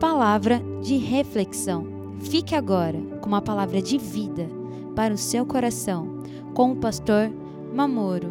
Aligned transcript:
Palavra 0.00 0.60
de 0.82 0.98
reflexão. 0.98 1.86
Fique 2.20 2.54
agora 2.54 3.00
com 3.22 3.28
uma 3.28 3.40
palavra 3.40 3.80
de 3.80 3.96
vida 3.96 4.46
para 4.94 5.14
o 5.14 5.16
seu 5.16 5.46
coração, 5.46 6.22
com 6.52 6.72
o 6.72 6.76
pastor 6.76 7.30
Mamoro. 7.72 8.28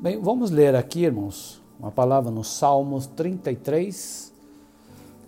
Bem, 0.00 0.18
vamos 0.18 0.50
ler 0.50 0.74
aqui, 0.74 1.04
irmãos, 1.04 1.62
uma 1.78 1.90
palavra 1.90 2.30
no 2.30 2.42
Salmos 2.42 3.06
33, 3.06 4.32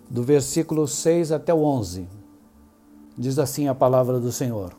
do 0.09 0.23
versículo 0.23 0.87
6 0.87 1.31
até 1.31 1.53
o 1.53 1.63
11. 1.63 2.07
Diz 3.15 3.37
assim 3.37 3.67
a 3.67 3.75
palavra 3.75 4.19
do 4.19 4.31
Senhor: 4.31 4.73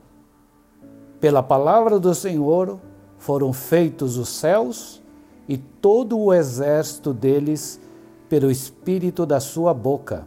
Pela 1.21 1.45
palavra 1.45 2.01
do 2.01 2.13
Senhor 2.13 2.81
foram 3.19 3.53
feitos 3.53 4.17
os 4.17 4.29
céus 4.29 5.03
e 5.49 5.57
todo 5.59 6.19
o 6.19 6.33
exército 6.33 7.13
deles 7.13 7.81
pelo 8.29 8.51
espírito 8.51 9.27
da 9.27 9.41
sua 9.41 9.75
boca. 9.75 10.27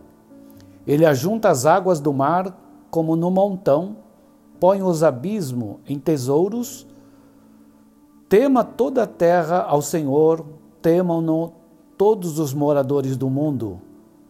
Ele 0.85 1.05
ajunta 1.05 1.49
as 1.49 1.65
águas 1.65 1.99
do 1.99 2.11
mar 2.11 2.57
como 2.89 3.15
no 3.15 3.31
montão, 3.31 3.97
põe 4.59 4.83
os 4.83 5.03
abismos 5.03 5.77
em 5.87 5.97
tesouros. 5.97 6.85
Tema 8.27 8.63
toda 8.63 9.03
a 9.03 9.07
terra 9.07 9.61
ao 9.61 9.81
Senhor, 9.81 10.45
temam-no 10.81 11.53
todos 11.97 12.39
os 12.39 12.53
moradores 12.53 13.15
do 13.15 13.29
mundo, 13.29 13.79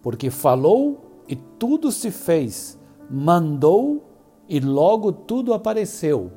porque 0.02 0.30
falou 0.30 1.00
e 1.28 1.36
tudo 1.36 1.92
se 1.92 2.12
fez, 2.12 2.78
mandou 3.10 4.04
e 4.48 4.60
logo 4.60 5.12
tudo 5.12 5.54
apareceu. 5.54 6.32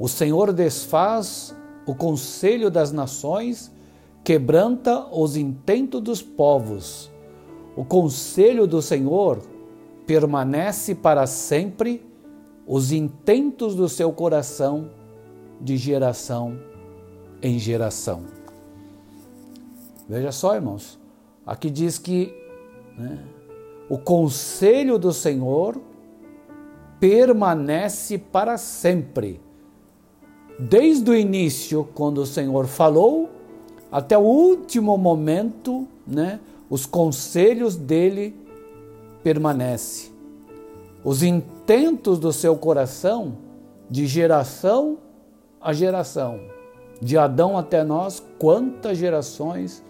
O 0.00 0.08
Senhor 0.08 0.50
desfaz 0.54 1.54
o 1.84 1.94
conselho 1.94 2.70
das 2.70 2.90
nações, 2.90 3.70
quebranta 4.24 5.06
os 5.14 5.36
intentos 5.36 6.00
dos 6.00 6.22
povos. 6.22 7.10
O 7.76 7.84
conselho 7.84 8.66
do 8.66 8.80
Senhor 8.80 9.42
permanece 10.06 10.94
para 10.94 11.26
sempre, 11.26 12.02
os 12.66 12.92
intentos 12.92 13.74
do 13.74 13.90
seu 13.90 14.10
coração 14.10 14.90
de 15.60 15.76
geração 15.76 16.58
em 17.42 17.58
geração. 17.58 18.24
Veja 20.08 20.32
só, 20.32 20.54
irmãos, 20.54 20.98
aqui 21.44 21.68
diz 21.68 21.98
que 21.98 22.34
né, 22.96 23.22
o 23.90 23.98
conselho 23.98 24.98
do 24.98 25.12
Senhor 25.12 25.78
permanece 26.98 28.16
para 28.16 28.56
sempre 28.56 29.49
desde 30.68 31.10
o 31.10 31.14
início, 31.14 31.88
quando 31.94 32.18
o 32.18 32.26
Senhor 32.26 32.66
falou, 32.66 33.30
até 33.90 34.16
o 34.16 34.22
último 34.22 34.96
momento, 34.98 35.86
né, 36.06 36.38
os 36.68 36.86
conselhos 36.86 37.76
dele 37.76 38.34
permanecem. 39.22 40.10
Os 41.02 41.22
intentos 41.22 42.18
do 42.18 42.32
seu 42.32 42.56
coração, 42.56 43.32
de 43.88 44.06
geração 44.06 44.98
a 45.60 45.72
geração, 45.72 46.40
de 47.02 47.18
Adão 47.18 47.58
até 47.58 47.84
nós, 47.84 48.22
quantas 48.38 48.96
gerações 48.96 49.82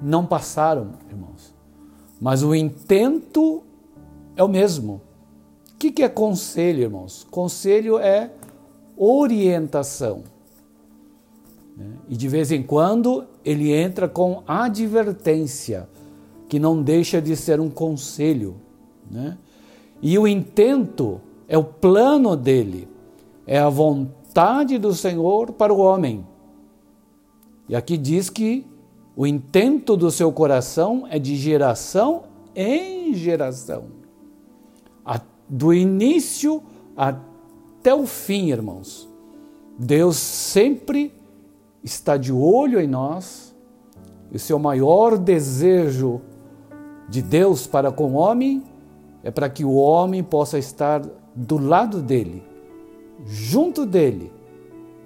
não 0.00 0.26
passaram, 0.26 0.92
irmãos. 1.08 1.54
Mas 2.20 2.42
o 2.42 2.54
intento 2.54 3.62
é 4.36 4.42
o 4.42 4.48
mesmo. 4.48 5.00
O 5.72 5.78
que 5.78 6.02
é 6.02 6.08
conselho, 6.08 6.82
irmãos? 6.82 7.26
Conselho 7.30 7.98
é 7.98 8.30
orientação. 9.02 10.22
Né? 11.76 11.96
E 12.08 12.16
de 12.16 12.28
vez 12.28 12.52
em 12.52 12.62
quando 12.62 13.24
ele 13.44 13.72
entra 13.72 14.08
com 14.08 14.44
advertência, 14.46 15.88
que 16.48 16.58
não 16.58 16.80
deixa 16.80 17.20
de 17.20 17.34
ser 17.34 17.58
um 17.58 17.68
conselho. 17.68 18.56
Né? 19.10 19.36
E 20.00 20.16
o 20.18 20.28
intento 20.28 21.20
é 21.48 21.58
o 21.58 21.64
plano 21.64 22.36
dele, 22.36 22.88
é 23.44 23.58
a 23.58 23.68
vontade 23.68 24.78
do 24.78 24.94
Senhor 24.94 25.52
para 25.52 25.72
o 25.72 25.78
homem. 25.78 26.24
E 27.68 27.74
aqui 27.74 27.96
diz 27.96 28.30
que 28.30 28.64
o 29.16 29.26
intento 29.26 29.96
do 29.96 30.10
seu 30.10 30.30
coração 30.30 31.06
é 31.10 31.18
de 31.18 31.34
geração 31.36 32.24
em 32.54 33.14
geração, 33.14 33.86
do 35.48 35.72
início 35.74 36.62
até 36.96 37.31
até 37.82 37.92
o 37.92 38.06
fim, 38.06 38.52
irmãos. 38.52 39.08
Deus 39.76 40.16
sempre 40.16 41.12
está 41.82 42.16
de 42.16 42.32
olho 42.32 42.80
em 42.80 42.86
nós. 42.86 43.52
E 44.30 44.36
o 44.36 44.38
seu 44.38 44.56
maior 44.56 45.18
desejo 45.18 46.20
de 47.08 47.20
Deus 47.20 47.66
para 47.66 47.90
com 47.90 48.12
o 48.12 48.14
homem 48.14 48.62
é 49.24 49.32
para 49.32 49.48
que 49.48 49.64
o 49.64 49.74
homem 49.74 50.22
possa 50.22 50.60
estar 50.60 51.02
do 51.34 51.58
lado 51.58 52.00
dele, 52.00 52.44
junto 53.26 53.84
dele. 53.84 54.32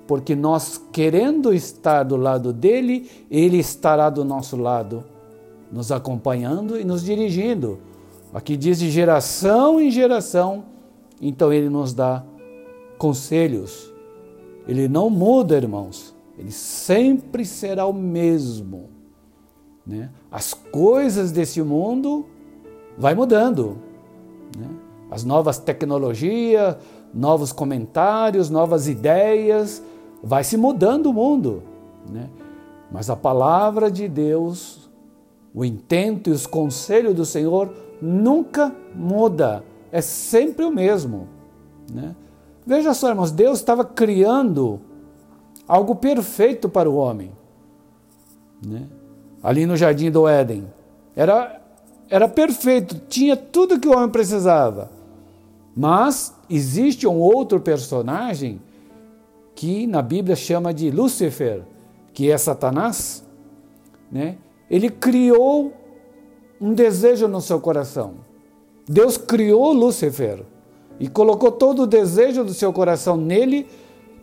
Porque 0.07 0.37
nós, 0.37 0.79
querendo 0.93 1.55
estar 1.55 2.03
do 2.03 2.17
lado 2.17 2.53
dele, 2.53 3.11
ele 3.31 3.57
estará 3.57 4.11
do 4.11 4.23
nosso 4.23 4.55
lado, 4.55 5.03
nos 5.73 5.91
acompanhando 5.91 6.79
e 6.79 6.85
nos 6.85 7.03
dirigindo. 7.03 7.79
Aqui 8.35 8.55
diz 8.55 8.79
de 8.79 8.91
geração 8.91 9.81
em 9.81 9.91
geração, 9.91 10.65
então 11.23 11.51
ele 11.51 11.71
nos 11.71 11.95
dá 11.95 12.23
conselhos. 12.99 13.93
Ele 14.67 14.89
não 14.89 15.09
muda, 15.09 15.57
irmãos. 15.57 16.15
Ele 16.39 16.51
sempre 16.51 17.45
será 17.45 17.87
o 17.87 17.93
mesmo. 17.93 18.91
Né? 19.87 20.11
As 20.31 20.53
coisas 20.53 21.31
desse 21.31 21.63
mundo 21.63 22.27
vai 22.99 23.15
mudando. 23.15 23.79
Né? 24.57 24.69
As 25.11 25.25
novas 25.25 25.59
tecnologias, 25.59 26.77
novos 27.15 27.53
comentários, 27.53 28.51
novas 28.51 28.89
ideias, 28.89 29.83
vai 30.23 30.43
se 30.43 30.57
mudando 30.57 31.07
o 31.07 31.13
mundo. 31.13 31.63
Né? 32.11 32.29
Mas 32.91 33.09
a 33.09 33.17
palavra 33.17 33.91
de 33.91 34.09
Deus, 34.09 34.91
o 35.55 35.65
intento 35.65 36.29
e 36.29 36.33
os 36.33 36.47
conselhos 36.47 37.15
do 37.15 37.25
Senhor 37.25 37.73
nunca 38.01 38.75
muda. 38.95 39.65
É 39.93 40.01
sempre 40.01 40.65
o 40.65 40.71
mesmo. 40.71 41.29
Né? 41.93 42.15
Veja 42.67 42.93
só, 42.93 43.11
irmãos, 43.11 43.31
Deus 43.31 43.61
estava 43.61 43.85
criando 43.85 44.81
algo 45.69 45.95
perfeito 45.95 46.69
para 46.69 46.91
o 46.91 46.97
homem. 46.97 47.31
Né? 48.65 48.89
Ali 49.41 49.67
no 49.67 49.77
jardim 49.77 50.11
do 50.11 50.27
Éden. 50.27 50.67
Era, 51.15 51.61
era 52.11 52.29
perfeito, 52.29 53.01
tinha 53.09 53.37
tudo 53.37 53.79
que 53.79 53.87
o 53.87 53.95
homem 53.97 54.09
precisava. 54.09 54.91
Mas 55.77 56.35
existe 56.51 57.07
um 57.07 57.21
outro 57.21 57.61
personagem 57.61 58.61
que 59.55 59.87
na 59.87 60.03
Bíblia 60.03 60.35
chama 60.35 60.75
de 60.75 60.91
Lúcifer, 60.91 61.63
que 62.13 62.31
é 62.31 62.37
Satanás. 62.37 63.25
Né? 64.11 64.39
Ele 64.69 64.91
criou 64.91 65.73
um 66.61 66.75
desejo 66.75 67.29
no 67.29 67.41
seu 67.41 67.61
coração. 67.61 68.15
Deus 68.89 69.17
criou 69.17 69.73
Lúcifer 69.73 70.45
e 70.99 71.09
colocou 71.09 71.51
todo 71.51 71.83
o 71.83 71.87
desejo 71.87 72.45
do 72.45 72.55
seu 72.55 72.73
coração 72.73 73.17
nele 73.17 73.67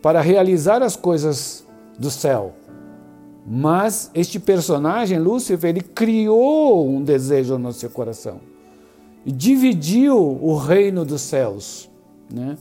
para 0.02 0.20
realizar 0.20 0.82
as 0.82 0.96
coisas 0.96 1.64
do 1.98 2.10
céu. 2.10 2.54
Mas 3.46 4.10
este 4.14 4.40
personagem, 4.40 5.18
Lúcifer, 5.18 5.70
ele 5.70 5.82
criou 5.82 6.88
um 6.88 7.02
desejo 7.02 7.58
no 7.58 7.72
seu 7.72 7.90
coração 7.90 8.40
e 9.24 9.32
dividiu 9.32 10.16
o 10.16 10.56
reino 10.56 11.04
dos 11.04 11.20
céus. 11.20 11.90
Né? 12.32 12.56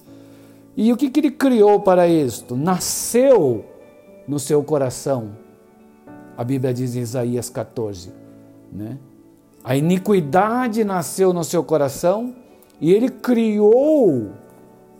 E 0.76 0.92
o 0.92 0.98
que, 0.98 1.10
que 1.10 1.20
ele 1.20 1.32
criou 1.32 1.80
para 1.80 2.08
isto? 2.08 2.56
Nasceu 2.56 3.66
no 4.28 4.40
seu 4.40 4.64
coração. 4.64 5.32
A 6.38 6.44
Bíblia 6.44 6.74
diz 6.74 6.96
em 6.96 7.00
Isaías 7.00 7.50
14. 7.50 8.12
Né? 8.72 8.98
A 9.64 9.78
iniquidade 9.78 10.84
nasceu 10.84 11.32
no 11.32 11.44
seu 11.44 11.64
coração 11.64 12.36
e 12.80 12.92
ele 12.92 13.10
criou 13.10 14.32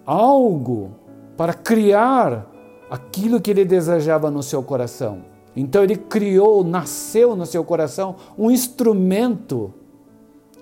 algo 0.06 0.92
para 1.36 1.54
criar 1.54 2.50
aquilo 2.90 3.42
que 3.42 3.52
ele 3.52 3.66
desejava 3.66 4.30
no 4.30 4.44
seu 4.44 4.62
coração. 4.62 5.24
Então 5.56 5.84
ele 5.84 5.96
criou, 5.96 6.64
nasceu 6.64 7.36
no 7.36 7.46
seu 7.46 7.64
coração 7.64 8.16
um 8.38 8.50
instrumento 8.50 9.74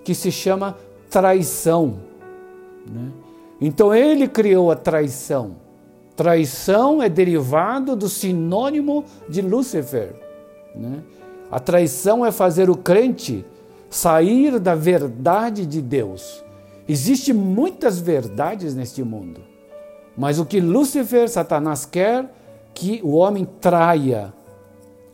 que 0.04 0.14
se 0.14 0.30
chama 0.30 0.76
traição. 1.10 1.98
Né? 2.86 3.10
Então 3.60 3.94
ele 3.94 4.28
criou 4.28 4.70
a 4.70 4.76
traição. 4.76 5.56
Traição 6.16 7.02
é 7.02 7.08
derivado 7.08 7.96
do 7.96 8.08
sinônimo 8.08 9.04
de 9.28 9.40
Lúcifer. 9.40 10.14
Né? 10.74 11.02
A 11.50 11.58
traição 11.58 12.24
é 12.24 12.30
fazer 12.32 12.68
o 12.68 12.76
crente 12.76 13.44
sair 13.88 14.58
da 14.58 14.74
verdade 14.74 15.66
de 15.66 15.80
Deus 15.80 16.42
Existem 16.88 17.34
muitas 17.34 17.98
verdades 17.98 18.74
neste 18.74 19.02
mundo, 19.02 19.40
mas 20.16 20.38
o 20.38 20.44
que 20.44 20.60
Lúcifer, 20.60 21.28
Satanás, 21.28 21.86
quer 21.86 22.32
que 22.74 23.00
o 23.04 23.12
homem 23.12 23.46
traia 23.60 24.32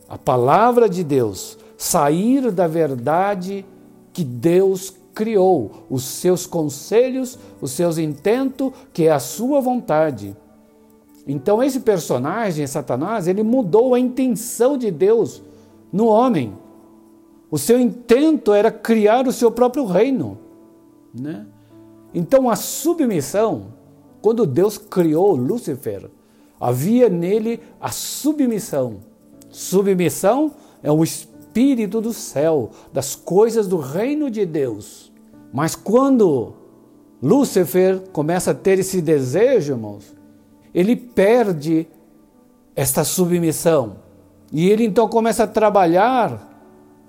a 0.07 0.17
palavra 0.17 0.89
de 0.89 1.03
Deus, 1.03 1.57
sair 1.77 2.51
da 2.51 2.67
verdade 2.67 3.65
que 4.11 4.23
Deus 4.23 4.93
criou, 5.13 5.85
os 5.89 6.03
seus 6.03 6.47
conselhos, 6.47 7.37
os 7.61 7.71
seus 7.71 7.97
intentos, 7.97 8.71
que 8.91 9.05
é 9.05 9.11
a 9.11 9.19
sua 9.19 9.61
vontade. 9.61 10.35
Então 11.27 11.61
esse 11.61 11.81
personagem, 11.81 12.65
Satanás, 12.65 13.27
ele 13.27 13.43
mudou 13.43 13.93
a 13.93 13.99
intenção 13.99 14.77
de 14.77 14.89
Deus 14.89 15.43
no 15.91 16.07
homem. 16.07 16.57
O 17.51 17.57
seu 17.57 17.79
intento 17.79 18.53
era 18.53 18.71
criar 18.71 19.27
o 19.27 19.31
seu 19.31 19.51
próprio 19.51 19.85
reino. 19.85 20.39
Né? 21.13 21.45
Então 22.13 22.49
a 22.49 22.55
submissão, 22.55 23.73
quando 24.21 24.45
Deus 24.45 24.77
criou 24.77 25.35
Lúcifer, 25.35 26.09
havia 26.59 27.09
nele 27.09 27.59
a 27.79 27.91
submissão. 27.91 28.97
Submissão 29.49 30.51
é 30.83 30.91
o 30.91 31.03
espírito 31.03 32.01
do 32.01 32.13
céu, 32.13 32.71
das 32.91 33.15
coisas 33.15 33.67
do 33.67 33.77
reino 33.77 34.29
de 34.29 34.45
Deus. 34.45 35.11
Mas 35.53 35.75
quando 35.75 36.53
Lúcifer 37.21 37.99
começa 38.11 38.51
a 38.51 38.55
ter 38.55 38.79
esse 38.79 39.01
desejo, 39.01 39.73
irmãos, 39.73 40.15
ele 40.73 40.95
perde 40.95 41.87
esta 42.75 43.03
submissão. 43.03 43.97
E 44.51 44.69
ele 44.69 44.85
então 44.85 45.07
começa 45.07 45.43
a 45.43 45.47
trabalhar 45.47 46.47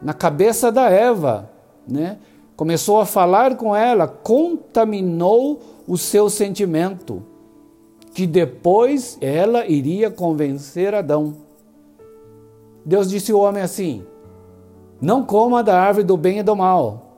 na 0.03 0.13
cabeça 0.13 0.73
da 0.73 0.91
Eva, 0.91 1.51
né? 1.87 2.19
Começou 2.61 3.01
a 3.01 3.07
falar 3.07 3.57
com 3.57 3.75
ela, 3.75 4.07
contaminou 4.07 5.63
o 5.89 5.97
seu 5.97 6.29
sentimento, 6.29 7.23
que 8.13 8.27
depois 8.27 9.17
ela 9.19 9.67
iria 9.67 10.11
convencer 10.11 10.95
Adão. 10.95 11.37
Deus 12.85 13.09
disse 13.09 13.33
ao 13.33 13.41
homem 13.41 13.63
assim: 13.63 14.05
Não 15.01 15.25
coma 15.25 15.65
da 15.65 15.81
árvore 15.81 16.05
do 16.05 16.19
bem 16.19 16.41
e 16.41 16.43
do 16.43 16.55
mal. 16.55 17.17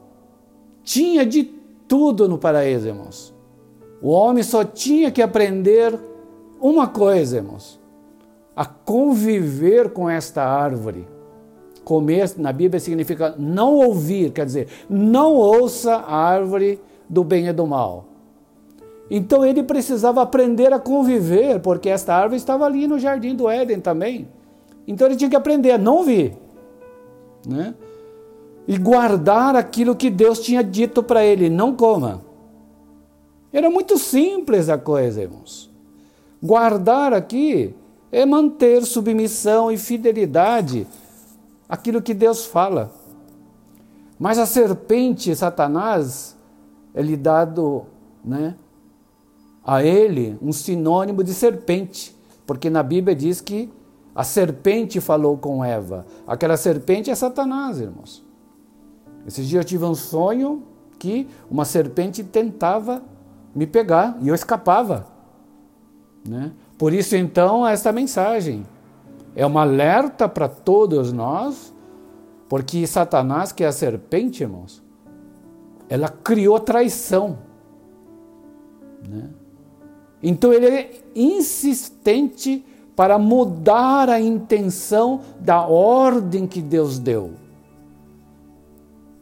Tinha 0.85 1.27
de 1.27 1.43
tudo 1.89 2.29
no 2.29 2.39
paraíso, 2.39 2.87
irmãos. 2.87 3.35
O 4.01 4.11
homem 4.11 4.45
só 4.45 4.63
tinha 4.63 5.11
que 5.11 5.21
aprender 5.21 5.99
uma 6.61 6.87
coisa, 6.87 7.39
irmãos: 7.39 7.81
a 8.55 8.65
conviver 8.65 9.91
com 9.91 10.09
esta 10.09 10.45
árvore. 10.45 11.05
Comer 11.85 12.33
na 12.39 12.53
Bíblia 12.53 12.81
significa 12.81 13.35
não 13.39 13.75
ouvir, 13.75 14.31
quer 14.31 14.47
dizer, 14.47 14.69
não 14.89 15.35
ouça 15.35 15.95
a 15.95 16.17
árvore 16.17 16.81
do 17.09 17.25
bem 17.25 17.49
e 17.49 17.53
do 17.53 17.67
mal. 17.67 18.07
Então 19.11 19.45
ele 19.45 19.63
precisava 19.63 20.23
aprender 20.23 20.73
a 20.73 20.79
conviver, 20.79 21.61
porque 21.61 21.89
esta 21.89 22.15
árvore 22.15 22.37
estava 22.37 22.65
ali 22.65 22.87
no 22.87 22.99
jardim 22.99 23.35
do 23.35 23.49
Éden 23.49 23.81
também. 23.81 24.29
Então 24.87 25.07
ele 25.07 25.17
tinha 25.17 25.29
que 25.29 25.37
aprender 25.37 25.73
a 25.73 25.79
não 25.79 25.97
ouvir, 25.97 26.37
né? 27.47 27.75
E 28.67 28.79
guardar 28.79 29.57
aquilo 29.57 29.97
que 29.97 30.09
Deus 30.09 30.39
tinha 30.39 30.63
dito 30.63 31.03
para 31.03 31.25
ele, 31.25 31.51
não 31.51 31.75
coma. 31.75 32.23
Era 33.53 33.69
muito 33.69 33.99
simples 33.99 34.69
a 34.69 34.79
coisa, 34.79 35.21
irmãos. 35.21 35.71
Guardar 36.43 37.13
aqui 37.13 37.75
é 38.11 38.25
manter 38.25 38.85
submissão 38.85 39.71
e 39.71 39.77
fidelidade 39.77 40.87
àquilo 41.73 42.03
que 42.03 42.13
Deus 42.13 42.45
fala. 42.45 42.93
Mas 44.19 44.39
a 44.39 44.45
serpente, 44.45 45.35
Satanás, 45.35 46.37
é 46.93 47.01
lhe 47.01 47.17
dado 47.17 47.87
né, 48.23 48.57
a 49.65 49.83
ele 49.83 50.39
um 50.43 50.53
sinônimo 50.53 51.25
de 51.25 51.33
serpente, 51.33 52.15
porque 52.47 52.69
na 52.69 52.83
Bíblia 52.83 53.17
diz 53.17 53.41
que 53.41 53.73
a 54.15 54.23
serpente 54.23 55.01
falou 55.01 55.39
com 55.39 55.65
Eva. 55.65 56.05
Aquela 56.27 56.59
serpente 56.59 57.11
é 57.11 57.15
Satanás, 57.15 57.81
irmãos. 57.81 58.23
Esses 59.27 59.49
dias 59.49 59.65
eu 59.65 59.67
tive 59.67 59.87
um 59.87 59.95
sonho 59.95 60.65
que 60.99 61.27
uma 61.51 61.65
serpente 61.65 62.23
tentava 62.23 63.03
me 63.55 63.67
pegar 63.67 64.19
e 64.21 64.29
eu 64.29 64.35
escapava. 64.35 65.07
Né? 66.29 66.53
Por 66.77 66.93
isso, 66.93 67.17
então, 67.17 67.67
esta 67.67 67.91
mensagem 67.93 68.63
é 69.35 69.45
uma 69.47 69.63
alerta 69.63 70.29
para 70.29 70.49
todos 70.49 71.13
nós, 71.13 71.73
porque 72.49 72.87
Satanás, 72.87 73.53
que 73.53 73.65
é 73.65 73.67
a 73.67 73.73
serpente, 73.73 74.43
irmãos, 74.43 74.83
ela 75.89 76.09
criou 76.09 76.61
traição. 76.61 77.39
Né? 79.09 79.31
Então, 80.23 80.53
ele 80.53 80.67
é 80.67 80.91
insistente 81.15 82.65
para 82.95 83.19
mudar 83.19 84.09
a 84.09 84.21
intenção 84.21 85.21
da 85.41 85.63
ordem 85.67 86.47
que 86.47 86.61
Deus 86.61 86.99
deu. 86.99 87.33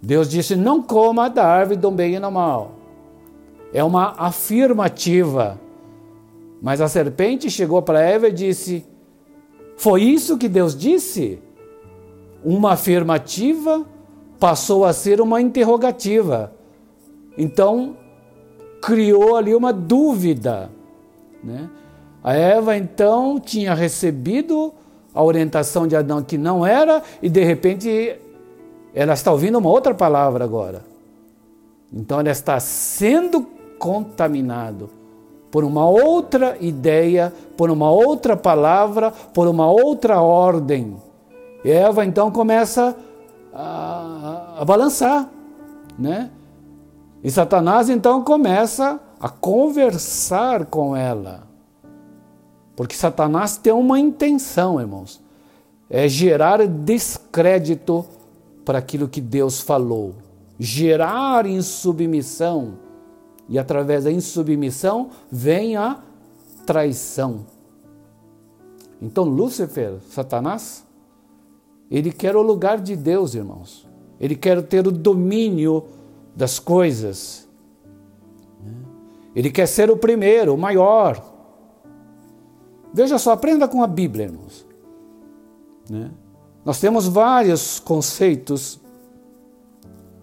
Deus 0.02 0.28
disse: 0.28 0.56
não 0.56 0.82
coma 0.82 1.30
da 1.30 1.46
árvore 1.46 1.78
do 1.78 1.90
bem 1.90 2.16
e 2.16 2.20
do 2.20 2.30
mal. 2.30 2.72
É 3.72 3.84
uma 3.84 4.14
afirmativa 4.18 5.58
mas 6.60 6.80
a 6.80 6.88
serpente 6.88 7.50
chegou 7.50 7.80
para 7.80 8.02
Eva 8.02 8.28
e 8.28 8.32
disse: 8.32 8.84
Foi 9.80 10.02
isso 10.02 10.36
que 10.36 10.46
Deus 10.46 10.76
disse? 10.76 11.38
Uma 12.44 12.72
afirmativa 12.72 13.82
passou 14.38 14.84
a 14.84 14.92
ser 14.92 15.22
uma 15.22 15.40
interrogativa. 15.40 16.52
Então, 17.38 17.96
criou 18.82 19.36
ali 19.36 19.54
uma 19.54 19.72
dúvida. 19.72 20.70
Né? 21.42 21.70
A 22.22 22.34
Eva, 22.34 22.76
então, 22.76 23.40
tinha 23.40 23.72
recebido 23.72 24.74
a 25.14 25.24
orientação 25.24 25.86
de 25.86 25.96
Adão 25.96 26.22
que 26.22 26.36
não 26.36 26.66
era, 26.66 27.02
e 27.22 27.30
de 27.30 27.42
repente 27.42 28.18
ela 28.94 29.14
está 29.14 29.32
ouvindo 29.32 29.56
uma 29.56 29.70
outra 29.70 29.94
palavra 29.94 30.44
agora. 30.44 30.84
Então, 31.90 32.20
ela 32.20 32.30
está 32.30 32.60
sendo 32.60 33.46
contaminado 33.78 34.99
por 35.50 35.64
uma 35.64 35.86
outra 35.86 36.56
ideia, 36.60 37.32
por 37.56 37.70
uma 37.70 37.90
outra 37.90 38.36
palavra, 38.36 39.10
por 39.10 39.48
uma 39.48 39.70
outra 39.70 40.20
ordem. 40.20 40.96
E 41.64 41.70
Eva 41.70 42.04
então 42.04 42.30
começa 42.30 42.96
a, 43.52 44.54
a, 44.58 44.64
balançar, 44.64 45.28
né? 45.98 46.30
E 47.22 47.30
Satanás 47.30 47.90
então 47.90 48.22
começa 48.22 49.00
a 49.20 49.28
conversar 49.28 50.66
com 50.66 50.96
ela. 50.96 51.42
Porque 52.76 52.94
Satanás 52.94 53.58
tem 53.58 53.72
uma 53.72 53.98
intenção, 53.98 54.80
irmãos, 54.80 55.20
é 55.90 56.08
gerar 56.08 56.66
descrédito 56.66 58.06
para 58.64 58.78
aquilo 58.78 59.08
que 59.08 59.20
Deus 59.20 59.60
falou, 59.60 60.14
gerar 60.58 61.44
insubmissão 61.44 62.74
e 63.50 63.58
através 63.58 64.04
da 64.04 64.12
insubmissão 64.12 65.10
vem 65.30 65.76
a 65.76 66.00
traição. 66.64 67.44
Então 69.02 69.24
Lúcifer, 69.24 69.98
Satanás, 70.08 70.86
ele 71.90 72.12
quer 72.12 72.36
o 72.36 72.42
lugar 72.42 72.80
de 72.80 72.94
Deus, 72.94 73.34
irmãos. 73.34 73.88
Ele 74.20 74.36
quer 74.36 74.62
ter 74.62 74.86
o 74.86 74.92
domínio 74.92 75.84
das 76.36 76.60
coisas. 76.60 77.48
Ele 79.34 79.50
quer 79.50 79.66
ser 79.66 79.90
o 79.90 79.96
primeiro, 79.96 80.54
o 80.54 80.58
maior. 80.58 81.20
Veja 82.94 83.18
só, 83.18 83.32
aprenda 83.32 83.66
com 83.66 83.82
a 83.82 83.86
Bíblia, 83.86 84.26
irmãos. 84.26 84.64
Né? 85.88 86.10
Nós 86.64 86.78
temos 86.78 87.08
vários 87.08 87.80
conceitos, 87.80 88.78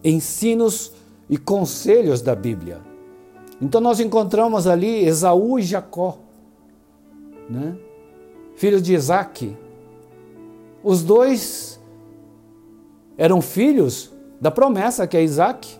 ensinos 0.01 0.93
e 1.29 1.37
conselhos 1.37 2.21
da 2.21 2.35
Bíblia. 2.35 2.79
Então 3.61 3.81
nós 3.81 3.99
encontramos 3.99 4.67
ali 4.67 5.05
Esaú 5.05 5.57
e 5.59 5.63
Jacó, 5.63 6.19
né? 7.49 7.75
filhos 8.55 8.81
de 8.81 8.93
Isaac. 8.93 9.55
Os 10.83 11.03
dois 11.03 11.79
eram 13.17 13.41
filhos 13.41 14.11
da 14.39 14.51
promessa 14.51 15.07
que 15.07 15.17
é 15.17 15.23
Isaac, 15.23 15.77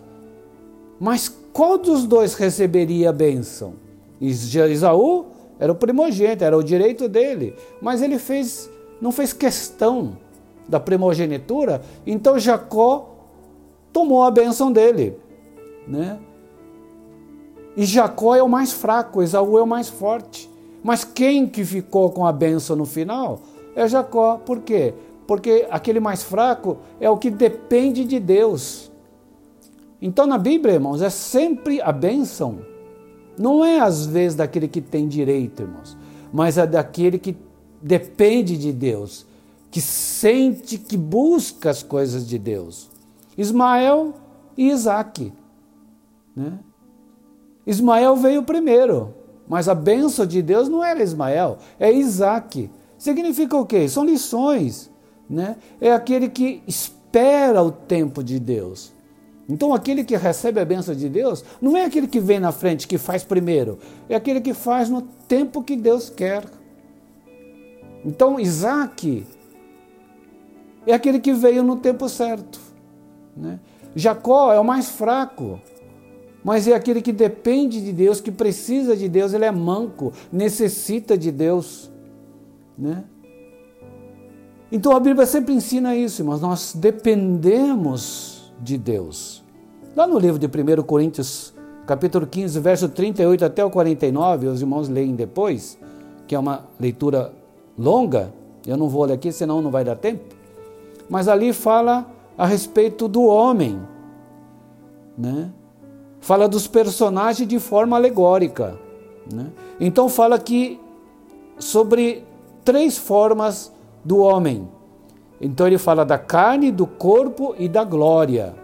mas 0.98 1.28
qual 1.52 1.78
dos 1.78 2.04
dois 2.04 2.34
receberia 2.34 3.10
a 3.10 3.12
bênção? 3.12 3.74
Esaú 4.20 5.26
era 5.58 5.70
o 5.70 5.74
primogênito, 5.74 6.44
era 6.44 6.56
o 6.56 6.62
direito 6.62 7.08
dele, 7.08 7.54
mas 7.80 8.02
ele 8.02 8.18
fez, 8.18 8.68
não 9.00 9.12
fez 9.12 9.32
questão 9.32 10.16
da 10.68 10.78
primogenitura, 10.78 11.82
então 12.06 12.38
Jacó 12.38 13.14
tomou 13.92 14.22
a 14.22 14.30
bênção 14.30 14.70
dele, 14.70 15.16
né? 15.86 16.18
E 17.78 17.84
Jacó 17.84 18.34
é 18.34 18.42
o 18.42 18.48
mais 18.48 18.72
fraco, 18.72 19.22
Esaú 19.22 19.56
é 19.56 19.62
o 19.62 19.66
mais 19.66 19.88
forte. 19.88 20.50
Mas 20.82 21.04
quem 21.04 21.46
que 21.46 21.64
ficou 21.64 22.10
com 22.10 22.26
a 22.26 22.32
benção 22.32 22.74
no 22.74 22.84
final? 22.84 23.40
É 23.76 23.86
Jacó. 23.86 24.36
Por 24.36 24.62
quê? 24.62 24.94
Porque 25.28 25.64
aquele 25.70 26.00
mais 26.00 26.24
fraco 26.24 26.78
é 26.98 27.08
o 27.08 27.16
que 27.16 27.30
depende 27.30 28.04
de 28.04 28.18
Deus. 28.18 28.90
Então 30.02 30.26
na 30.26 30.36
Bíblia, 30.36 30.74
irmãos, 30.74 31.00
é 31.00 31.08
sempre 31.08 31.80
a 31.80 31.92
bênção. 31.92 32.58
Não 33.38 33.64
é 33.64 33.78
às 33.78 34.04
vezes 34.04 34.36
daquele 34.36 34.66
que 34.66 34.80
tem 34.80 35.06
direito, 35.06 35.62
irmãos, 35.62 35.96
mas 36.32 36.58
é 36.58 36.66
daquele 36.66 37.16
que 37.16 37.36
depende 37.80 38.58
de 38.58 38.72
Deus, 38.72 39.24
que 39.70 39.80
sente, 39.80 40.78
que 40.78 40.96
busca 40.96 41.70
as 41.70 41.84
coisas 41.84 42.26
de 42.26 42.40
Deus. 42.40 42.90
Ismael 43.36 44.14
e 44.56 44.68
Isaac. 44.68 45.32
Né? 46.34 46.58
Ismael 47.68 48.16
veio 48.16 48.42
primeiro, 48.42 49.14
mas 49.46 49.68
a 49.68 49.74
bênção 49.74 50.24
de 50.24 50.40
Deus 50.40 50.70
não 50.70 50.82
era 50.82 51.02
Ismael, 51.02 51.58
é 51.78 51.92
Isaac. 51.92 52.70
Significa 52.96 53.58
o 53.58 53.66
quê? 53.66 53.86
São 53.86 54.06
lições. 54.06 54.90
Né? 55.28 55.56
É 55.78 55.92
aquele 55.92 56.30
que 56.30 56.62
espera 56.66 57.62
o 57.62 57.70
tempo 57.70 58.24
de 58.24 58.38
Deus. 58.38 58.90
Então, 59.46 59.74
aquele 59.74 60.02
que 60.02 60.16
recebe 60.16 60.58
a 60.58 60.64
bênção 60.64 60.94
de 60.94 61.10
Deus 61.10 61.44
não 61.60 61.76
é 61.76 61.84
aquele 61.84 62.06
que 62.06 62.18
vem 62.18 62.40
na 62.40 62.52
frente, 62.52 62.88
que 62.88 62.96
faz 62.96 63.22
primeiro, 63.22 63.78
é 64.08 64.14
aquele 64.14 64.40
que 64.40 64.54
faz 64.54 64.88
no 64.88 65.02
tempo 65.02 65.62
que 65.62 65.76
Deus 65.76 66.08
quer. 66.08 66.44
Então, 68.02 68.40
Isaac 68.40 69.26
é 70.86 70.94
aquele 70.94 71.20
que 71.20 71.34
veio 71.34 71.62
no 71.62 71.76
tempo 71.76 72.08
certo. 72.08 72.58
Né? 73.36 73.58
Jacó 73.94 74.52
é 74.52 74.58
o 74.58 74.64
mais 74.64 74.88
fraco, 74.88 75.60
mas 76.44 76.68
é 76.68 76.74
aquele 76.74 77.02
que 77.02 77.12
depende 77.12 77.80
de 77.80 77.92
Deus, 77.92 78.20
que 78.20 78.30
precisa 78.30 78.96
de 78.96 79.08
Deus, 79.08 79.32
ele 79.32 79.44
é 79.44 79.50
manco, 79.50 80.12
necessita 80.32 81.16
de 81.16 81.30
Deus. 81.30 81.90
Né? 82.76 83.04
Então 84.70 84.92
a 84.94 85.00
Bíblia 85.00 85.26
sempre 85.26 85.54
ensina 85.54 85.96
isso, 85.96 86.24
mas 86.24 86.40
nós 86.40 86.74
dependemos 86.74 88.52
de 88.60 88.78
Deus. 88.78 89.42
Lá 89.96 90.06
no 90.06 90.18
livro 90.18 90.38
de 90.38 90.46
1 90.46 90.82
Coríntios, 90.82 91.52
capítulo 91.86 92.26
15, 92.26 92.60
verso 92.60 92.88
38 92.88 93.44
até 93.44 93.64
o 93.64 93.70
49, 93.70 94.46
os 94.46 94.60
irmãos 94.60 94.88
leem 94.88 95.14
depois, 95.14 95.78
que 96.26 96.34
é 96.34 96.38
uma 96.38 96.66
leitura 96.78 97.32
longa, 97.76 98.32
eu 98.66 98.76
não 98.76 98.88
vou 98.88 99.04
ler 99.04 99.14
aqui, 99.14 99.32
senão 99.32 99.62
não 99.62 99.70
vai 99.70 99.82
dar 99.82 99.96
tempo. 99.96 100.22
Mas 101.08 101.26
ali 101.26 101.52
fala 101.52 102.06
a 102.36 102.46
respeito 102.46 103.08
do 103.08 103.24
homem, 103.24 103.80
né? 105.16 105.50
Fala 106.20 106.48
dos 106.48 106.66
personagens 106.66 107.48
de 107.48 107.58
forma 107.58 107.96
alegórica, 107.96 108.78
né? 109.32 109.46
Então 109.80 110.08
fala 110.08 110.38
que 110.38 110.80
sobre 111.58 112.24
três 112.64 112.98
formas 112.98 113.72
do 114.04 114.18
homem. 114.18 114.68
Então 115.40 115.66
ele 115.66 115.78
fala 115.78 116.04
da 116.04 116.18
carne, 116.18 116.70
do 116.72 116.86
corpo 116.86 117.54
e 117.58 117.68
da 117.68 117.84
glória. 117.84 118.54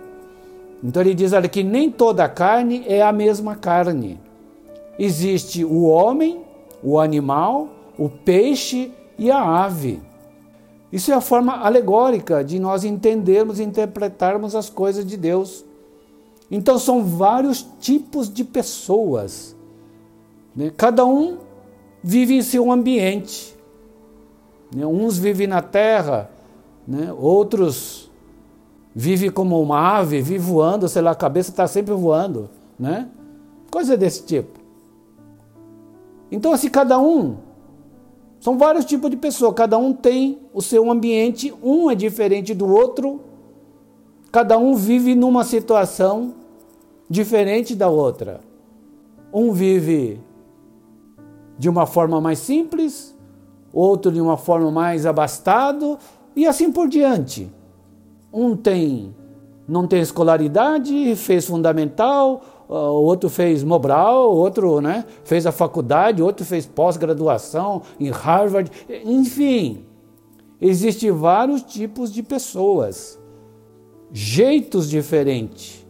Então 0.82 1.00
ele 1.02 1.14
diz 1.14 1.32
olha, 1.32 1.48
que 1.48 1.62
nem 1.62 1.90
toda 1.90 2.28
carne 2.28 2.84
é 2.86 3.00
a 3.00 3.12
mesma 3.12 3.54
carne. 3.54 4.20
Existe 4.98 5.64
o 5.64 5.84
homem, 5.84 6.42
o 6.82 6.98
animal, 6.98 7.68
o 7.98 8.08
peixe 8.08 8.92
e 9.18 9.30
a 9.30 9.40
ave. 9.64 10.02
Isso 10.92 11.10
é 11.10 11.14
a 11.14 11.20
forma 11.20 11.56
alegórica 11.56 12.44
de 12.44 12.58
nós 12.60 12.84
entendermos 12.84 13.58
e 13.58 13.64
interpretarmos 13.64 14.54
as 14.54 14.68
coisas 14.68 15.04
de 15.04 15.16
Deus. 15.16 15.64
Então 16.54 16.78
são 16.78 17.02
vários 17.02 17.66
tipos 17.80 18.32
de 18.32 18.44
pessoas. 18.44 19.56
Né? 20.54 20.70
Cada 20.76 21.04
um 21.04 21.38
vive 22.00 22.32
em 22.36 22.42
seu 22.42 22.70
ambiente. 22.70 23.56
Né? 24.72 24.86
Uns 24.86 25.18
vivem 25.18 25.48
na 25.48 25.60
terra, 25.60 26.30
né? 26.86 27.12
outros 27.12 28.08
vivem 28.94 29.32
como 29.32 29.60
uma 29.60 29.96
ave, 29.98 30.22
vivem 30.22 30.38
voando, 30.38 30.88
sei 30.88 31.02
lá, 31.02 31.10
a 31.10 31.16
cabeça 31.16 31.50
está 31.50 31.66
sempre 31.66 31.92
voando. 31.92 32.48
Né? 32.78 33.08
Coisa 33.68 33.96
desse 33.96 34.22
tipo. 34.22 34.60
Então, 36.30 36.52
assim, 36.52 36.68
cada 36.68 37.00
um, 37.00 37.34
são 38.38 38.56
vários 38.56 38.84
tipos 38.84 39.10
de 39.10 39.16
pessoa, 39.16 39.52
cada 39.52 39.76
um 39.76 39.92
tem 39.92 40.38
o 40.52 40.62
seu 40.62 40.88
ambiente, 40.88 41.52
um 41.60 41.90
é 41.90 41.96
diferente 41.96 42.54
do 42.54 42.72
outro, 42.72 43.20
cada 44.30 44.56
um 44.56 44.76
vive 44.76 45.16
numa 45.16 45.42
situação 45.42 46.43
diferente 47.14 47.76
da 47.76 47.88
outra. 47.88 48.40
Um 49.32 49.52
vive 49.52 50.20
de 51.56 51.68
uma 51.68 51.86
forma 51.86 52.20
mais 52.20 52.40
simples, 52.40 53.16
outro 53.72 54.10
de 54.10 54.20
uma 54.20 54.36
forma 54.36 54.70
mais 54.70 55.06
abastado 55.06 55.96
e 56.34 56.44
assim 56.44 56.72
por 56.72 56.88
diante. 56.88 57.50
Um 58.32 58.56
tem 58.56 59.14
não 59.66 59.86
tem 59.86 60.00
escolaridade, 60.00 61.16
fez 61.16 61.46
fundamental, 61.46 62.66
outro 62.68 63.30
fez 63.30 63.64
Mobral, 63.64 64.30
outro 64.30 64.78
né, 64.80 65.06
fez 65.22 65.46
a 65.46 65.52
faculdade, 65.52 66.20
outro 66.20 66.44
fez 66.44 66.66
pós-graduação 66.66 67.80
em 67.98 68.10
Harvard, 68.10 68.70
enfim. 69.04 69.86
Existem 70.60 71.10
vários 71.12 71.62
tipos 71.62 72.12
de 72.12 72.22
pessoas, 72.22 73.18
jeitos 74.12 74.90
diferentes. 74.90 75.83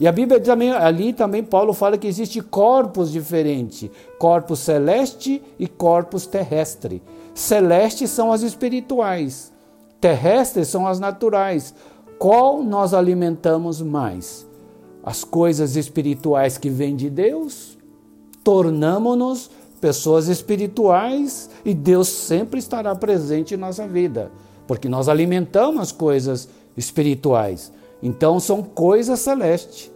E 0.00 0.06
a 0.06 0.12
Bíblia 0.12 0.40
também, 0.40 0.70
ali 0.70 1.12
também 1.12 1.42
Paulo 1.42 1.72
fala 1.72 1.98
que 1.98 2.06
existe 2.06 2.40
corpos 2.40 3.10
diferentes, 3.10 3.90
corpos 4.18 4.60
celeste 4.60 5.42
e 5.58 5.66
corpos 5.66 6.24
terrestre. 6.24 7.02
Celestes 7.34 8.10
são 8.10 8.32
as 8.32 8.42
espirituais, 8.42 9.52
terrestres 10.00 10.68
são 10.68 10.86
as 10.86 11.00
naturais. 11.00 11.74
Qual 12.18 12.62
nós 12.62 12.94
alimentamos 12.94 13.80
mais? 13.80 14.46
As 15.02 15.24
coisas 15.24 15.74
espirituais 15.74 16.58
que 16.58 16.68
vêm 16.68 16.94
de 16.94 17.10
Deus? 17.10 17.76
Tornamos-nos 18.44 19.50
pessoas 19.80 20.28
espirituais 20.28 21.48
e 21.64 21.74
Deus 21.74 22.08
sempre 22.08 22.58
estará 22.58 22.94
presente 22.94 23.54
em 23.54 23.56
nossa 23.56 23.86
vida, 23.86 24.30
porque 24.66 24.88
nós 24.88 25.08
alimentamos 25.08 25.80
as 25.80 25.92
coisas 25.92 26.48
espirituais. 26.76 27.72
Então 28.02 28.38
são 28.38 28.62
coisas 28.62 29.20
celestes. 29.20 29.90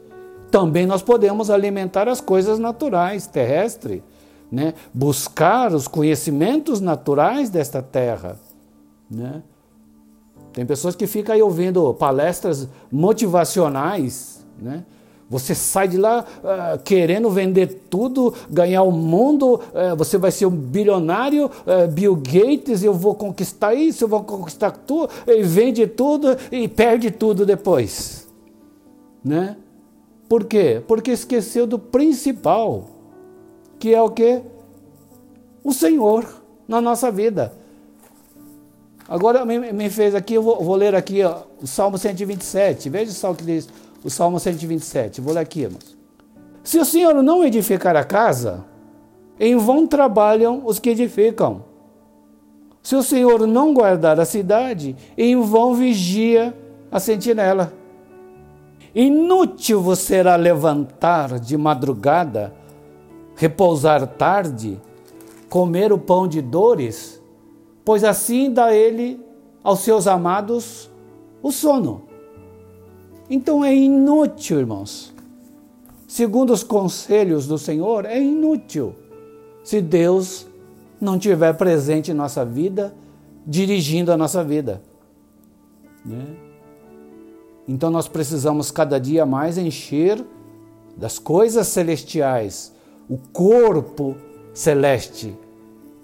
Também 0.51 0.87
nós 0.87 1.03
podemos 1.03 1.51
alimentar 1.51 2.09
as 2.09 2.21
coisas 2.21 2.59
naturais, 2.59 3.27
terrestres, 3.27 4.03
né? 4.51 4.75
buscar 4.93 5.73
os 5.73 5.89
conhecimentos 5.89 6.81
naturais 6.81 7.49
desta 7.49 7.81
terra. 7.81 8.37
Né? 9.11 9.43
Tem 10.53 10.67
pessoas 10.67 10.95
que 10.95 11.07
ficam 11.07 11.35
aí 11.35 11.43
ouvindo 11.43 11.95
palestras 11.95 12.69
motivacionais, 12.91 14.45
né? 14.59 14.85
Você 15.33 15.55
sai 15.55 15.89
de 15.89 15.97
lá 15.97 16.27
uh, 16.45 16.79
querendo 16.85 17.31
vender 17.31 17.85
tudo, 17.89 18.35
ganhar 18.51 18.83
o 18.83 18.93
mundo, 18.93 19.55
uh, 19.55 19.97
você 19.97 20.19
vai 20.19 20.31
ser 20.31 20.45
um 20.45 20.51
bilionário, 20.51 21.47
uh, 21.47 21.91
Bill 21.91 22.15
Gates, 22.17 22.83
eu 22.83 22.93
vou 22.93 23.15
conquistar 23.15 23.73
isso, 23.73 24.05
eu 24.05 24.09
vou 24.09 24.23
conquistar 24.23 24.73
tudo, 24.73 25.09
e 25.27 25.43
vende 25.43 25.87
tudo 25.87 26.37
e 26.51 26.69
perde 26.69 27.11
tudo 27.11 27.47
depois. 27.47 28.29
Né? 29.25 29.57
Por 30.29 30.45
quê? 30.45 30.83
Porque 30.87 31.13
esqueceu 31.13 31.67
do 31.67 31.79
principal, 31.79 32.85
que 33.79 33.95
é 33.95 34.03
o 34.03 34.11
que? 34.11 34.43
O 35.65 35.73
Senhor 35.73 36.27
na 36.69 36.79
nossa 36.79 37.11
vida. 37.11 37.55
Agora 39.09 39.47
me, 39.47 39.73
me 39.73 39.89
fez 39.89 40.15
aqui, 40.15 40.35
eu 40.35 40.43
vou, 40.43 40.63
vou 40.63 40.77
ler 40.77 40.95
aqui 40.95 41.23
ó, 41.23 41.45
o 41.59 41.67
Salmo 41.67 41.97
127. 41.97 42.91
Veja 42.91 43.13
só 43.13 43.31
o 43.31 43.35
que 43.35 43.45
diz 43.45 43.67
o 44.05 44.11
Salmo 44.11 44.39
127. 44.39 45.21
Vou 45.21 45.35
ler 45.35 45.41
aqui, 45.41 45.63
irmãos. 45.63 45.97
Se 46.65 46.79
o 46.79 46.85
Senhor 46.85 47.21
não 47.23 47.45
edificar 47.45 47.97
a 47.97 48.05
casa, 48.05 48.65
em 49.39 49.57
vão 49.57 49.87
trabalham 49.87 50.63
os 50.65 50.79
que 50.79 50.91
edificam. 50.91 51.65
Se 52.83 52.95
o 52.97 53.03
Senhor 53.03 53.47
não 53.47 53.73
guardar 53.73 54.19
a 54.19 54.25
cidade, 54.25 54.97
em 55.17 55.41
vão 55.41 55.75
vigia 55.75 56.57
a 56.91 57.01
sentinela. 57.01 57.73
Inútil 58.95 59.81
vos 59.81 60.01
será 60.01 60.37
levantar 60.37 61.39
de 61.39 61.57
madrugada, 61.57 62.53
repousar 63.35 64.07
tarde, 64.07 64.81
comer 65.49 65.93
o 65.93 65.99
pão 65.99 66.29
de 66.29 66.43
dores, 66.43 67.23
pois 67.85 68.05
assim 68.05 68.53
dá 68.53 68.75
ele 68.75 69.21
aos 69.65 69.81
seus 69.81 70.07
amados 70.07 70.91
o 71.43 71.51
sono. 71.51 72.12
Então 73.35 73.65
é 73.65 73.75
inútil, 73.75 74.61
irmãos. 74.61 75.11
Segundo 76.07 76.53
os 76.53 76.63
conselhos 76.63 77.47
do 77.47 77.57
Senhor, 77.57 78.05
é 78.05 78.21
inútil 78.21 78.95
se 79.65 79.81
Deus 79.81 80.47
não 81.01 81.17
estiver 81.17 81.55
presente 81.55 82.11
em 82.11 82.15
nossa 82.15 82.45
vida, 82.45 82.95
dirigindo 83.47 84.13
a 84.13 84.19
nossa 84.19 84.45
vida. 84.45 84.83
Né? 86.05 86.27
Então 87.67 87.91
nós 87.91 88.07
precisamos 88.07 88.71
cada 88.71 89.01
dia 89.01 89.25
mais 89.25 89.57
encher 89.57 90.23
das 90.95 91.19
coisas 91.19 91.67
celestiais 91.69 92.71
o 93.09 93.17
corpo 93.33 94.15
celeste. 94.53 95.35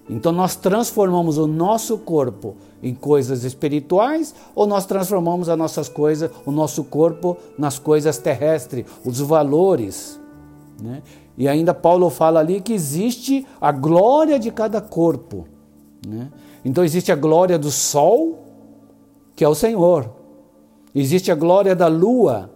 Então 0.09 0.33
nós 0.33 0.57
transformamos 0.57 1.37
o 1.37 1.47
nosso 1.47 1.99
corpo 1.99 2.57
em 2.83 2.95
coisas 2.95 3.45
espirituais 3.45 4.35
ou 4.55 4.67
nós 4.67 4.87
transformamos 4.87 5.49
as 5.49 5.59
nossas 5.59 5.89
coisas, 5.89 6.31
o 6.47 6.51
nosso 6.51 6.85
corpo 6.85 7.37
nas 7.59 7.79
coisas 7.79 8.19
terrestres, 8.19 8.87
os 9.05 9.21
valores. 9.21 10.21
Né? 10.81 11.03
E 11.37 11.49
ainda 11.49 11.75
Paulo 11.75 12.09
fala 12.11 12.41
ali 12.41 12.61
que 12.61 12.73
existe 12.73 13.47
a 13.61 13.73
glória 13.73 14.39
de 14.39 14.51
cada 14.51 14.81
corpo. 14.81 15.47
Né? 16.07 16.31
Então 16.65 16.85
existe 16.85 17.13
a 17.13 17.17
glória 17.17 17.59
do 17.59 17.71
sol, 17.71 18.39
que 19.35 19.45
é 19.45 19.49
o 19.49 19.55
Senhor. 19.55 20.11
Existe 20.95 21.31
a 21.31 21.35
glória 21.35 21.75
da 21.77 21.87
lua, 21.87 22.51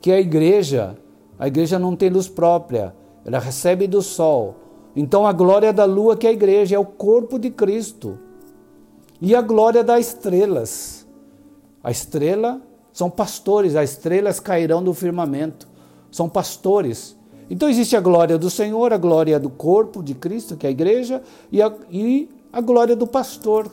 que 0.00 0.10
é 0.10 0.14
a 0.14 0.20
igreja. 0.20 0.96
A 1.38 1.46
igreja 1.46 1.78
não 1.78 1.94
tem 1.94 2.10
luz 2.10 2.28
própria, 2.28 2.94
ela 3.24 3.38
recebe 3.38 3.86
do 3.86 4.02
sol. 4.02 4.56
Então 4.94 5.26
a 5.26 5.32
glória 5.32 5.72
da 5.72 5.84
lua, 5.84 6.16
que 6.16 6.26
é 6.26 6.30
a 6.30 6.32
igreja, 6.32 6.74
é 6.74 6.78
o 6.78 6.84
corpo 6.84 7.38
de 7.38 7.50
Cristo. 7.50 8.18
E 9.20 9.34
a 9.34 9.42
glória 9.42 9.82
das 9.82 10.08
estrelas. 10.08 11.06
A 11.82 11.90
estrela 11.90 12.60
são 12.92 13.10
pastores, 13.10 13.76
as 13.76 13.90
estrelas 13.90 14.40
cairão 14.40 14.82
do 14.82 14.94
firmamento. 14.94 15.68
São 16.10 16.28
pastores. 16.28 17.16
Então 17.50 17.68
existe 17.68 17.96
a 17.96 18.00
glória 18.00 18.36
do 18.36 18.50
Senhor, 18.50 18.92
a 18.92 18.98
glória 18.98 19.38
do 19.38 19.48
corpo 19.48 20.02
de 20.02 20.14
Cristo, 20.14 20.56
que 20.56 20.66
é 20.66 20.68
a 20.68 20.72
igreja, 20.72 21.22
e 21.50 21.62
a, 21.62 21.72
e 21.90 22.28
a 22.52 22.60
glória 22.60 22.94
do 22.94 23.06
pastor. 23.06 23.70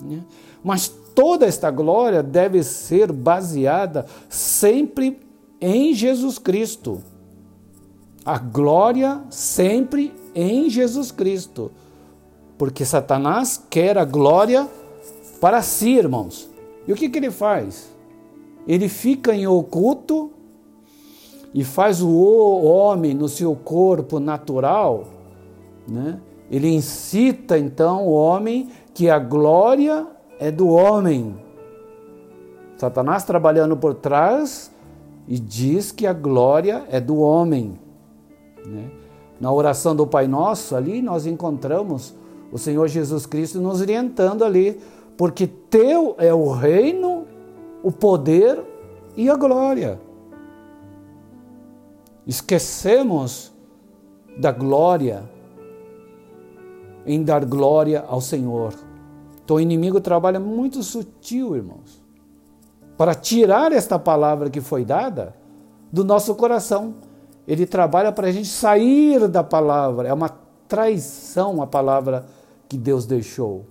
Né? 0.00 0.22
Mas 0.62 0.88
toda 1.14 1.46
esta 1.46 1.70
glória 1.70 2.22
deve 2.22 2.62
ser 2.62 3.12
baseada 3.12 4.06
sempre 4.28 5.20
em 5.60 5.94
Jesus 5.94 6.38
Cristo. 6.38 7.02
A 8.24 8.38
glória 8.38 9.22
sempre 9.30 10.12
em 10.34 10.68
Jesus 10.68 11.10
Cristo. 11.10 11.70
Porque 12.58 12.84
Satanás 12.84 13.64
quer 13.70 13.96
a 13.96 14.04
glória 14.04 14.68
para 15.40 15.62
si, 15.62 15.90
irmãos. 15.90 16.50
E 16.86 16.92
o 16.92 16.96
que, 16.96 17.08
que 17.08 17.18
ele 17.18 17.30
faz? 17.30 17.88
Ele 18.66 18.88
fica 18.88 19.34
em 19.34 19.46
oculto 19.46 20.32
e 21.54 21.64
faz 21.64 22.02
o 22.02 22.10
homem 22.10 23.14
no 23.14 23.28
seu 23.28 23.54
corpo 23.54 24.20
natural, 24.20 25.06
né? 25.86 26.20
ele 26.50 26.68
incita 26.68 27.58
então 27.58 28.06
o 28.06 28.12
homem 28.12 28.68
que 28.92 29.08
a 29.08 29.18
glória 29.18 30.06
é 30.38 30.50
do 30.50 30.68
homem. 30.68 31.36
Satanás 32.76 33.24
trabalhando 33.24 33.76
por 33.76 33.94
trás 33.94 34.70
e 35.26 35.38
diz 35.38 35.90
que 35.90 36.06
a 36.06 36.12
glória 36.12 36.84
é 36.90 37.00
do 37.00 37.18
homem. 37.18 37.78
Né? 38.66 38.90
Na 39.40 39.52
oração 39.52 39.96
do 39.96 40.06
Pai 40.06 40.26
Nosso, 40.26 40.76
ali 40.76 41.00
nós 41.00 41.26
encontramos 41.26 42.14
o 42.50 42.58
Senhor 42.58 42.88
Jesus 42.88 43.26
Cristo 43.26 43.60
nos 43.60 43.80
orientando 43.80 44.44
ali, 44.44 44.80
porque 45.16 45.46
teu 45.46 46.14
é 46.18 46.32
o 46.32 46.50
reino, 46.50 47.26
o 47.82 47.92
poder 47.92 48.62
e 49.16 49.28
a 49.28 49.36
glória. 49.36 50.00
Esquecemos 52.26 53.52
da 54.38 54.52
glória 54.52 55.24
em 57.04 57.22
dar 57.22 57.44
glória 57.44 58.04
ao 58.06 58.20
Senhor. 58.20 58.74
Então 59.44 59.56
o 59.56 59.60
inimigo 59.60 60.00
trabalha 60.00 60.38
muito 60.38 60.82
sutil, 60.82 61.56
irmãos, 61.56 62.02
para 62.96 63.14
tirar 63.14 63.72
esta 63.72 63.98
palavra 63.98 64.50
que 64.50 64.60
foi 64.60 64.84
dada 64.84 65.34
do 65.90 66.04
nosso 66.04 66.34
coração. 66.34 66.94
Ele 67.46 67.64
trabalha 67.64 68.12
para 68.12 68.28
a 68.28 68.30
gente 68.30 68.48
sair 68.48 69.26
da 69.26 69.42
palavra. 69.42 70.06
É 70.08 70.12
uma 70.12 70.28
traição 70.68 71.62
a 71.62 71.66
palavra 71.66 72.26
que 72.68 72.76
Deus 72.76 73.06
deixou. 73.06 73.64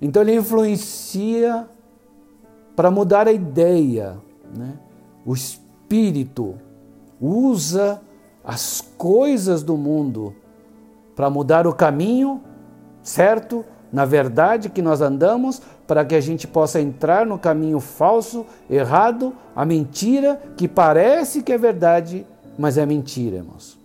Então 0.00 0.22
ele 0.22 0.36
influencia 0.36 1.68
para 2.74 2.90
mudar 2.90 3.28
a 3.28 3.32
ideia, 3.32 4.16
né? 4.56 4.78
o 5.26 5.34
espírito 5.34 6.54
usa 7.20 8.00
as 8.42 8.80
coisas 8.96 9.62
do 9.62 9.76
mundo 9.76 10.34
para 11.14 11.28
mudar 11.28 11.66
o 11.66 11.74
caminho, 11.74 12.40
certo? 13.02 13.64
Na 13.92 14.04
verdade 14.04 14.70
que 14.70 14.80
nós 14.80 15.00
andamos, 15.00 15.60
para 15.86 16.04
que 16.04 16.14
a 16.14 16.20
gente 16.20 16.46
possa 16.46 16.80
entrar 16.80 17.26
no 17.26 17.38
caminho 17.38 17.80
falso, 17.80 18.46
errado, 18.70 19.34
a 19.54 19.66
mentira 19.66 20.40
que 20.56 20.68
parece 20.68 21.42
que 21.42 21.52
é 21.52 21.58
verdade, 21.58 22.24
mas 22.56 22.78
é 22.78 22.86
mentira, 22.86 23.38
irmãos. 23.38 23.78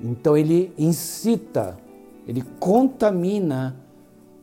Então 0.00 0.36
ele 0.36 0.72
incita, 0.76 1.76
ele 2.26 2.42
contamina 2.60 3.76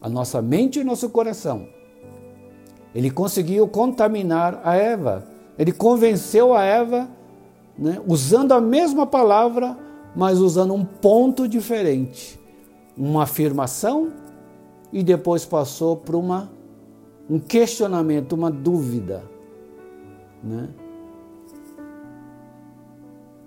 a 0.01 0.09
nossa 0.09 0.41
mente 0.41 0.79
e 0.79 0.83
nosso 0.83 1.09
coração. 1.09 1.67
Ele 2.93 3.11
conseguiu 3.11 3.67
contaminar 3.67 4.61
a 4.63 4.75
Eva 4.75 5.27
ele 5.59 5.73
convenceu 5.73 6.53
a 6.53 6.63
Eva, 6.63 7.09
né, 7.77 8.01
usando 8.07 8.53
a 8.53 8.61
mesma 8.61 9.05
palavra, 9.05 9.77
mas 10.15 10.39
usando 10.39 10.73
um 10.73 10.85
ponto 10.85 11.49
diferente. 11.49 12.39
Uma 12.97 13.23
afirmação 13.23 14.09
e 14.91 15.03
depois 15.03 15.43
passou 15.43 15.97
para 15.97 16.15
uma, 16.15 16.49
um 17.29 17.37
questionamento, 17.37 18.31
uma 18.31 18.49
dúvida. 18.49 19.21
Né? 20.41 20.69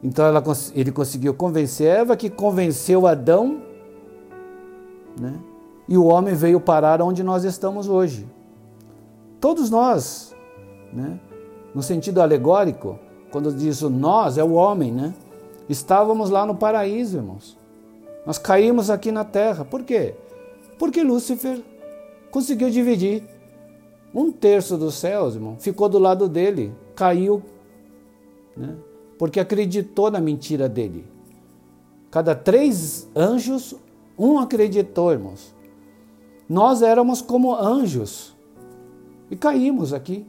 Então 0.03 0.27
ela, 0.27 0.43
ele 0.75 0.93
conseguiu 0.93 1.33
convencer 1.33 1.87
Eva, 1.87 2.15
que 2.15 2.29
convenceu 2.29 3.07
Adão, 3.07 3.63
né? 5.19 5.39
e 5.89 5.97
o 5.97 6.05
homem 6.05 6.35
veio 6.35 6.61
parar 6.61 7.01
onde 7.03 7.23
nós 7.23 7.45
estamos 7.45 7.89
hoje. 7.89 8.27
Todos 9.41 9.71
nós. 9.71 10.35
Né? 10.93 11.19
no 11.75 11.83
sentido 11.83 12.21
alegórico, 12.21 12.99
quando 13.31 13.53
diz 13.53 13.81
nós, 13.83 14.37
é 14.37 14.45
o 14.45 14.53
homem, 14.53 14.93
né? 14.93 15.15
Estávamos 15.69 16.29
lá 16.29 16.45
no 16.45 16.55
paraíso, 16.55 17.17
irmãos. 17.17 17.59
Nós 18.27 18.37
caímos 18.37 18.91
aqui 18.91 19.11
na 19.11 19.25
terra. 19.25 19.65
Por 19.65 19.83
quê? 19.83 20.15
Porque 20.79 21.03
Lúcifer 21.03 21.63
conseguiu 22.31 22.71
dividir. 22.71 23.25
Um 24.15 24.31
terço 24.31 24.77
dos 24.77 24.97
céus, 24.97 25.37
irmão, 25.37 25.57
ficou 25.59 25.89
do 25.89 25.99
lado 25.99 26.29
dele, 26.29 26.75
caiu, 26.95 27.43
né? 28.55 28.77
porque 29.19 29.41
acreditou 29.41 30.11
na 30.11 30.21
mentira 30.21 30.69
dele. 30.69 31.07
Cada 32.11 32.35
três 32.35 33.09
anjos, 33.17 33.75
um 34.19 34.39
acreditou, 34.39 35.13
irmãos. 35.13 35.55
Nós 36.49 36.83
éramos 36.83 37.23
como 37.23 37.55
anjos 37.55 38.37
e 39.31 39.37
caímos 39.37 39.93
aqui. 39.93 40.27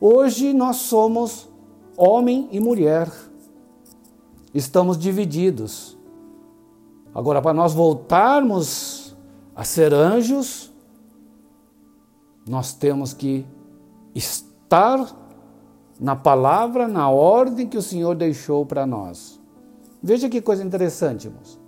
Hoje 0.00 0.52
nós 0.52 0.76
somos 0.76 1.48
homem 1.96 2.48
e 2.52 2.60
mulher. 2.60 3.10
Estamos 4.54 4.98
divididos. 4.98 5.96
Agora, 7.14 7.42
para 7.42 7.52
nós 7.52 7.74
voltarmos 7.74 9.16
a 9.54 9.64
ser 9.64 9.92
anjos, 9.92 10.72
nós 12.48 12.72
temos 12.72 13.12
que 13.12 13.46
estar 14.14 15.14
na 16.00 16.16
palavra, 16.16 16.88
na 16.88 17.08
ordem 17.08 17.68
que 17.68 17.76
o 17.76 17.82
Senhor 17.82 18.14
deixou 18.14 18.66
para 18.66 18.86
nós. 18.86 19.40
Veja 20.02 20.28
que 20.28 20.40
coisa 20.40 20.64
interessante, 20.64 21.28
irmãos. 21.28 21.61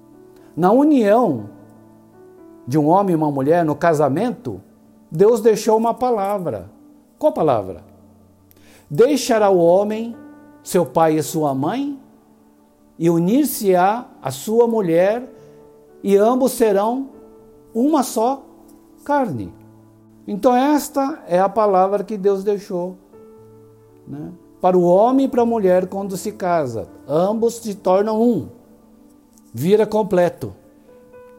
Na 0.57 0.71
união 0.73 1.51
de 2.67 2.79
um 2.79 2.87
homem 2.88 3.12
e 3.12 3.17
uma 3.17 3.31
mulher, 3.31 3.64
no 3.64 3.75
casamento, 3.75 4.61
Deus 5.11 5.40
deixou 5.40 5.77
uma 5.77 5.93
palavra. 5.93 6.71
Qual 7.19 7.33
palavra? 7.33 7.83
Deixará 8.88 9.51
o 9.51 9.59
homem 9.59 10.17
seu 10.64 10.87
pai 10.87 11.19
e 11.19 11.23
sua 11.23 11.55
mãe, 11.55 12.01
e 12.99 13.11
unir-se-á 13.11 14.07
a 14.23 14.31
sua 14.31 14.67
mulher, 14.67 15.23
e 16.03 16.17
ambos 16.17 16.53
serão 16.53 17.11
uma 17.75 18.03
só 18.03 18.43
carne. 19.05 19.53
Então, 20.27 20.57
esta 20.57 21.23
é 21.29 21.38
a 21.38 21.51
palavra 21.51 22.03
que 22.03 22.17
Deus 22.17 22.43
deixou 22.43 22.97
né? 24.09 24.33
para 24.59 24.79
o 24.79 24.85
homem 24.85 25.27
e 25.27 25.29
para 25.29 25.43
a 25.43 25.47
mulher 25.47 25.87
quando 25.87 26.17
se 26.17 26.33
casa. 26.33 26.88
Ambos 27.07 27.57
se 27.57 27.75
tornam 27.75 28.23
um, 28.23 28.49
vira 29.55 29.87
completo. 29.87 30.53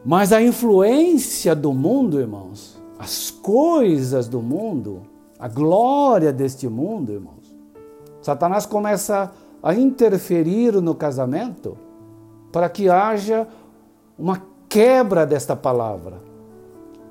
Mas 0.02 0.32
a 0.32 0.40
influência 0.40 1.54
do 1.54 1.74
mundo, 1.74 2.18
irmãos, 2.18 2.80
as 2.98 3.30
coisas 3.30 4.26
do 4.26 4.40
mundo, 4.40 5.02
a 5.38 5.46
glória 5.46 6.32
deste 6.32 6.66
mundo, 6.66 7.12
irmãos, 7.12 7.54
Satanás 8.22 8.64
começa 8.64 9.30
a 9.62 9.74
interferir 9.74 10.72
no 10.80 10.94
casamento 10.94 11.76
para 12.50 12.70
que 12.70 12.88
haja 12.88 13.46
uma 14.18 14.42
quebra 14.68 15.26
desta 15.26 15.54
palavra. 15.54 16.22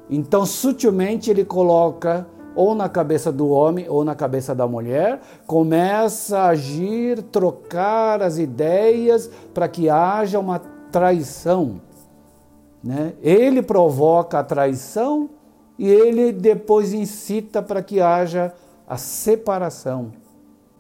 Então, 0.10 0.46
sutilmente, 0.46 1.30
ele 1.30 1.46
coloca 1.46 2.26
ou 2.56 2.74
na 2.74 2.88
cabeça 2.88 3.32
do 3.32 3.50
homem 3.50 3.86
ou 3.90 4.06
na 4.06 4.16
cabeça 4.16 4.56
da 4.56 4.66
mulher, 4.66 5.20
começa 5.46 6.40
a 6.40 6.48
agir, 6.48 7.22
trocar 7.24 8.22
as 8.22 8.38
ideias 8.38 9.30
para 9.54 9.68
que 9.68 9.90
haja 9.90 10.40
uma 10.40 10.62
traição. 10.96 11.82
Né? 12.82 13.16
Ele 13.22 13.62
provoca 13.62 14.40
a 14.40 14.44
traição 14.46 15.30
e 15.78 15.90
ele 15.90 16.32
depois 16.32 16.94
incita 16.94 17.62
para 17.62 17.84
que 17.84 18.00
haja 18.00 18.54
a 18.88 18.96
separação. 18.96 20.14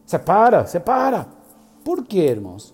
Separa, 0.06 0.65
separa. 0.65 1.28
Por 1.84 2.06
quê, 2.06 2.19
irmãos? 2.19 2.73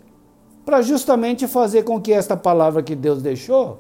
Para 0.64 0.84
justamente 0.84 1.48
fazer 1.48 1.82
com 1.82 2.00
que 2.00 2.14
esta 2.14 2.38
palavra 2.38 2.84
que 2.84 2.96
Deus 2.96 3.24
deixou 3.24 3.80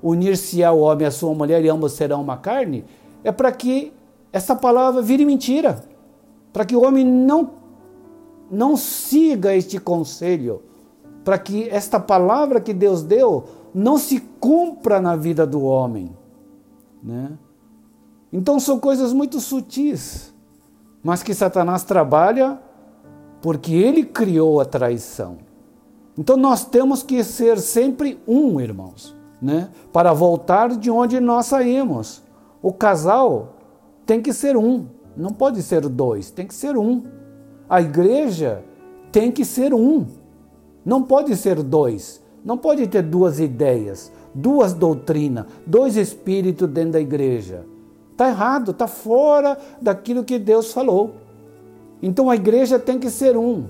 unir-se 0.00 0.62
ao 0.62 0.78
homem 0.78 1.04
a 1.04 1.10
sua 1.10 1.34
mulher 1.34 1.64
e 1.64 1.68
ambos 1.68 1.92
serão 1.92 2.22
uma 2.22 2.36
carne, 2.36 2.84
é 3.24 3.32
para 3.32 3.50
que 3.50 3.92
essa 4.32 4.54
palavra 4.54 5.02
vire 5.02 5.24
mentira, 5.24 5.82
para 6.52 6.64
que 6.64 6.76
o 6.76 6.84
homem 6.84 7.04
não, 7.04 7.50
não 8.48 8.76
siga 8.76 9.52
este 9.52 9.80
conselho, 9.80 10.62
para 11.30 11.38
que 11.38 11.68
esta 11.68 12.00
palavra 12.00 12.60
que 12.60 12.74
Deus 12.74 13.04
deu 13.04 13.44
não 13.72 13.96
se 13.96 14.18
cumpra 14.18 15.00
na 15.00 15.14
vida 15.14 15.46
do 15.46 15.62
homem. 15.62 16.10
Né? 17.00 17.30
Então 18.32 18.58
são 18.58 18.80
coisas 18.80 19.12
muito 19.12 19.38
sutis, 19.38 20.34
mas 21.04 21.22
que 21.22 21.32
Satanás 21.32 21.84
trabalha 21.84 22.60
porque 23.40 23.72
ele 23.72 24.04
criou 24.04 24.60
a 24.60 24.64
traição. 24.64 25.38
Então 26.18 26.36
nós 26.36 26.64
temos 26.64 27.00
que 27.00 27.22
ser 27.22 27.60
sempre 27.60 28.20
um, 28.26 28.60
irmãos, 28.60 29.16
né? 29.40 29.70
Para 29.92 30.12
voltar 30.12 30.70
de 30.70 30.90
onde 30.90 31.20
nós 31.20 31.46
saímos. 31.46 32.24
O 32.60 32.72
casal 32.72 33.54
tem 34.04 34.20
que 34.20 34.32
ser 34.32 34.56
um, 34.56 34.86
não 35.16 35.30
pode 35.30 35.62
ser 35.62 35.88
dois, 35.88 36.32
tem 36.32 36.44
que 36.44 36.54
ser 36.56 36.76
um. 36.76 37.04
A 37.68 37.80
igreja 37.80 38.64
tem 39.12 39.30
que 39.30 39.44
ser 39.44 39.72
um, 39.72 40.18
não 40.90 41.04
pode 41.04 41.36
ser 41.36 41.62
dois. 41.62 42.20
Não 42.44 42.58
pode 42.58 42.84
ter 42.88 43.02
duas 43.02 43.38
ideias, 43.38 44.10
duas 44.34 44.74
doutrinas, 44.74 45.46
dois 45.64 45.96
espíritos 45.96 46.68
dentro 46.68 46.94
da 46.94 47.00
igreja. 47.00 47.64
Está 48.10 48.28
errado, 48.28 48.72
está 48.72 48.88
fora 48.88 49.56
daquilo 49.80 50.24
que 50.24 50.36
Deus 50.36 50.72
falou. 50.72 51.12
Então 52.02 52.28
a 52.28 52.34
igreja 52.34 52.76
tem 52.76 52.98
que 52.98 53.08
ser 53.08 53.36
um, 53.36 53.66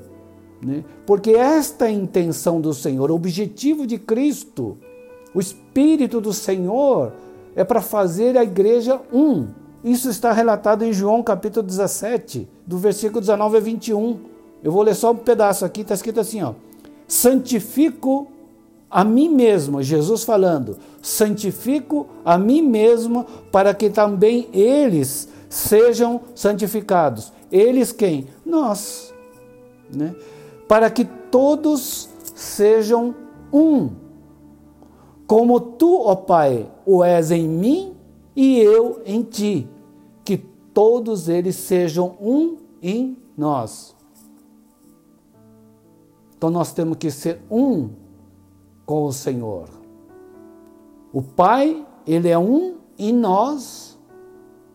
né? 0.62 0.82
porque 1.04 1.32
esta 1.32 1.84
é 1.84 1.88
a 1.88 1.92
intenção 1.92 2.58
do 2.58 2.72
Senhor, 2.72 3.10
o 3.10 3.16
objetivo 3.16 3.86
de 3.86 3.98
Cristo, 3.98 4.78
o 5.34 5.40
Espírito 5.40 6.22
do 6.22 6.32
Senhor 6.32 7.12
é 7.54 7.64
para 7.64 7.82
fazer 7.82 8.38
a 8.38 8.44
igreja 8.44 8.98
um. 9.12 9.48
Isso 9.84 10.08
está 10.08 10.32
relatado 10.32 10.84
em 10.86 10.92
João 10.92 11.22
capítulo 11.22 11.66
17, 11.66 12.48
do 12.66 12.78
versículo 12.78 13.20
19 13.20 13.58
a 13.58 13.60
21. 13.60 14.20
Eu 14.62 14.72
vou 14.72 14.82
ler 14.82 14.94
só 14.94 15.10
um 15.10 15.16
pedaço 15.16 15.66
aqui, 15.66 15.82
está 15.82 15.92
escrito 15.94 16.20
assim: 16.20 16.42
ó, 16.42 16.54
santifico 17.10 18.28
a 18.88 19.02
mim 19.02 19.28
mesmo, 19.28 19.82
Jesus 19.82 20.22
falando, 20.22 20.78
santifico 21.02 22.06
a 22.24 22.38
mim 22.38 22.62
mesmo 22.62 23.26
para 23.50 23.74
que 23.74 23.90
também 23.90 24.48
eles 24.52 25.28
sejam 25.48 26.20
santificados. 26.36 27.32
Eles 27.50 27.90
quem? 27.90 28.28
Nós. 28.46 29.12
Né? 29.92 30.14
Para 30.68 30.88
que 30.88 31.04
todos 31.04 32.08
sejam 32.32 33.12
um. 33.52 33.90
Como 35.26 35.58
tu, 35.58 36.02
ó 36.02 36.14
Pai, 36.14 36.70
o 36.86 37.02
és 37.02 37.32
em 37.32 37.48
mim 37.48 37.94
e 38.36 38.60
eu 38.60 39.02
em 39.04 39.22
ti. 39.22 39.68
Que 40.24 40.36
todos 40.36 41.28
eles 41.28 41.56
sejam 41.56 42.16
um 42.20 42.56
em 42.80 43.16
nós. 43.36 43.96
Então 46.40 46.48
nós 46.48 46.72
temos 46.72 46.96
que 46.96 47.10
ser 47.10 47.42
um 47.50 47.90
com 48.86 49.04
o 49.04 49.12
Senhor. 49.12 49.68
O 51.12 51.20
Pai, 51.20 51.86
ele 52.06 52.30
é 52.30 52.38
um 52.38 52.76
em 52.98 53.12
nós 53.12 53.90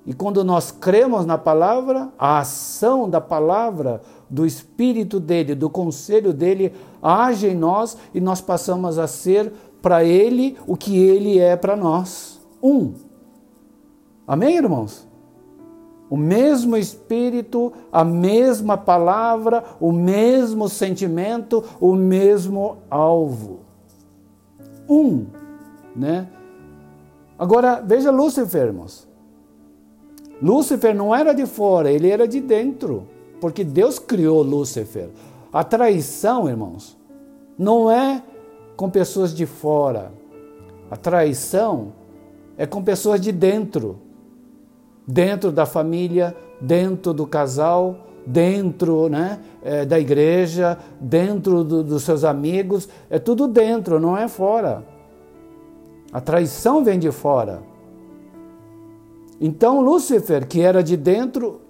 e 0.05 0.13
quando 0.13 0.43
nós 0.43 0.69
cremos 0.69 1.25
na 1.25 1.39
palavra, 1.39 2.09
a 2.19 2.37
ação 2.37 3.09
da 3.09 3.19
palavra, 3.19 4.03
do 4.29 4.45
espírito 4.45 5.19
dele, 5.19 5.55
do 5.55 5.67
conselho 5.67 6.31
dele, 6.31 6.71
age 7.01 7.47
em 7.47 7.55
nós 7.55 7.97
e 8.13 8.21
nós 8.21 8.41
passamos 8.41 8.99
a 8.99 9.07
ser 9.07 9.51
para 9.81 10.03
ele 10.03 10.57
o 10.67 10.77
que 10.77 10.95
ele 10.95 11.39
é 11.39 11.55
para 11.55 11.75
nós. 11.75 12.39
Um. 12.61 12.93
Amém, 14.27 14.57
irmãos? 14.57 15.07
O 16.09 16.15
mesmo 16.15 16.77
espírito, 16.77 17.73
a 17.91 18.03
mesma 18.03 18.77
palavra, 18.77 19.63
o 19.79 19.91
mesmo 19.91 20.69
sentimento, 20.69 21.63
o 21.79 21.95
mesmo 21.95 22.77
alvo. 22.89 23.61
Um, 24.87 25.25
né? 25.95 26.27
Agora, 27.37 27.81
veja 27.85 28.11
Lúcifer, 28.11 28.67
irmãos. 28.67 29.07
Lúcifer 30.41 30.93
não 30.93 31.15
era 31.15 31.33
de 31.33 31.45
fora, 31.45 31.91
ele 31.91 32.09
era 32.09 32.27
de 32.27 32.39
dentro, 32.39 33.07
porque 33.41 33.63
Deus 33.63 33.97
criou 33.97 34.43
Lúcifer. 34.43 35.09
A 35.51 35.63
traição, 35.63 36.47
irmãos, 36.47 36.97
não 37.57 37.89
é 37.89 38.21
com 38.75 38.89
pessoas 38.89 39.33
de 39.33 39.45
fora. 39.45 40.11
A 40.91 40.97
traição 40.97 41.93
é 42.57 42.65
com 42.65 42.83
pessoas 42.83 43.19
de 43.19 43.31
dentro. 43.31 43.99
Dentro 45.07 45.51
da 45.51 45.65
família, 45.65 46.35
dentro 46.59 47.13
do 47.13 47.27
casal, 47.27 48.05
dentro 48.25 49.07
né, 49.07 49.39
é, 49.61 49.85
da 49.85 49.99
igreja, 49.99 50.77
dentro 50.99 51.63
do, 51.63 51.83
dos 51.83 52.03
seus 52.03 52.23
amigos. 52.23 52.89
É 53.09 53.19
tudo 53.19 53.47
dentro, 53.47 53.99
não 53.99 54.17
é 54.17 54.27
fora. 54.27 54.83
A 56.11 56.19
traição 56.19 56.83
vem 56.83 56.97
de 56.97 57.11
fora. 57.11 57.61
Então 59.39 59.81
Lúcifer, 59.81 60.47
que 60.47 60.61
era 60.61 60.81
de 60.81 60.95
dentro 60.95 61.61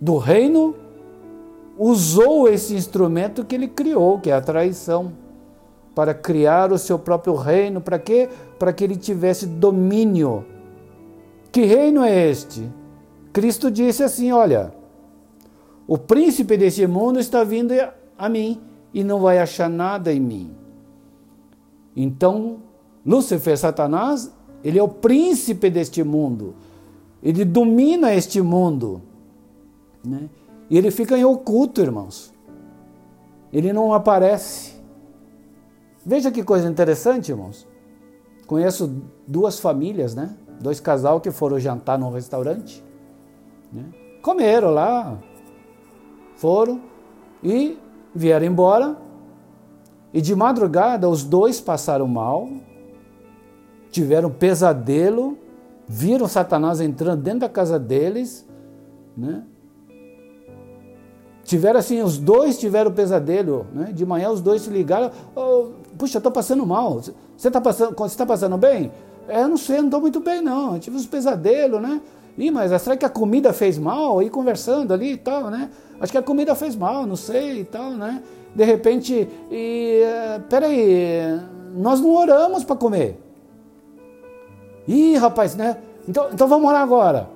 do 0.00 0.18
reino, 0.18 0.74
usou 1.78 2.48
esse 2.48 2.74
instrumento 2.74 3.44
que 3.44 3.54
ele 3.54 3.68
criou, 3.68 4.20
que 4.20 4.30
é 4.30 4.34
a 4.34 4.40
traição, 4.40 5.12
para 5.94 6.12
criar 6.12 6.72
o 6.72 6.78
seu 6.78 6.98
próprio 6.98 7.34
reino. 7.34 7.80
Para 7.80 7.98
quê? 7.98 8.28
Para 8.58 8.72
que 8.72 8.84
ele 8.84 8.96
tivesse 8.96 9.46
domínio. 9.46 10.44
Que 11.50 11.64
reino 11.64 12.02
é 12.02 12.28
este? 12.28 12.68
Cristo 13.34 13.68
disse 13.68 14.04
assim: 14.04 14.30
Olha, 14.30 14.72
o 15.88 15.98
príncipe 15.98 16.56
deste 16.56 16.86
mundo 16.86 17.18
está 17.18 17.42
vindo 17.42 17.74
a 18.16 18.28
mim 18.28 18.62
e 18.94 19.02
não 19.02 19.18
vai 19.18 19.38
achar 19.38 19.68
nada 19.68 20.12
em 20.12 20.20
mim. 20.20 20.54
Então, 21.96 22.58
Lúcifer, 23.04 23.58
Satanás, 23.58 24.32
ele 24.62 24.78
é 24.78 24.82
o 24.82 24.88
príncipe 24.88 25.68
deste 25.68 26.04
mundo. 26.04 26.54
Ele 27.20 27.44
domina 27.44 28.14
este 28.14 28.40
mundo. 28.40 29.02
Né? 30.04 30.30
E 30.70 30.78
ele 30.78 30.92
fica 30.92 31.18
em 31.18 31.24
oculto, 31.24 31.80
irmãos. 31.80 32.32
Ele 33.52 33.72
não 33.72 33.92
aparece. 33.92 34.74
Veja 36.06 36.30
que 36.30 36.44
coisa 36.44 36.68
interessante, 36.68 37.30
irmãos. 37.30 37.66
Conheço 38.46 39.02
duas 39.26 39.58
famílias, 39.58 40.14
né? 40.14 40.36
Dois 40.60 40.78
casal 40.78 41.20
que 41.20 41.32
foram 41.32 41.58
jantar 41.58 41.98
num 41.98 42.10
restaurante. 42.10 42.84
Né? 43.74 43.84
Comeram 44.22 44.70
lá, 44.70 45.18
foram 46.36 46.80
e 47.42 47.76
vieram 48.14 48.46
embora. 48.46 48.96
E 50.12 50.20
de 50.20 50.34
madrugada 50.34 51.08
os 51.08 51.24
dois 51.24 51.60
passaram 51.60 52.06
mal, 52.06 52.48
tiveram 53.90 54.30
pesadelo 54.30 55.36
viram 55.86 56.26
Satanás 56.26 56.80
entrando 56.80 57.22
dentro 57.22 57.40
da 57.40 57.48
casa 57.48 57.78
deles, 57.78 58.46
né? 59.16 59.44
Tiveram 61.44 61.78
assim, 61.78 62.00
os 62.00 62.16
dois 62.16 62.58
tiveram 62.58 62.90
pesadelo, 62.90 63.66
né? 63.72 63.92
De 63.92 64.06
manhã 64.06 64.30
os 64.30 64.40
dois 64.40 64.62
se 64.62 64.70
ligaram, 64.70 65.10
oh, 65.36 65.72
puxa, 65.98 66.18
estou 66.18 66.32
passando 66.32 66.64
mal. 66.64 67.02
Você 67.02 67.12
está 67.36 67.60
passando, 67.60 67.94
você 67.94 68.16
tá 68.16 68.24
passando 68.24 68.56
bem? 68.56 68.90
É, 69.28 69.42
eu 69.42 69.48
não 69.48 69.56
sei, 69.58 69.78
não 69.78 69.86
estou 69.86 70.00
muito 70.00 70.20
bem 70.20 70.40
não. 70.40 70.74
Eu 70.74 70.80
tive 70.80 70.96
uns 70.96 71.06
pesadelos, 71.06 71.82
né? 71.82 72.00
Ih, 72.36 72.50
mas 72.50 72.70
será 72.82 72.96
que 72.96 73.04
a 73.04 73.08
comida 73.08 73.52
fez 73.52 73.78
mal? 73.78 74.22
E 74.22 74.28
conversando 74.28 74.92
ali 74.92 75.12
e 75.12 75.16
tal, 75.16 75.50
né? 75.50 75.70
Acho 76.00 76.12
que 76.12 76.18
a 76.18 76.22
comida 76.22 76.54
fez 76.54 76.74
mal, 76.74 77.06
não 77.06 77.16
sei 77.16 77.60
e 77.60 77.64
tal, 77.64 77.90
né? 77.90 78.22
De 78.54 78.64
repente, 78.64 79.28
e, 79.50 80.02
uh, 80.02 80.40
peraí, 80.48 81.40
nós 81.74 82.00
não 82.00 82.14
oramos 82.14 82.64
para 82.64 82.76
comer. 82.76 83.20
Ih, 84.86 85.16
rapaz, 85.16 85.56
né? 85.56 85.78
Então, 86.08 86.28
então 86.32 86.46
vamos 86.46 86.68
orar 86.68 86.82
agora. 86.82 87.28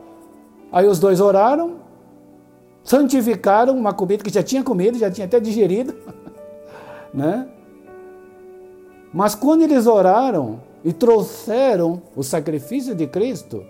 Aí 0.71 0.87
os 0.87 0.99
dois 0.99 1.21
oraram, 1.21 1.77
santificaram 2.85 3.77
uma 3.77 3.93
comida 3.93 4.23
que 4.23 4.31
já 4.31 4.43
tinha 4.43 4.63
comido, 4.63 4.99
já 4.99 5.11
tinha 5.11 5.27
até 5.27 5.41
digerido, 5.41 5.95
né? 7.15 7.49
Mas 9.13 9.35
quando 9.35 9.63
eles 9.63 9.87
oraram 9.87 10.61
e 10.85 10.93
trouxeram 10.93 12.03
o 12.15 12.23
sacrifício 12.23 12.95
de 12.95 13.07
Cristo, 13.07 13.65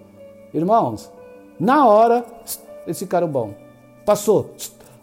irmãos, 0.52 1.10
na 1.58 1.86
hora 1.86 2.24
eles 2.86 2.98
ficaram 2.98 3.28
bom. 3.28 3.54
Passou 4.04 4.54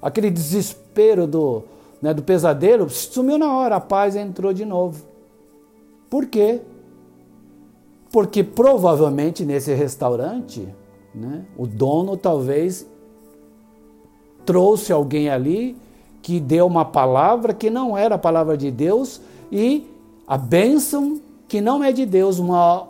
aquele 0.02 0.30
desespero 0.30 1.28
do, 1.28 1.64
né, 2.02 2.14
do 2.14 2.24
pesadelo, 2.24 2.90
sumiu 2.90 3.38
na 3.38 3.52
hora, 3.52 3.76
a 3.78 3.82
paz 3.82 4.16
entrou 4.16 4.54
de 4.54 4.66
novo. 4.66 5.04
Por 6.10 6.26
quê? 6.28 6.62
Porque 8.12 8.44
provavelmente 8.44 9.44
nesse 9.44 9.74
restaurante, 9.74 10.68
né, 11.14 11.46
o 11.58 11.68
dono 11.68 12.16
talvez 12.16 12.88
trouxe 14.46 14.94
alguém 14.94 15.30
ali 15.30 15.76
que 16.22 16.40
deu 16.40 16.66
uma 16.66 16.86
palavra 16.86 17.54
que 17.54 17.70
não 17.70 17.98
era 17.98 18.16
a 18.16 18.20
palavra 18.20 18.58
de 18.58 18.72
Deus 18.72 19.22
e 19.52 19.88
a 20.28 20.38
bênção 20.38 21.20
que 21.48 21.62
não 21.62 21.84
é 21.84 21.92
de 21.92 22.06
Deus, 22.06 22.40
uma 22.40 22.88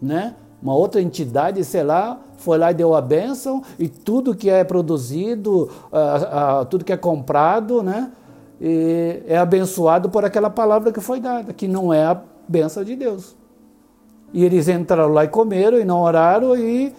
né? 0.00 0.36
Uma 0.64 0.74
outra 0.74 1.02
entidade, 1.02 1.62
sei 1.62 1.82
lá, 1.82 2.18
foi 2.38 2.56
lá 2.56 2.70
e 2.70 2.74
deu 2.74 2.94
a 2.94 3.02
bênção 3.02 3.62
e 3.78 3.86
tudo 3.86 4.34
que 4.34 4.48
é 4.48 4.64
produzido, 4.64 5.70
tudo 6.70 6.86
que 6.86 6.92
é 6.92 6.96
comprado, 6.96 7.82
né? 7.82 8.10
É 9.28 9.36
abençoado 9.36 10.08
por 10.08 10.24
aquela 10.24 10.48
palavra 10.48 10.90
que 10.90 11.02
foi 11.02 11.20
dada, 11.20 11.52
que 11.52 11.68
não 11.68 11.92
é 11.92 12.06
a 12.06 12.18
bênção 12.48 12.82
de 12.82 12.96
Deus. 12.96 13.36
E 14.32 14.42
eles 14.42 14.66
entraram 14.66 15.12
lá 15.12 15.24
e 15.24 15.28
comeram 15.28 15.78
e 15.78 15.84
não 15.84 16.00
oraram 16.00 16.56
e 16.56 16.94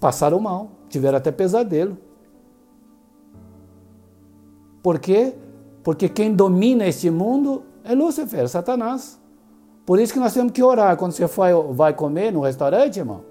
passaram 0.00 0.40
mal, 0.40 0.72
tiveram 0.88 1.18
até 1.18 1.30
pesadelo. 1.30 1.96
Por 4.82 4.98
quê? 4.98 5.34
Porque 5.84 6.08
quem 6.08 6.34
domina 6.34 6.84
este 6.84 7.10
mundo 7.10 7.62
é 7.84 7.94
Lúcifer, 7.94 8.48
Satanás. 8.48 9.19
Por 9.90 9.98
isso 9.98 10.12
que 10.12 10.20
nós 10.20 10.32
temos 10.32 10.52
que 10.52 10.62
orar 10.62 10.96
quando 10.96 11.10
você 11.10 11.26
vai, 11.26 11.52
vai 11.52 11.92
comer 11.92 12.32
no 12.32 12.42
restaurante, 12.42 13.00
irmão. 13.00 13.22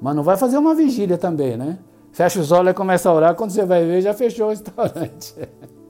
Mas 0.00 0.14
não 0.14 0.22
vai 0.22 0.36
fazer 0.36 0.56
uma 0.56 0.72
vigília 0.72 1.18
também, 1.18 1.56
né? 1.56 1.80
Fecha 2.12 2.38
os 2.38 2.52
olhos 2.52 2.70
e 2.70 2.74
começa 2.74 3.10
a 3.10 3.12
orar, 3.12 3.34
quando 3.34 3.50
você 3.50 3.64
vai 3.64 3.84
ver, 3.84 4.00
já 4.00 4.14
fechou 4.14 4.46
o 4.46 4.50
restaurante. 4.50 5.34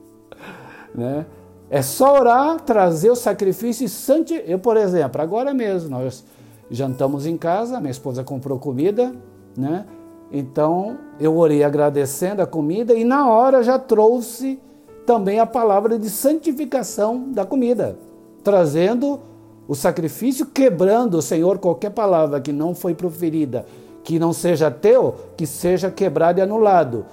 né? 0.95 1.23
É 1.69 1.83
só 1.83 2.15
orar, 2.15 2.59
trazer 2.61 3.11
o 3.11 3.15
sacrifício 3.15 3.85
e 3.85 3.89
santificar. 3.89 4.49
Eu, 4.49 4.57
por 4.57 4.75
exemplo, 4.75 5.21
agora 5.21 5.53
mesmo, 5.53 5.87
nós 5.87 6.25
jantamos 6.71 7.27
em 7.27 7.37
casa, 7.37 7.79
minha 7.79 7.91
esposa 7.91 8.23
comprou 8.23 8.57
comida, 8.57 9.13
né? 9.55 9.85
Então 10.31 10.97
eu 11.19 11.37
orei 11.37 11.63
agradecendo 11.63 12.41
a 12.41 12.47
comida 12.47 12.95
e 12.95 13.03
na 13.03 13.29
hora 13.29 13.61
já 13.61 13.77
trouxe 13.77 14.59
também 15.05 15.39
a 15.39 15.45
palavra 15.45 15.99
de 15.99 16.09
santificação 16.09 17.31
da 17.31 17.45
comida, 17.45 17.99
trazendo 18.43 19.29
o 19.69 19.75
sacrifício, 19.75 20.47
quebrando, 20.47 21.21
Senhor, 21.21 21.59
qualquer 21.59 21.91
palavra 21.91 22.41
que 22.41 22.51
não 22.51 22.73
foi 22.73 22.95
proferida, 22.95 23.67
que 24.03 24.17
não 24.17 24.33
seja 24.33 24.71
teu, 24.71 25.13
que 25.37 25.45
seja 25.45 25.91
quebrado 25.91 26.39
e 26.39 26.41
anulado. 26.41 27.05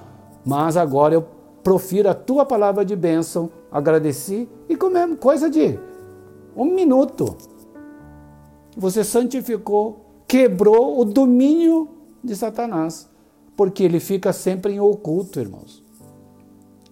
Mas 0.43 0.75
agora 0.75 1.13
eu 1.13 1.27
profiro 1.63 2.09
a 2.09 2.15
tua 2.15 2.47
palavra 2.47 2.83
de 2.83 2.97
bênção, 2.97 3.51
agradeci 3.71 4.49
e 4.71 4.75
comemos 4.75 5.19
coisa 5.19 5.51
de 5.51 5.79
um 6.57 6.65
minuto. 6.65 7.37
Você 8.75 9.05
santificou, 9.05 10.07
quebrou 10.27 10.99
o 10.99 11.05
domínio 11.05 11.87
de 12.25 12.35
Satanás, 12.35 13.07
porque 13.55 13.83
ele 13.83 14.01
fica 14.01 14.33
sempre 14.33 14.73
em 14.73 14.81
oculto, 14.81 15.39
irmãos. 15.39 15.85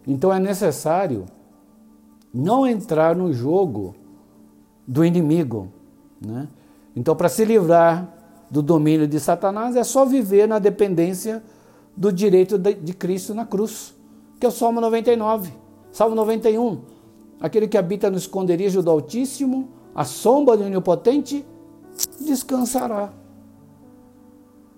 Então 0.07 0.31
é 0.31 0.39
necessário 0.39 1.25
não 2.35 2.67
entrar 2.67 3.17
no 3.17 3.33
jogo 3.33 3.95
do 4.87 5.05
inimigo. 5.05 5.69
Né? 6.21 6.49
Então, 6.95 7.15
para 7.17 7.29
se 7.29 7.45
livrar 7.45 8.09
do 8.51 8.63
domínio 8.63 9.07
de 9.07 9.19
Satanás, 9.19 9.77
é 9.77 9.85
só 9.85 10.05
viver 10.05 10.47
na 10.47 10.59
dependência 10.59 11.43
do 11.97 12.13
direito 12.13 12.59
de 12.59 12.93
Cristo 12.93 13.35
na 13.35 13.45
cruz, 13.45 13.95
que 14.39 14.47
é 14.47 14.49
o 14.49 14.53
Salmo 14.53 14.81
99, 14.81 15.53
Salmo 15.93 16.15
91. 16.15 16.81
Aquele 17.41 17.69
que 17.69 17.79
habita 17.79 18.11
no 18.11 18.17
esconderijo 18.17 18.83
do 18.83 18.91
Altíssimo, 18.91 19.69
a 19.95 20.05
sombra 20.05 20.57
do 20.57 20.65
Onipotente, 20.65 21.45
descansará. 22.21 23.13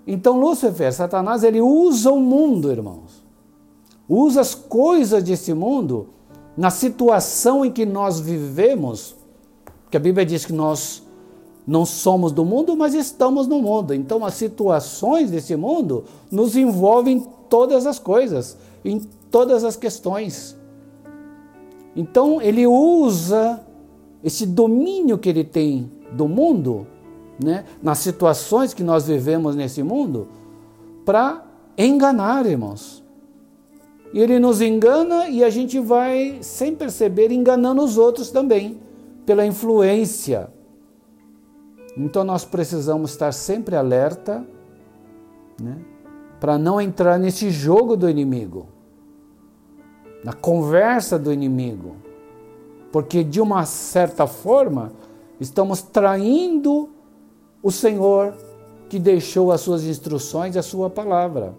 Então, 0.07 0.39
Lúcifer, 0.39 0.93
Satanás, 0.93 1.43
ele 1.43 1.61
usa 1.61 2.13
o 2.13 2.21
mundo, 2.21 2.71
irmãos, 2.71 3.25
usa 4.09 4.41
as 4.41 4.55
coisas 4.55 5.23
desse 5.23 5.53
mundo, 5.53 6.09
na 6.57 6.71
situação 6.71 7.65
em 7.65 7.71
que 7.71 7.85
nós 7.85 8.21
vivemos, 8.21 9.16
porque 9.87 9.97
a 9.97 10.01
Bíblia 10.01 10.27
diz 10.27 10.45
que 10.45 10.53
nós 10.53 11.01
não 11.65 11.87
somos 11.87 12.33
do 12.33 12.45
mundo, 12.45 12.77
mas 12.77 12.93
estamos 12.93 13.47
no 13.47 13.63
mundo. 13.63 13.95
Então 13.95 14.25
as 14.25 14.35
situações 14.35 15.31
desse 15.31 15.55
mundo 15.55 16.05
nos 16.31 16.57
envolvem 16.57 17.19
em 17.19 17.27
todas 17.49 17.87
as 17.87 17.97
coisas, 17.97 18.59
em 18.85 19.01
todas 19.31 19.63
as 19.63 19.77
questões. 19.77 20.57
Então 21.95 22.43
ele 22.43 22.67
usa 22.67 23.65
esse 24.25 24.45
domínio 24.45 25.19
que 25.19 25.29
ele 25.29 25.45
tem 25.45 25.89
do 26.11 26.27
mundo, 26.27 26.85
né, 27.43 27.65
nas 27.81 27.99
situações 27.99 28.75
que 28.75 28.83
nós 28.83 29.07
vivemos 29.07 29.55
nesse 29.55 29.85
mundo, 29.85 30.27
para 31.05 31.45
enganar, 31.79 32.45
irmãos. 32.45 33.05
E 34.13 34.19
ele 34.19 34.41
nos 34.41 34.61
engana 34.61 35.29
e 35.29 35.45
a 35.45 35.51
gente 35.51 35.79
vai, 35.79 36.39
sem 36.41 36.75
perceber, 36.75 37.31
enganando 37.31 37.83
os 37.83 37.97
outros 37.97 38.31
também, 38.31 38.81
pela 39.27 39.45
influência. 39.45 40.49
Então 41.97 42.25
nós 42.25 42.45
precisamos 42.45 43.11
estar 43.11 43.33
sempre 43.33 43.75
alerta, 43.75 44.47
né, 45.61 45.79
para 46.39 46.57
não 46.57 46.81
entrar 46.81 47.19
nesse 47.19 47.51
jogo 47.51 47.97
do 47.97 48.09
inimigo, 48.09 48.67
na 50.23 50.33
conversa 50.33 51.19
do 51.19 51.33
inimigo, 51.33 51.97
porque 52.93 53.25
de 53.25 53.41
uma 53.41 53.65
certa 53.67 54.27
forma 54.27 54.93
estamos 55.41 55.83
traindo 55.83 56.89
o 57.63 57.73
Senhor 57.73 58.35
que 58.89 58.99
deixou 58.99 59.51
as 59.51 59.61
suas 59.61 59.85
instruções 59.85 60.55
e 60.55 60.59
a 60.59 60.63
sua 60.63 60.89
palavra. 60.89 61.55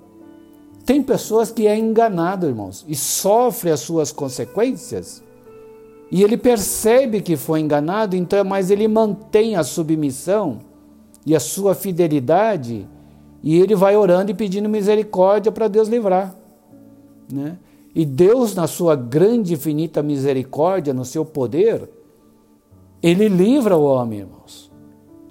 Tem 0.86 1.04
pessoas 1.04 1.52
que 1.52 1.68
é 1.68 1.78
enganado, 1.78 2.48
irmãos, 2.48 2.86
e 2.88 2.96
sofre 2.96 3.72
as 3.72 3.82
suas 3.82 4.12
consequências. 4.12 5.22
E 6.10 6.24
ele 6.24 6.38
percebe 6.38 7.22
que 7.22 7.36
foi 7.36 7.60
enganado, 7.60 8.16
então, 8.16 8.44
mas 8.46 8.72
ele 8.72 8.88
mantém 8.88 9.56
a 9.56 9.64
submissão 9.64 10.60
e 11.26 11.36
a 11.36 11.40
sua 11.40 11.76
fidelidade, 11.76 12.88
e 13.44 13.60
ele 13.60 13.76
vai 13.76 13.98
orando 13.98 14.32
e 14.32 14.34
pedindo 14.34 14.70
misericórdia 14.70 15.52
para 15.52 15.68
Deus 15.68 15.90
livrar, 15.90 16.34
né? 17.32 17.58
E 17.94 18.06
Deus, 18.06 18.54
na 18.54 18.68
sua 18.68 18.96
grande 18.96 19.54
e 19.54 19.56
infinita 19.56 20.04
misericórdia, 20.04 20.94
no 20.94 21.04
seu 21.04 21.26
poder, 21.26 21.90
ele 23.02 23.28
livra 23.28 23.76
o 23.76 23.84
homem, 23.84 24.20
irmãos. 24.20 24.72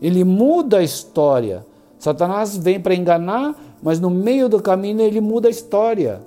Ele 0.02 0.24
muda 0.24 0.78
a 0.78 0.82
história. 0.82 1.64
Satanás 1.98 2.56
vem 2.56 2.80
para 2.80 2.94
enganar, 2.94 3.54
mas 3.82 4.00
no 4.00 4.10
meio 4.10 4.48
do 4.48 4.60
caminho 4.60 5.00
ele 5.00 5.20
muda 5.20 5.48
a 5.48 5.50
história. 5.50 6.20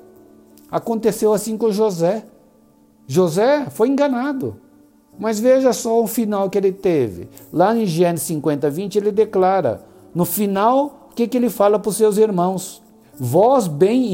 Aconteceu 0.72 1.34
assim 1.34 1.58
com 1.58 1.72
José. 1.72 2.26
José 3.12 3.66
foi 3.72 3.88
enganado. 3.88 4.58
Mas 5.18 5.40
veja 5.40 5.74
só 5.74 6.00
o 6.00 6.06
final 6.06 6.48
que 6.48 6.60
ele 6.60 6.72
teve. 6.72 7.28
Lá 7.52 7.76
em 7.76 7.88
Gênesis 7.88 8.28
50, 8.28 8.70
20, 8.70 8.96
ele 8.98 9.12
declara: 9.12 9.82
no 10.14 10.26
final, 10.26 11.10
o 11.12 11.16
que, 11.16 11.28
que 11.28 11.36
ele 11.36 11.50
fala 11.50 11.80
para 11.80 11.90
os 11.90 11.98
seus 11.98 12.20
irmãos? 12.20 12.84
Vós 13.20 13.68
bem 13.68 14.14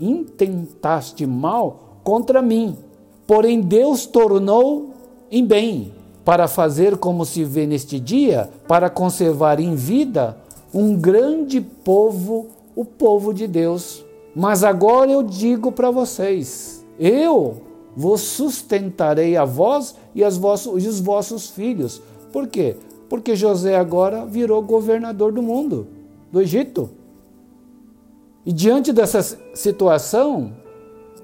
intentaste 0.00 1.24
mal 1.24 2.00
contra 2.02 2.42
mim, 2.42 2.76
porém 3.24 3.60
Deus 3.60 4.04
tornou 4.04 4.90
em 5.30 5.46
bem, 5.46 5.94
para 6.24 6.48
fazer 6.48 6.96
como 6.96 7.24
se 7.24 7.44
vê 7.44 7.66
neste 7.66 8.00
dia, 8.00 8.50
para 8.66 8.90
conservar 8.90 9.60
em 9.60 9.76
vida 9.76 10.36
um 10.74 10.96
grande 10.96 11.60
povo, 11.60 12.48
o 12.74 12.84
povo 12.84 13.32
de 13.32 13.46
Deus. 13.46 14.04
Mas 14.34 14.64
agora 14.64 15.10
eu 15.10 15.22
digo 15.22 15.70
para 15.70 15.90
vocês: 15.90 16.84
eu 16.98 17.65
vos 17.96 18.20
sustentarei 18.20 19.36
a 19.36 19.44
vós 19.44 19.96
e, 20.14 20.22
vossos, 20.30 20.84
e 20.84 20.86
os 20.86 21.00
vossos 21.00 21.48
filhos. 21.48 22.02
Por 22.30 22.46
quê? 22.46 22.76
Porque 23.08 23.34
José 23.34 23.76
agora 23.76 24.26
virou 24.26 24.60
governador 24.62 25.32
do 25.32 25.42
mundo, 25.42 25.86
do 26.30 26.42
Egito. 26.42 26.90
E 28.44 28.52
diante 28.52 28.92
dessa 28.92 29.22
situação, 29.54 30.52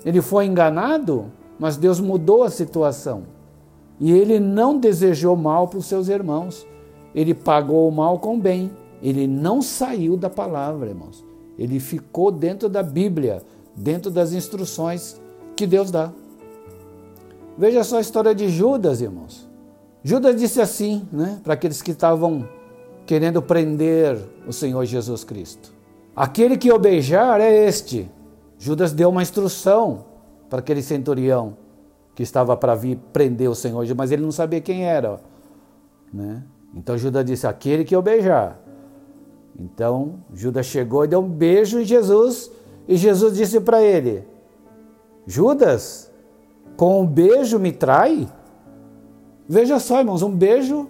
ele 0.04 0.22
foi 0.22 0.46
enganado, 0.46 1.26
mas 1.58 1.76
Deus 1.76 2.00
mudou 2.00 2.42
a 2.42 2.50
situação. 2.50 3.24
E 4.00 4.10
ele 4.10 4.40
não 4.40 4.78
desejou 4.78 5.36
mal 5.36 5.68
para 5.68 5.78
os 5.78 5.86
seus 5.86 6.08
irmãos. 6.08 6.66
Ele 7.14 7.34
pagou 7.34 7.86
o 7.88 7.92
mal 7.92 8.18
com 8.18 8.40
bem. 8.40 8.70
Ele 9.02 9.26
não 9.26 9.60
saiu 9.60 10.16
da 10.16 10.30
palavra, 10.30 10.88
irmãos. 10.88 11.24
Ele 11.58 11.78
ficou 11.78 12.32
dentro 12.32 12.68
da 12.68 12.82
Bíblia, 12.82 13.42
dentro 13.76 14.10
das 14.10 14.32
instruções 14.32 15.20
que 15.54 15.66
Deus 15.66 15.90
dá. 15.90 16.10
Veja 17.56 17.84
só 17.84 17.98
a 17.98 18.00
história 18.00 18.34
de 18.34 18.48
Judas, 18.48 19.00
irmãos. 19.00 19.48
Judas 20.02 20.36
disse 20.36 20.60
assim, 20.60 21.06
né, 21.12 21.40
para 21.44 21.54
aqueles 21.54 21.80
que 21.80 21.92
estavam 21.92 22.48
querendo 23.06 23.40
prender 23.40 24.18
o 24.46 24.52
Senhor 24.52 24.84
Jesus 24.84 25.24
Cristo: 25.24 25.72
Aquele 26.14 26.56
que 26.56 26.72
o 26.72 26.78
beijar 26.78 27.40
é 27.40 27.66
este. 27.66 28.10
Judas 28.58 28.92
deu 28.92 29.08
uma 29.10 29.22
instrução 29.22 30.04
para 30.48 30.60
aquele 30.60 30.82
centurião 30.82 31.56
que 32.14 32.22
estava 32.22 32.56
para 32.56 32.74
vir 32.74 32.98
prender 33.12 33.48
o 33.48 33.54
Senhor, 33.54 33.86
mas 33.96 34.12
ele 34.12 34.22
não 34.22 34.32
sabia 34.32 34.60
quem 34.60 34.84
era. 34.84 35.18
Né? 36.12 36.42
Então 36.74 36.96
Judas 36.98 37.24
disse: 37.24 37.46
Aquele 37.46 37.84
que 37.84 37.96
o 37.96 38.02
beijar. 38.02 38.58
Então 39.58 40.20
Judas 40.32 40.66
chegou 40.66 41.04
e 41.04 41.08
deu 41.08 41.20
um 41.20 41.28
beijo 41.28 41.80
em 41.80 41.84
Jesus, 41.84 42.50
e 42.86 42.96
Jesus 42.96 43.36
disse 43.36 43.60
para 43.60 43.82
ele: 43.82 44.24
Judas, 45.26 46.11
com 46.82 47.00
um 47.00 47.06
beijo 47.06 47.60
me 47.60 47.70
trai? 47.70 48.28
Veja 49.48 49.78
só, 49.78 50.00
irmãos, 50.00 50.20
um 50.20 50.32
beijo 50.32 50.88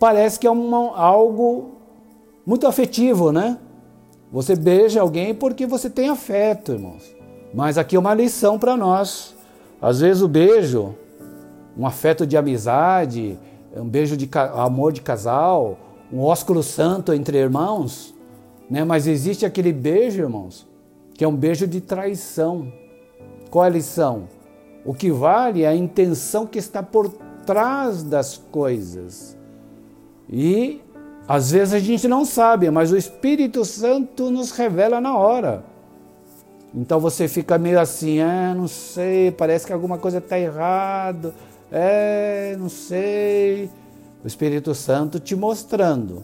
parece 0.00 0.40
que 0.40 0.46
é 0.46 0.50
uma, 0.50 0.96
algo 0.96 1.72
muito 2.46 2.66
afetivo, 2.66 3.30
né? 3.30 3.58
Você 4.32 4.56
beija 4.56 5.02
alguém 5.02 5.34
porque 5.34 5.66
você 5.66 5.90
tem 5.90 6.08
afeto, 6.08 6.72
irmãos. 6.72 7.14
Mas 7.52 7.76
aqui 7.76 7.96
é 7.96 7.98
uma 7.98 8.14
lição 8.14 8.58
para 8.58 8.78
nós. 8.78 9.36
Às 9.78 10.00
vezes 10.00 10.22
o 10.22 10.28
beijo, 10.28 10.94
um 11.76 11.86
afeto 11.86 12.26
de 12.26 12.34
amizade, 12.34 13.38
um 13.76 13.90
beijo 13.90 14.16
de 14.16 14.26
amor 14.54 14.90
de 14.90 15.02
casal, 15.02 15.76
um 16.10 16.22
ósculo 16.22 16.62
santo 16.62 17.12
entre 17.12 17.36
irmãos, 17.36 18.14
né? 18.70 18.84
Mas 18.84 19.06
existe 19.06 19.44
aquele 19.44 19.74
beijo, 19.74 20.22
irmãos, 20.22 20.66
que 21.12 21.22
é 21.22 21.28
um 21.28 21.36
beijo 21.36 21.66
de 21.66 21.82
traição. 21.82 22.72
Qual 23.50 23.66
é 23.66 23.68
a 23.68 23.70
lição? 23.70 24.34
O 24.86 24.94
que 24.94 25.10
vale 25.10 25.64
é 25.64 25.66
a 25.66 25.74
intenção 25.74 26.46
que 26.46 26.58
está 26.58 26.80
por 26.80 27.08
trás 27.44 28.04
das 28.04 28.36
coisas. 28.36 29.36
E 30.30 30.80
às 31.28 31.50
vezes 31.50 31.74
a 31.74 31.78
gente 31.80 32.06
não 32.06 32.24
sabe, 32.24 32.70
mas 32.70 32.92
o 32.92 32.96
Espírito 32.96 33.64
Santo 33.64 34.30
nos 34.30 34.52
revela 34.52 35.00
na 35.00 35.16
hora. 35.16 35.64
Então 36.72 37.00
você 37.00 37.26
fica 37.26 37.58
meio 37.58 37.80
assim, 37.80 38.18
é, 38.18 38.54
não 38.54 38.68
sei, 38.68 39.32
parece 39.32 39.66
que 39.66 39.72
alguma 39.72 39.98
coisa 39.98 40.18
está 40.18 40.38
errado, 40.38 41.34
é, 41.70 42.56
não 42.58 42.68
sei. 42.68 43.70
O 44.22 44.26
Espírito 44.26 44.74
Santo 44.74 45.18
te 45.18 45.34
mostrando. 45.34 46.22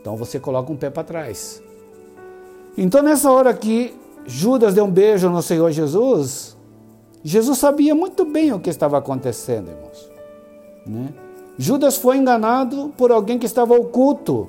Então 0.00 0.16
você 0.16 0.40
coloca 0.40 0.72
um 0.72 0.76
pé 0.76 0.88
para 0.88 1.04
trás. 1.04 1.62
Então 2.76 3.02
nessa 3.02 3.30
hora 3.30 3.52
que 3.52 3.94
Judas 4.24 4.72
deu 4.74 4.84
um 4.84 4.90
beijo 4.90 5.28
no 5.28 5.42
Senhor 5.42 5.70
Jesus, 5.72 6.57
Jesus 7.22 7.58
sabia 7.58 7.94
muito 7.94 8.24
bem 8.24 8.52
o 8.52 8.60
que 8.60 8.70
estava 8.70 8.98
acontecendo, 8.98 9.70
irmãos. 9.70 10.10
Né? 10.86 11.08
Judas 11.58 11.96
foi 11.96 12.16
enganado 12.16 12.92
por 12.96 13.10
alguém 13.10 13.38
que 13.38 13.46
estava 13.46 13.74
oculto. 13.74 14.48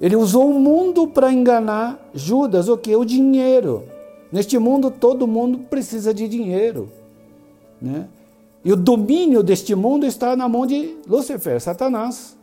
Ele 0.00 0.16
usou 0.16 0.50
o 0.50 0.58
mundo 0.58 1.06
para 1.06 1.32
enganar 1.32 2.10
Judas, 2.14 2.68
o 2.68 2.76
que? 2.76 2.94
O 2.94 3.04
dinheiro. 3.04 3.84
Neste 4.30 4.58
mundo, 4.58 4.90
todo 4.90 5.26
mundo 5.26 5.58
precisa 5.58 6.14
de 6.14 6.28
dinheiro. 6.28 6.90
Né? 7.80 8.06
E 8.64 8.72
o 8.72 8.76
domínio 8.76 9.42
deste 9.42 9.74
mundo 9.74 10.04
está 10.04 10.36
na 10.36 10.48
mão 10.48 10.66
de 10.66 10.96
Lúcifer, 11.06 11.60
Satanás. 11.60 12.36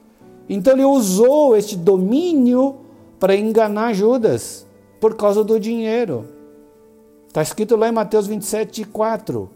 Então 0.50 0.74
ele 0.74 0.86
usou 0.86 1.56
este 1.56 1.76
domínio 1.76 2.78
para 3.20 3.36
enganar 3.36 3.94
Judas 3.94 4.66
por 5.00 5.16
causa 5.16 5.44
do 5.44 5.60
dinheiro. 5.60 6.37
Está 7.38 7.44
escrito 7.44 7.76
lá 7.76 7.88
em 7.88 7.92
Mateus 7.92 8.26
27, 8.26 8.84
4. 8.86 9.48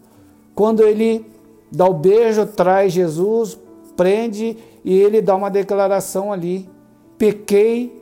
Quando 0.54 0.84
ele 0.84 1.26
dá 1.68 1.84
o 1.84 1.92
beijo, 1.92 2.46
traz 2.46 2.92
Jesus, 2.92 3.58
prende 3.96 4.56
e 4.84 4.94
ele 4.94 5.20
dá 5.20 5.34
uma 5.34 5.50
declaração 5.50 6.32
ali: 6.32 6.70
pequei 7.18 8.00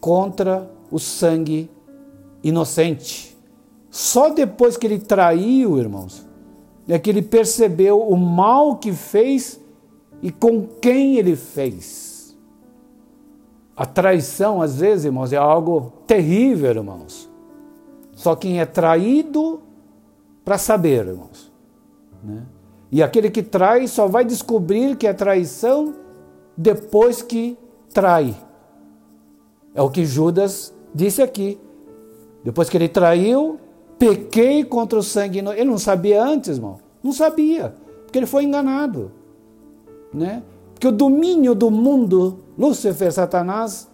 contra 0.00 0.70
o 0.90 0.98
sangue 0.98 1.70
inocente. 2.42 3.36
Só 3.90 4.30
depois 4.30 4.78
que 4.78 4.86
ele 4.86 4.98
traiu, 4.98 5.76
irmãos, 5.76 6.26
é 6.88 6.98
que 6.98 7.10
ele 7.10 7.20
percebeu 7.20 8.00
o 8.00 8.16
mal 8.16 8.76
que 8.76 8.94
fez 8.94 9.60
e 10.22 10.32
com 10.32 10.66
quem 10.80 11.18
ele 11.18 11.36
fez. 11.36 12.34
A 13.76 13.84
traição, 13.84 14.62
às 14.62 14.80
vezes, 14.80 15.04
irmãos, 15.04 15.34
é 15.34 15.36
algo 15.36 15.92
terrível, 16.06 16.70
irmãos. 16.70 17.27
Só 18.18 18.34
quem 18.34 18.60
é 18.60 18.66
traído 18.66 19.62
para 20.44 20.58
saber, 20.58 21.06
irmãos. 21.06 21.52
Né? 22.20 22.42
E 22.90 23.00
aquele 23.00 23.30
que 23.30 23.44
trai 23.44 23.86
só 23.86 24.08
vai 24.08 24.24
descobrir 24.24 24.96
que 24.96 25.06
é 25.06 25.12
traição 25.12 25.94
depois 26.56 27.22
que 27.22 27.56
trai. 27.94 28.34
É 29.72 29.80
o 29.80 29.88
que 29.88 30.04
Judas 30.04 30.74
disse 30.92 31.22
aqui. 31.22 31.60
Depois 32.42 32.68
que 32.68 32.76
ele 32.76 32.88
traiu, 32.88 33.60
pequei 34.00 34.64
contra 34.64 34.98
o 34.98 35.02
sangue. 35.02 35.38
Ele 35.38 35.64
não 35.66 35.78
sabia 35.78 36.20
antes, 36.20 36.56
irmão. 36.56 36.80
Não 37.00 37.12
sabia, 37.12 37.72
porque 38.02 38.18
ele 38.18 38.26
foi 38.26 38.42
enganado. 38.42 39.12
Né? 40.12 40.42
Porque 40.74 40.88
o 40.88 40.92
domínio 40.92 41.54
do 41.54 41.70
mundo, 41.70 42.40
Lúcifer, 42.58 43.12
Satanás, 43.12 43.87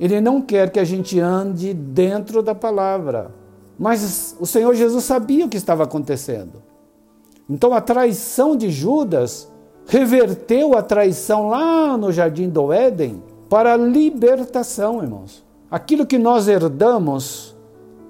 ele 0.00 0.18
não 0.18 0.40
quer 0.40 0.70
que 0.70 0.80
a 0.80 0.84
gente 0.84 1.20
ande 1.20 1.74
dentro 1.74 2.42
da 2.42 2.54
palavra. 2.54 3.30
Mas 3.78 4.34
o 4.40 4.46
Senhor 4.46 4.74
Jesus 4.74 5.04
sabia 5.04 5.44
o 5.44 5.48
que 5.48 5.58
estava 5.58 5.84
acontecendo. 5.84 6.62
Então 7.48 7.74
a 7.74 7.82
traição 7.82 8.56
de 8.56 8.70
Judas 8.70 9.52
reverteu 9.86 10.74
a 10.74 10.82
traição 10.82 11.48
lá 11.48 11.98
no 11.98 12.10
jardim 12.10 12.48
do 12.48 12.72
Éden 12.72 13.22
para 13.50 13.74
a 13.74 13.76
libertação, 13.76 15.02
irmãos. 15.02 15.44
Aquilo 15.70 16.06
que 16.06 16.18
nós 16.18 16.48
herdamos 16.48 17.54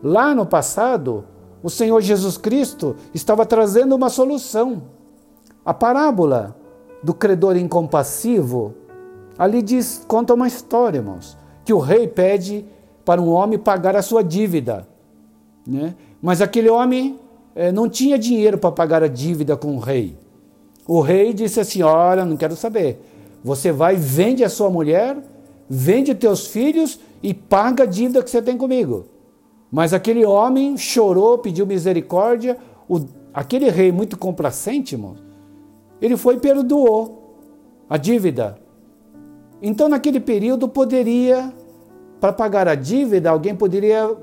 lá 0.03 0.35
no 0.35 0.47
passado, 0.47 1.25
o 1.63 1.69
Senhor 1.69 2.01
Jesus 2.01 2.37
Cristo 2.37 2.95
estava 3.13 3.45
trazendo 3.45 3.97
uma 3.97 4.09
solução. 4.09 4.83
A 5.65 5.75
parábola 5.75 6.57
do 7.03 7.13
credor 7.13 7.57
incompassivo 7.57 8.75
ali 9.37 9.61
diz, 9.63 10.05
conta 10.07 10.35
uma 10.35 10.47
história, 10.47 10.99
irmãos, 10.99 11.37
que 11.65 11.73
o 11.73 11.79
rei 11.79 12.07
pede 12.07 12.65
para 13.05 13.21
um 13.21 13.31
homem 13.31 13.59
pagar 13.59 13.97
a 13.97 14.03
sua 14.03 14.23
dívida, 14.23 14.87
né? 15.67 15.95
Mas 16.23 16.41
aquele 16.41 16.69
homem 16.69 17.19
é, 17.55 17.73
não 17.73 17.89
tinha 17.89 18.19
dinheiro 18.19 18.59
para 18.59 18.71
pagar 18.71 19.03
a 19.03 19.09
dívida 19.09 19.57
com 19.57 19.77
o 19.77 19.79
rei. 19.79 20.17
O 20.87 21.01
rei 21.01 21.33
disse 21.33 21.61
assim: 21.61 21.83
Olha, 21.83 22.25
não 22.25 22.37
quero 22.37 22.57
saber. 22.57 23.01
Você 23.43 23.73
vai, 23.73 23.97
vende 23.97 24.45
a 24.45 24.49
sua 24.49 24.69
mulher, 24.71 25.17
vende 25.69 26.15
teus 26.15 26.47
filhos 26.47 27.01
e 27.23 27.33
paga 27.33 27.85
a 27.85 27.87
dívida 27.87 28.23
que 28.23 28.31
você 28.31 28.43
tem 28.43 28.57
comigo. 28.57 29.07
Mas 29.71 29.95
aquele 29.95 30.25
homem 30.25 30.77
chorou, 30.77 31.39
pediu 31.39 31.67
misericórdia. 31.67 32.59
O, 32.89 33.01
aquele 33.33 33.71
rei 33.71 33.93
muito 33.93 34.19
complacente, 34.19 34.95
irmão, 34.95 35.17
ele 36.03 36.17
foi 36.17 36.37
e 36.37 36.41
perdoou 36.41 37.39
a 37.89 37.97
dívida. 37.97 38.60
Então, 39.63 39.89
naquele 39.89 40.21
período, 40.21 40.69
poderia, 40.69 41.53
para 42.21 42.33
pagar 42.33 42.69
a 42.69 42.75
dívida, 42.75 43.31
alguém 43.31 43.55
poderia, 43.55 44.17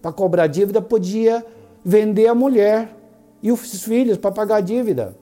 para 0.00 0.12
cobrar 0.12 0.44
a 0.44 0.46
dívida, 0.46 0.82
podia 0.82 1.44
vender 1.84 2.28
a 2.28 2.34
mulher 2.34 2.96
e 3.42 3.50
os 3.50 3.82
filhos 3.82 4.16
para 4.16 4.30
pagar 4.30 4.56
a 4.56 4.60
dívida. 4.60 5.16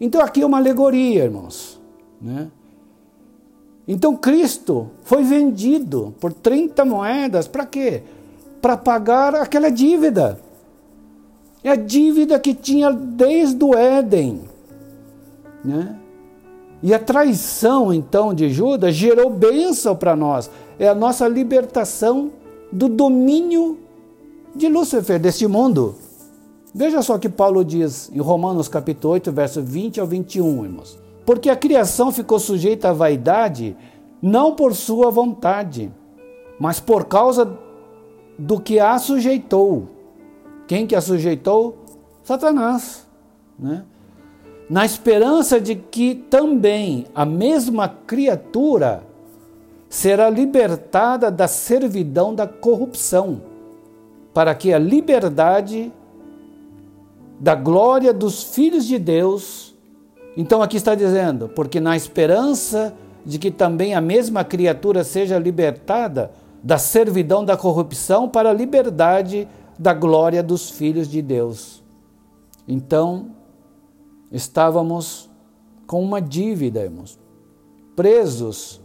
Então 0.00 0.20
aqui 0.20 0.42
é 0.42 0.46
uma 0.46 0.58
alegoria, 0.58 1.24
irmãos. 1.24 1.80
Né? 2.20 2.48
Então 3.88 4.16
Cristo 4.16 4.90
foi 5.02 5.24
vendido 5.24 6.14
por 6.20 6.32
30 6.32 6.84
moedas 6.84 7.48
para 7.48 7.66
quê? 7.66 8.02
Para 8.60 8.76
pagar 8.76 9.34
aquela 9.34 9.70
dívida. 9.70 10.40
É 11.64 11.70
a 11.70 11.76
dívida 11.76 12.38
que 12.38 12.54
tinha 12.54 12.92
desde 12.92 13.64
o 13.64 13.74
Éden. 13.74 14.42
Né? 15.64 15.96
E 16.86 16.94
a 16.94 17.00
traição 17.00 17.92
então 17.92 18.32
de 18.32 18.48
Judas 18.48 18.94
gerou 18.94 19.28
bênção 19.28 19.96
para 19.96 20.14
nós. 20.14 20.48
É 20.78 20.86
a 20.86 20.94
nossa 20.94 21.26
libertação 21.26 22.30
do 22.70 22.88
domínio 22.88 23.76
de 24.54 24.68
Lúcifer, 24.68 25.18
deste 25.18 25.48
mundo. 25.48 25.96
Veja 26.72 27.02
só 27.02 27.16
o 27.16 27.18
que 27.18 27.28
Paulo 27.28 27.64
diz 27.64 28.08
em 28.14 28.20
Romanos 28.20 28.68
capítulo 28.68 29.14
8, 29.14 29.32
verso 29.32 29.60
20 29.60 29.98
ao 29.98 30.06
21, 30.06 30.64
irmãos. 30.64 30.96
Porque 31.24 31.50
a 31.50 31.56
criação 31.56 32.12
ficou 32.12 32.38
sujeita 32.38 32.90
à 32.90 32.92
vaidade, 32.92 33.76
não 34.22 34.54
por 34.54 34.72
sua 34.72 35.10
vontade, 35.10 35.92
mas 36.56 36.78
por 36.78 37.06
causa 37.06 37.52
do 38.38 38.60
que 38.60 38.78
a 38.78 38.96
sujeitou. 39.00 39.88
Quem 40.68 40.86
que 40.86 40.94
a 40.94 41.00
sujeitou? 41.00 41.78
Satanás. 42.22 43.08
Né? 43.58 43.82
Na 44.68 44.84
esperança 44.84 45.60
de 45.60 45.76
que 45.76 46.14
também 46.14 47.06
a 47.14 47.24
mesma 47.24 47.88
criatura 47.88 49.04
será 49.88 50.28
libertada 50.28 51.30
da 51.30 51.46
servidão 51.46 52.34
da 52.34 52.46
corrupção 52.46 53.40
para 54.34 54.54
que 54.54 54.72
a 54.72 54.78
liberdade 54.78 55.92
da 57.38 57.54
glória 57.54 58.12
dos 58.12 58.42
filhos 58.42 58.84
de 58.84 58.98
Deus. 58.98 59.74
Então 60.36 60.62
aqui 60.62 60.76
está 60.76 60.94
dizendo, 60.94 61.48
porque 61.48 61.80
na 61.80 61.96
esperança 61.96 62.92
de 63.24 63.38
que 63.38 63.50
também 63.50 63.94
a 63.94 64.00
mesma 64.00 64.44
criatura 64.44 65.04
seja 65.04 65.38
libertada 65.38 66.30
da 66.62 66.78
servidão 66.78 67.44
da 67.44 67.56
corrupção 67.56 68.28
para 68.28 68.50
a 68.50 68.52
liberdade 68.52 69.46
da 69.78 69.94
glória 69.94 70.42
dos 70.42 70.70
filhos 70.70 71.08
de 71.08 71.22
Deus. 71.22 71.82
Então, 72.66 73.35
estávamos 74.30 75.30
com 75.86 76.02
uma 76.02 76.20
dívida, 76.20 76.80
irmãos, 76.80 77.18
presos. 77.94 78.80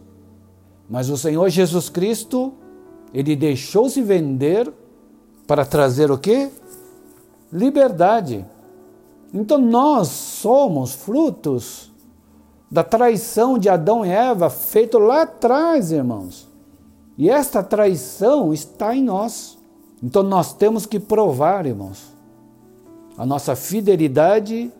Mas 0.88 1.08
o 1.08 1.16
Senhor 1.16 1.48
Jesus 1.48 1.88
Cristo, 1.88 2.52
ele 3.12 3.34
deixou-se 3.34 4.00
vender 4.00 4.72
para 5.46 5.64
trazer 5.64 6.10
o 6.10 6.18
quê? 6.18 6.50
Liberdade. 7.52 8.44
Então 9.34 9.58
nós 9.58 10.08
somos 10.08 10.92
frutos 10.92 11.90
da 12.70 12.82
traição 12.82 13.58
de 13.58 13.68
Adão 13.68 14.04
e 14.04 14.08
Eva, 14.08 14.48
feito 14.48 14.98
lá 14.98 15.22
atrás, 15.22 15.92
irmãos. 15.92 16.48
E 17.18 17.28
esta 17.28 17.62
traição 17.62 18.52
está 18.52 18.94
em 18.94 19.02
nós. 19.02 19.58
Então 20.02 20.22
nós 20.22 20.54
temos 20.54 20.86
que 20.86 20.98
provar, 20.98 21.66
irmãos, 21.66 22.12
a 23.16 23.26
nossa 23.26 23.54
fidelidade 23.54 24.72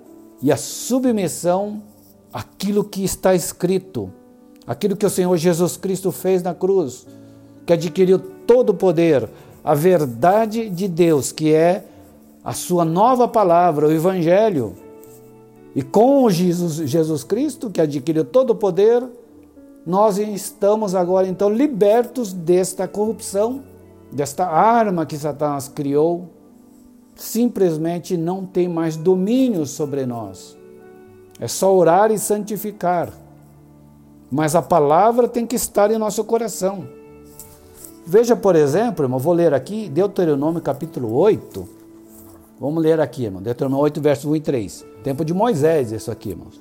e 0.43 0.51
a 0.51 0.57
submissão 0.57 1.83
àquilo 2.33 2.83
que 2.83 3.05
está 3.05 3.35
escrito, 3.35 4.11
aquilo 4.67 4.97
que 4.97 5.07
o 5.07 5.11
Senhor 5.11 5.37
Jesus 5.37 5.77
Cristo 5.77 6.11
fez 6.11 6.43
na 6.43 6.55
cruz, 6.55 7.07
que 7.65 7.73
adquiriu 7.73 8.19
todo 8.19 8.71
o 8.71 8.75
poder, 8.75 9.29
a 9.63 9.75
verdade 9.75 10.69
de 10.69 10.89
Deus, 10.89 11.31
que 11.31 11.55
é 11.55 11.85
a 12.43 12.53
sua 12.53 12.85
nova 12.85 13.29
palavra, 13.29 13.87
o 13.87 13.93
Evangelho. 13.93 14.75
E 15.75 15.83
com 15.83 16.29
Jesus, 16.29 16.89
Jesus 16.91 17.23
Cristo, 17.23 17.71
que 17.71 17.81
adquiriu 17.81 18.25
todo 18.25 18.51
o 18.51 18.57
poder, 18.57 19.05
nós 19.87 20.19
estamos 20.19 20.95
agora 20.95 21.29
então 21.29 21.49
libertos 21.49 22.33
desta 22.33 22.89
corrupção, 22.89 23.63
desta 24.11 24.47
arma 24.47 25.07
que 25.07 25.17
Satanás 25.17 25.69
criou, 25.69 26.29
simplesmente 27.15 28.17
não 28.17 28.45
tem 28.45 28.69
mais 28.69 28.97
domínio 28.97 29.67
sobre 29.67 30.07
nós. 30.07 30.57
É 31.39 31.49
só 31.49 31.75
orar 31.75 32.11
e 32.11 32.19
santificar. 32.19 33.13
Mas 34.31 34.55
a 34.55 34.63
palavra 34.63 35.29
tem 35.29 35.47
que 35.47 35.57
estar 35.57 35.91
em 35.91 35.99
nosso 35.99 36.25
coração. 36.25 36.89
Veja, 38.07 38.35
por 38.35 38.57
exemplo, 38.57 39.05
irmão, 39.05 39.19
vou 39.19 39.33
ler 39.33 39.55
aqui 39.55 39.89
Deuteronômio 39.89 40.61
capítulo 40.61 41.15
8. 41.15 41.69
Vamos 42.59 42.83
ler 42.83 43.01
aqui, 43.01 43.25
irmão. 43.25 43.43
Deuteronômio 43.43 43.85
8, 43.85 44.01
versos 44.01 44.25
1 44.25 44.37
e 44.37 44.41
3. 44.41 44.87
Tempo 45.05 45.25
de 45.25 45.35
Moisés, 45.35 45.93
isso 45.93 46.11
aqui, 46.11 46.31
irmãos. 46.31 46.61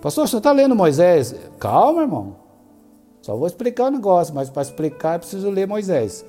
Pastor, 0.00 0.26
você 0.26 0.36
está 0.36 0.50
lendo 0.50 0.74
Moisés? 0.74 1.34
Calma, 1.58 2.02
irmão. 2.02 2.36
Só 3.22 3.36
vou 3.36 3.46
explicar 3.46 3.86
o 3.86 3.90
negócio, 3.90 4.34
mas 4.34 4.50
para 4.50 4.62
explicar 4.62 5.18
preciso 5.20 5.48
ler 5.48 5.66
Moisés. 5.66 6.24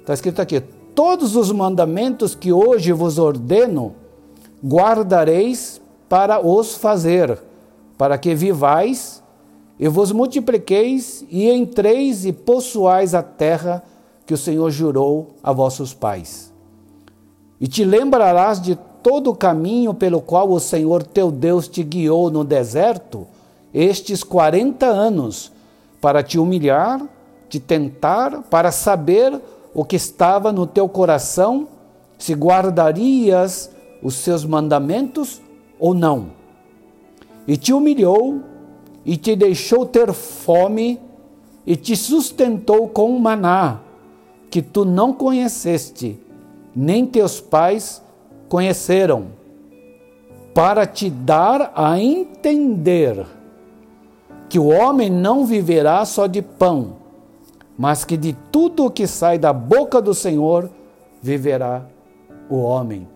Está 0.00 0.12
escrito 0.12 0.42
aqui: 0.42 0.62
Todos 0.96 1.36
os 1.36 1.52
mandamentos 1.52 2.34
que 2.34 2.50
hoje 2.50 2.90
vos 2.90 3.18
ordeno, 3.18 3.94
guardareis 4.64 5.78
para 6.08 6.40
os 6.40 6.74
fazer, 6.74 7.38
para 7.98 8.16
que 8.16 8.34
vivais 8.34 9.22
e 9.78 9.88
vos 9.88 10.10
multipliqueis 10.10 11.22
e 11.28 11.50
entreis 11.50 12.24
e 12.24 12.32
possuais 12.32 13.14
a 13.14 13.22
terra 13.22 13.84
que 14.24 14.32
o 14.32 14.38
Senhor 14.38 14.70
jurou 14.70 15.34
a 15.42 15.52
vossos 15.52 15.92
pais. 15.92 16.50
E 17.60 17.68
te 17.68 17.84
lembrarás 17.84 18.58
de 18.58 18.74
todo 19.02 19.32
o 19.32 19.36
caminho 19.36 19.92
pelo 19.92 20.22
qual 20.22 20.50
o 20.50 20.58
Senhor 20.58 21.02
teu 21.02 21.30
Deus 21.30 21.68
te 21.68 21.82
guiou 21.82 22.30
no 22.30 22.42
deserto 22.42 23.26
estes 23.74 24.24
40 24.24 24.86
anos, 24.86 25.52
para 26.00 26.22
te 26.22 26.38
humilhar, 26.38 27.06
te 27.50 27.60
tentar, 27.60 28.44
para 28.44 28.72
saber 28.72 29.38
o 29.76 29.84
que 29.84 29.96
estava 29.96 30.50
no 30.50 30.66
teu 30.66 30.88
coração, 30.88 31.68
se 32.16 32.32
guardarias 32.32 33.70
os 34.02 34.14
seus 34.14 34.42
mandamentos 34.42 35.42
ou 35.78 35.92
não. 35.92 36.28
E 37.46 37.58
te 37.58 37.74
humilhou, 37.74 38.40
e 39.04 39.18
te 39.18 39.36
deixou 39.36 39.84
ter 39.84 40.14
fome, 40.14 40.98
e 41.66 41.76
te 41.76 41.94
sustentou 41.94 42.88
com 42.88 43.18
maná, 43.18 43.80
que 44.48 44.62
tu 44.62 44.86
não 44.86 45.12
conheceste, 45.12 46.18
nem 46.74 47.04
teus 47.04 47.38
pais 47.38 48.02
conheceram, 48.48 49.26
para 50.54 50.86
te 50.86 51.10
dar 51.10 51.70
a 51.76 52.00
entender 52.00 53.26
que 54.48 54.58
o 54.58 54.68
homem 54.68 55.10
não 55.10 55.44
viverá 55.44 56.02
só 56.06 56.26
de 56.26 56.40
pão, 56.40 56.95
mas 57.78 58.04
que 58.04 58.16
de 58.16 58.32
tudo 58.50 58.86
o 58.86 58.90
que 58.90 59.06
sai 59.06 59.38
da 59.38 59.52
boca 59.52 60.00
do 60.00 60.14
Senhor 60.14 60.70
viverá 61.20 61.84
o 62.48 62.56
homem. 62.56 63.06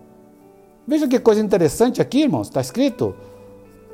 Veja 0.87 1.07
que 1.07 1.19
coisa 1.19 1.41
interessante 1.41 2.01
aqui, 2.01 2.23
irmãos, 2.23 2.47
está 2.47 2.61
escrito. 2.61 3.15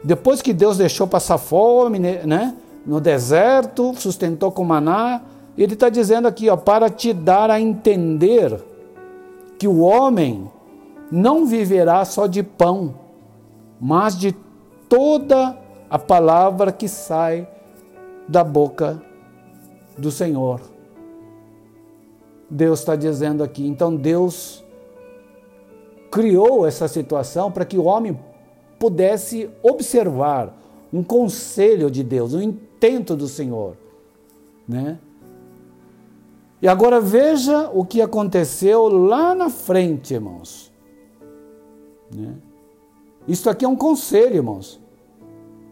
Depois 0.03 0.41
que 0.41 0.53
Deus 0.53 0.77
deixou 0.77 1.07
passar 1.07 1.37
fome, 1.37 1.99
né, 1.99 2.55
no 2.85 2.99
deserto, 2.99 3.93
sustentou 3.95 4.51
com 4.51 4.63
maná, 4.63 5.21
ele 5.57 5.73
está 5.73 5.89
dizendo 5.89 6.27
aqui, 6.27 6.49
ó, 6.49 6.55
para 6.55 6.89
te 6.89 7.13
dar 7.13 7.49
a 7.49 7.59
entender 7.59 8.59
que 9.57 9.67
o 9.67 9.79
homem 9.79 10.49
não 11.11 11.45
viverá 11.45 12.05
só 12.05 12.27
de 12.27 12.43
pão, 12.43 12.93
mas 13.79 14.17
de 14.17 14.35
toda 14.87 15.57
a 15.89 15.97
palavra 15.97 16.71
que 16.71 16.87
sai 16.87 17.47
da 18.27 18.43
boca 18.43 19.01
do 19.97 20.11
Senhor. 20.11 20.61
Deus 22.49 22.79
está 22.79 22.95
dizendo 22.95 23.43
aqui. 23.43 23.67
Então 23.67 23.95
Deus 23.95 24.63
criou 26.11 26.65
essa 26.65 26.87
situação 26.87 27.51
para 27.51 27.65
que 27.65 27.77
o 27.77 27.83
homem 27.83 28.17
pudesse 28.79 29.49
observar 29.61 30.55
um 30.93 31.03
conselho 31.03 31.91
de 31.91 32.03
Deus, 32.03 32.33
um 32.33 32.41
intento 32.41 33.15
do 33.15 33.27
Senhor, 33.27 33.75
né? 34.67 34.99
E 36.61 36.67
agora 36.67 36.99
veja 36.99 37.69
o 37.71 37.85
que 37.85 38.01
aconteceu 38.01 38.87
lá 38.87 39.35
na 39.35 39.49
frente, 39.49 40.15
irmãos. 40.15 40.71
Né? 42.11 42.33
Isso 43.27 43.47
aqui 43.49 43.63
é 43.63 43.67
um 43.67 43.75
conselho, 43.75 44.37
irmãos. 44.37 44.79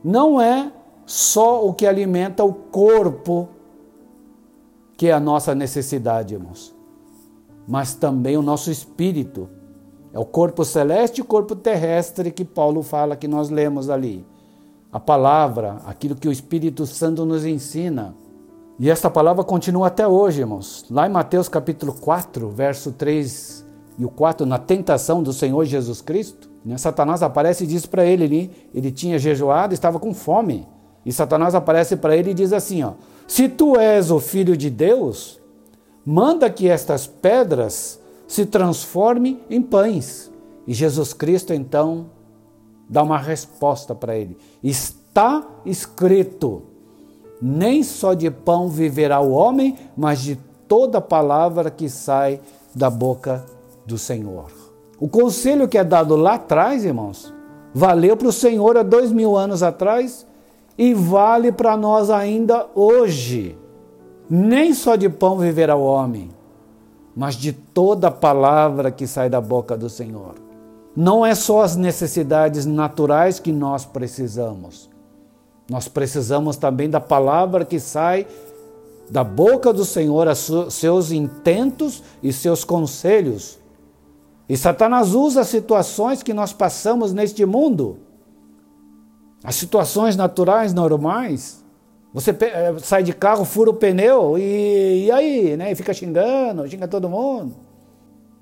Não 0.03 0.39
é 0.39 0.71
só 1.05 1.65
o 1.65 1.73
que 1.73 1.87
alimenta 1.87 2.43
o 2.43 2.53
corpo, 2.53 3.49
que 4.97 5.07
é 5.07 5.11
a 5.11 5.19
nossa 5.19 5.53
necessidade, 5.53 6.33
irmãos, 6.33 6.73
mas 7.67 7.93
também 7.95 8.37
o 8.37 8.41
nosso 8.41 8.71
espírito. 8.71 9.49
É 10.13 10.19
o 10.19 10.25
corpo 10.25 10.63
celeste 10.63 11.19
e 11.19 11.21
o 11.21 11.25
corpo 11.25 11.55
terrestre 11.55 12.31
que 12.31 12.45
Paulo 12.45 12.81
fala, 12.81 13.17
que 13.17 13.27
nós 13.27 13.49
lemos 13.49 13.89
ali. 13.89 14.25
A 14.89 14.99
palavra, 14.99 15.81
aquilo 15.85 16.15
que 16.15 16.27
o 16.27 16.31
Espírito 16.31 16.85
Santo 16.85 17.25
nos 17.25 17.45
ensina. 17.45 18.15
E 18.79 18.89
esta 18.89 19.09
palavra 19.09 19.43
continua 19.43 19.87
até 19.87 20.07
hoje, 20.07 20.39
irmãos. 20.39 20.85
Lá 20.89 21.05
em 21.05 21.11
Mateus 21.11 21.49
capítulo 21.49 21.91
4, 21.91 22.49
verso 22.49 22.93
3 22.93 23.65
e 23.97 24.05
o 24.05 24.09
4, 24.09 24.45
na 24.45 24.57
tentação 24.57 25.21
do 25.21 25.33
Senhor 25.33 25.65
Jesus 25.65 26.01
Cristo, 26.01 26.49
né, 26.63 26.77
Satanás 26.77 27.21
aparece 27.21 27.65
e 27.65 27.67
diz 27.67 27.85
para 27.85 28.05
ele 28.05 28.51
ele 28.73 28.91
tinha 28.91 29.19
jejuado, 29.19 29.73
estava 29.73 29.99
com 29.99 30.13
fome. 30.13 30.65
E 31.05 31.11
Satanás 31.11 31.53
aparece 31.53 31.97
para 31.97 32.15
ele 32.15 32.31
e 32.31 32.33
diz 32.33 32.53
assim, 32.53 32.83
ó: 32.83 32.93
"Se 33.27 33.49
tu 33.49 33.77
és 33.77 34.11
o 34.11 34.19
filho 34.19 34.55
de 34.55 34.69
Deus, 34.69 35.39
manda 36.05 36.49
que 36.49 36.69
estas 36.69 37.07
pedras 37.07 37.99
se 38.27 38.45
transformem 38.45 39.41
em 39.49 39.61
pães." 39.61 40.31
E 40.67 40.73
Jesus 40.73 41.13
Cristo 41.13 41.53
então 41.53 42.07
dá 42.89 43.03
uma 43.03 43.17
resposta 43.17 43.93
para 43.93 44.17
ele. 44.17 44.37
Está 44.63 45.45
escrito: 45.65 46.63
nem 47.41 47.83
só 47.83 48.13
de 48.13 48.29
pão 48.31 48.69
viverá 48.69 49.19
o 49.19 49.31
homem, 49.31 49.75
mas 49.95 50.21
de 50.21 50.35
toda 50.67 51.01
palavra 51.01 51.69
que 51.69 51.89
sai 51.89 52.39
da 52.73 52.89
boca 52.89 53.45
do 53.85 53.97
Senhor. 53.97 54.51
O 54.99 55.07
conselho 55.07 55.67
que 55.67 55.77
é 55.77 55.83
dado 55.83 56.15
lá 56.15 56.35
atrás, 56.35 56.85
irmãos, 56.85 57.33
valeu 57.73 58.15
para 58.15 58.29
o 58.29 58.33
Senhor 58.33 58.77
há 58.77 58.83
dois 58.83 59.11
mil 59.11 59.35
anos 59.35 59.61
atrás 59.61 60.25
e 60.77 60.93
vale 60.93 61.51
para 61.51 61.77
nós 61.77 62.09
ainda 62.09 62.67
hoje. 62.75 63.57
Nem 64.29 64.73
só 64.73 64.95
de 64.95 65.07
pão 65.09 65.37
viverá 65.37 65.75
o 65.75 65.83
homem, 65.83 66.29
mas 67.15 67.35
de 67.35 67.51
toda 67.51 68.09
palavra 68.09 68.91
que 68.91 69.05
sai 69.05 69.29
da 69.29 69.39
boca 69.39 69.77
do 69.77 69.89
Senhor. 69.89 70.35
Não 70.95 71.25
é 71.25 71.35
só 71.35 71.61
as 71.61 71.75
necessidades 71.75 72.65
naturais 72.65 73.39
que 73.39 73.51
nós 73.51 73.85
precisamos. 73.85 74.89
Nós 75.69 75.87
precisamos 75.87 76.57
também 76.57 76.89
da 76.89 76.99
palavra 76.99 77.65
que 77.65 77.79
sai 77.79 78.25
da 79.09 79.23
boca 79.23 79.71
do 79.71 79.85
Senhor, 79.85 80.27
seus 80.69 81.11
intentos 81.11 82.01
e 82.23 82.33
seus 82.33 82.63
conselhos 82.63 83.59
e 84.47 84.55
Satanás 84.55 85.15
usa 85.15 85.41
as 85.41 85.47
situações 85.47 86.21
que 86.21 86.33
nós 86.33 86.53
passamos 86.53 87.11
neste 87.11 87.45
mundo, 87.45 87.97
as 89.45 89.55
situações 89.55 90.15
naturais, 90.15 90.73
normais. 90.73 91.63
Você 92.13 92.31
eh, 92.31 92.75
sai 92.79 93.03
de 93.03 93.13
carro, 93.13 93.45
fura 93.45 93.69
o 93.69 93.73
pneu 93.73 94.37
e, 94.37 95.05
e 95.05 95.11
aí, 95.11 95.55
né? 95.55 95.71
E 95.71 95.75
fica 95.75 95.93
xingando, 95.93 96.67
xinga 96.67 96.87
todo 96.87 97.07
mundo. 97.07 97.53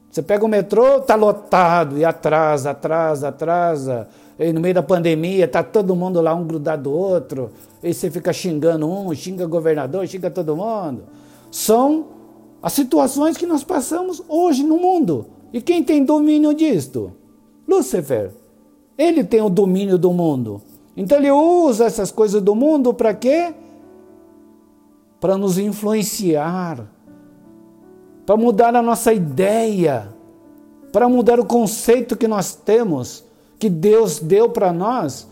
Você 0.09 0.21
pega 0.21 0.45
o 0.45 0.47
metrô, 0.47 1.01
tá 1.01 1.15
lotado 1.15 1.97
e 1.97 2.05
atrasa, 2.05 2.69
atrasa, 2.69 3.29
atrasa. 3.29 4.07
E 4.39 4.53
no 4.53 4.61
meio 4.61 4.75
da 4.75 4.83
pandemia, 4.83 5.47
tá 5.47 5.61
todo 5.63 5.95
mundo 5.95 6.21
lá 6.21 6.33
um 6.33 6.45
grudado 6.45 6.83
do 6.83 6.91
outro. 6.91 7.51
E 7.81 7.93
você 7.93 8.09
fica 8.09 8.31
xingando 8.31 8.87
um, 8.87 9.13
xinga 9.13 9.45
governador, 9.45 10.07
xinga 10.07 10.29
todo 10.29 10.55
mundo. 10.55 11.03
São 11.51 12.05
as 12.61 12.73
situações 12.73 13.35
que 13.35 13.45
nós 13.45 13.63
passamos 13.63 14.23
hoje 14.29 14.63
no 14.63 14.77
mundo. 14.77 15.25
E 15.51 15.59
quem 15.59 15.83
tem 15.83 16.05
domínio 16.05 16.53
disto? 16.53 17.11
Lúcifer. 17.67 18.31
Ele 18.97 19.23
tem 19.23 19.41
o 19.41 19.49
domínio 19.49 19.97
do 19.97 20.13
mundo. 20.13 20.61
Então 20.95 21.17
ele 21.17 21.31
usa 21.31 21.85
essas 21.85 22.11
coisas 22.11 22.41
do 22.41 22.55
mundo 22.55 22.93
para 22.93 23.13
quê? 23.13 23.53
Para 25.19 25.37
nos 25.37 25.57
influenciar, 25.57 26.85
para 28.25 28.37
mudar 28.37 28.75
a 28.75 28.81
nossa 28.81 29.11
ideia, 29.11 30.13
para 30.91 31.09
mudar 31.09 31.39
o 31.39 31.45
conceito 31.45 32.15
que 32.15 32.27
nós 32.27 32.53
temos, 32.53 33.23
que 33.57 33.69
Deus 33.69 34.19
deu 34.19 34.49
para 34.49 34.71
nós. 34.71 35.27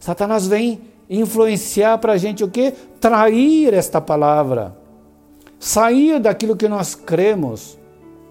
Satanás 0.00 0.46
vem 0.46 0.80
influenciar 1.08 1.98
para 1.98 2.14
a 2.14 2.16
gente 2.16 2.42
o 2.42 2.50
quê? 2.50 2.74
Trair 3.00 3.72
esta 3.72 4.00
palavra, 4.00 4.76
sair 5.60 6.18
daquilo 6.18 6.56
que 6.56 6.68
nós 6.68 6.94
cremos. 6.94 7.78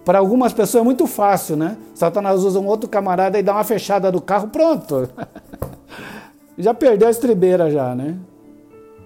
Para 0.04 0.18
algumas 0.18 0.52
pessoas 0.52 0.82
é 0.82 0.84
muito 0.84 1.06
fácil, 1.06 1.56
né? 1.56 1.78
Satanás 1.94 2.42
usa 2.42 2.60
um 2.60 2.66
outro 2.66 2.90
camarada 2.90 3.38
e 3.38 3.42
dá 3.42 3.54
uma 3.54 3.64
fechada 3.64 4.12
do 4.12 4.20
carro, 4.20 4.48
pronto. 4.48 5.08
já 6.58 6.72
perdeu 6.72 7.08
a 7.08 7.10
estribeira 7.10 7.70
já, 7.70 7.94
né? 7.94 8.16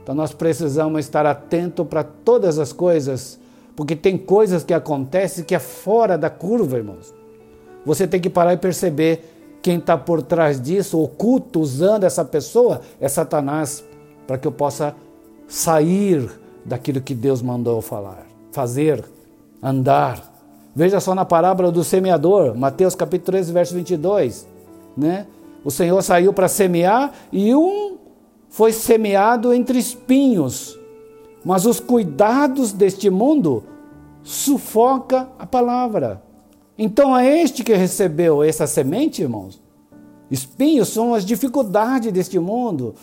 Então 0.02 0.14
nós 0.14 0.32
precisamos 0.32 1.00
estar 1.00 1.26
atento 1.26 1.84
para 1.84 2.02
todas 2.02 2.58
as 2.58 2.72
coisas, 2.72 3.38
porque 3.76 3.94
tem 3.94 4.16
coisas 4.16 4.64
que 4.64 4.72
acontecem 4.72 5.44
que 5.44 5.54
é 5.54 5.58
fora 5.58 6.16
da 6.16 6.30
curva, 6.30 6.78
irmãos. 6.78 7.14
Você 7.84 8.06
tem 8.06 8.20
que 8.20 8.30
parar 8.30 8.54
e 8.54 8.56
perceber 8.56 9.34
quem 9.60 9.78
está 9.78 9.96
por 9.96 10.22
trás 10.22 10.60
disso, 10.60 10.98
oculto, 10.98 11.60
usando 11.60 12.04
essa 12.04 12.24
pessoa, 12.24 12.80
é 13.00 13.08
Satanás, 13.08 13.84
para 14.26 14.38
que 14.38 14.46
eu 14.46 14.52
possa 14.52 14.94
sair 15.46 16.30
daquilo 16.64 17.00
que 17.00 17.14
Deus 17.14 17.42
mandou 17.42 17.80
falar, 17.80 18.26
fazer, 18.52 19.04
andar. 19.62 20.22
Veja 20.74 21.00
só 21.00 21.14
na 21.14 21.24
parábola 21.24 21.72
do 21.72 21.82
semeador, 21.82 22.54
Mateus 22.56 22.94
capítulo 22.94 23.32
13, 23.32 23.52
verso 23.52 23.74
22, 23.74 24.46
né? 24.96 25.26
O 25.64 25.70
Senhor 25.70 26.00
saiu 26.02 26.32
para 26.32 26.48
semear 26.48 27.12
e 27.32 27.54
um 27.54 27.98
foi 28.48 28.72
semeado 28.72 29.52
entre 29.52 29.78
espinhos. 29.78 30.78
Mas 31.44 31.66
os 31.66 31.80
cuidados 31.80 32.72
deste 32.72 33.10
mundo 33.10 33.64
sufoca 34.22 35.28
a 35.38 35.46
palavra. 35.46 36.22
Então 36.76 37.16
é 37.16 37.42
este 37.42 37.64
que 37.64 37.74
recebeu 37.74 38.42
essa 38.42 38.66
semente, 38.66 39.22
irmãos. 39.22 39.60
Espinhos 40.30 40.88
são 40.88 41.14
as 41.14 41.24
dificuldades 41.24 42.12
deste 42.12 42.38
mundo, 42.38 42.94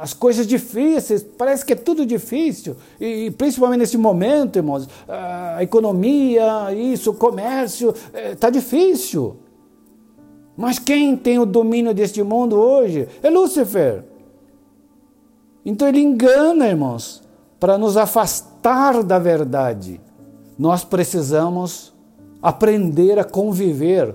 as 0.00 0.14
coisas 0.14 0.46
difíceis, 0.46 1.24
parece 1.36 1.64
que 1.64 1.72
é 1.72 1.76
tudo 1.76 2.06
difícil, 2.06 2.76
e 3.00 3.32
principalmente 3.32 3.80
nesse 3.80 3.98
momento, 3.98 4.56
irmãos, 4.56 4.88
a 5.08 5.62
economia, 5.64 6.72
isso, 6.72 7.10
o 7.10 7.14
comércio, 7.14 7.92
está 8.32 8.48
eh, 8.48 8.50
difícil. 8.52 9.36
Mas 10.56 10.78
quem 10.78 11.16
tem 11.16 11.38
o 11.38 11.46
domínio 11.46 11.92
deste 11.92 12.22
mundo 12.22 12.56
hoje 12.56 13.08
é 13.22 13.28
Lúcifer. 13.28 14.04
Então 15.64 15.88
ele 15.88 16.00
engana, 16.00 16.68
irmãos, 16.68 17.22
para 17.58 17.78
nos 17.78 17.96
afastar 17.96 19.02
da 19.02 19.18
verdade. 19.18 20.00
Nós 20.58 20.84
precisamos 20.84 21.92
aprender 22.42 23.18
a 23.18 23.24
conviver 23.24 24.14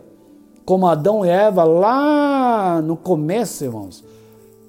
como 0.64 0.88
Adão 0.88 1.26
e 1.26 1.30
Eva 1.30 1.64
lá 1.64 2.82
no 2.82 2.96
começo, 2.96 3.64
irmãos. 3.64 4.04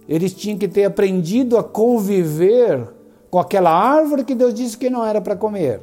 Eles 0.08 0.32
tinham 0.32 0.58
que 0.58 0.66
ter 0.66 0.84
aprendido 0.84 1.56
a 1.56 1.62
conviver 1.62 2.88
com 3.30 3.38
aquela 3.38 3.70
árvore 3.70 4.24
que 4.24 4.34
Deus 4.34 4.52
disse 4.54 4.76
que 4.76 4.90
não 4.90 5.04
era 5.04 5.20
para 5.20 5.36
comer. 5.36 5.82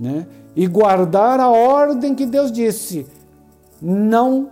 Né? 0.00 0.26
E 0.56 0.66
guardar 0.66 1.38
a 1.38 1.48
ordem 1.48 2.14
que 2.14 2.26
Deus 2.26 2.50
disse: 2.50 3.06
não 3.80 4.50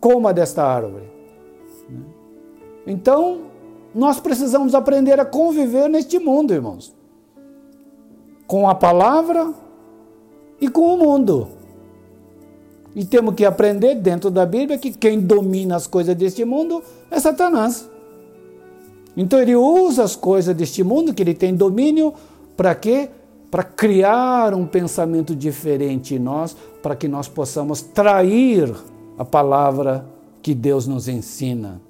coma 0.00 0.32
desta 0.32 0.64
árvore. 0.64 1.04
Então, 2.86 3.42
nós 3.94 4.18
precisamos 4.18 4.74
aprender 4.74 5.20
a 5.20 5.24
conviver 5.24 5.88
neste 5.88 6.18
mundo, 6.18 6.52
irmãos. 6.52 6.94
Com 8.46 8.68
a 8.68 8.74
palavra 8.74 9.52
e 10.60 10.68
com 10.68 10.94
o 10.94 10.98
mundo. 10.98 11.48
E 12.94 13.04
temos 13.04 13.34
que 13.34 13.44
aprender 13.44 13.94
dentro 13.94 14.30
da 14.30 14.44
Bíblia 14.44 14.78
que 14.78 14.90
quem 14.90 15.20
domina 15.20 15.76
as 15.76 15.86
coisas 15.86 16.14
deste 16.14 16.44
mundo 16.44 16.82
é 17.10 17.18
Satanás. 17.18 17.88
Então 19.16 19.38
ele 19.40 19.56
usa 19.56 20.02
as 20.02 20.16
coisas 20.16 20.54
deste 20.54 20.82
mundo 20.82 21.14
que 21.14 21.22
ele 21.22 21.34
tem 21.34 21.54
domínio 21.54 22.14
para 22.56 22.74
quê? 22.74 23.08
Para 23.50 23.62
criar 23.62 24.54
um 24.54 24.66
pensamento 24.66 25.34
diferente 25.34 26.14
em 26.14 26.18
nós, 26.18 26.56
para 26.82 26.96
que 26.96 27.08
nós 27.08 27.28
possamos 27.28 27.80
trair 27.80 28.74
a 29.16 29.24
palavra 29.24 30.04
que 30.42 30.54
Deus 30.54 30.86
nos 30.86 31.08
ensina. 31.08 31.80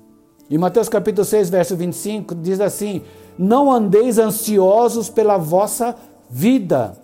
Em 0.51 0.59
Mateus 0.59 0.89
capítulo 0.89 1.25
6, 1.25 1.49
verso 1.49 1.77
25, 1.77 2.35
diz 2.35 2.61
assim: 2.61 3.03
Não 3.39 3.73
andeis 3.73 4.19
ansiosos 4.19 5.09
pela 5.09 5.39
vossa 5.39 5.97
vida 6.29 6.97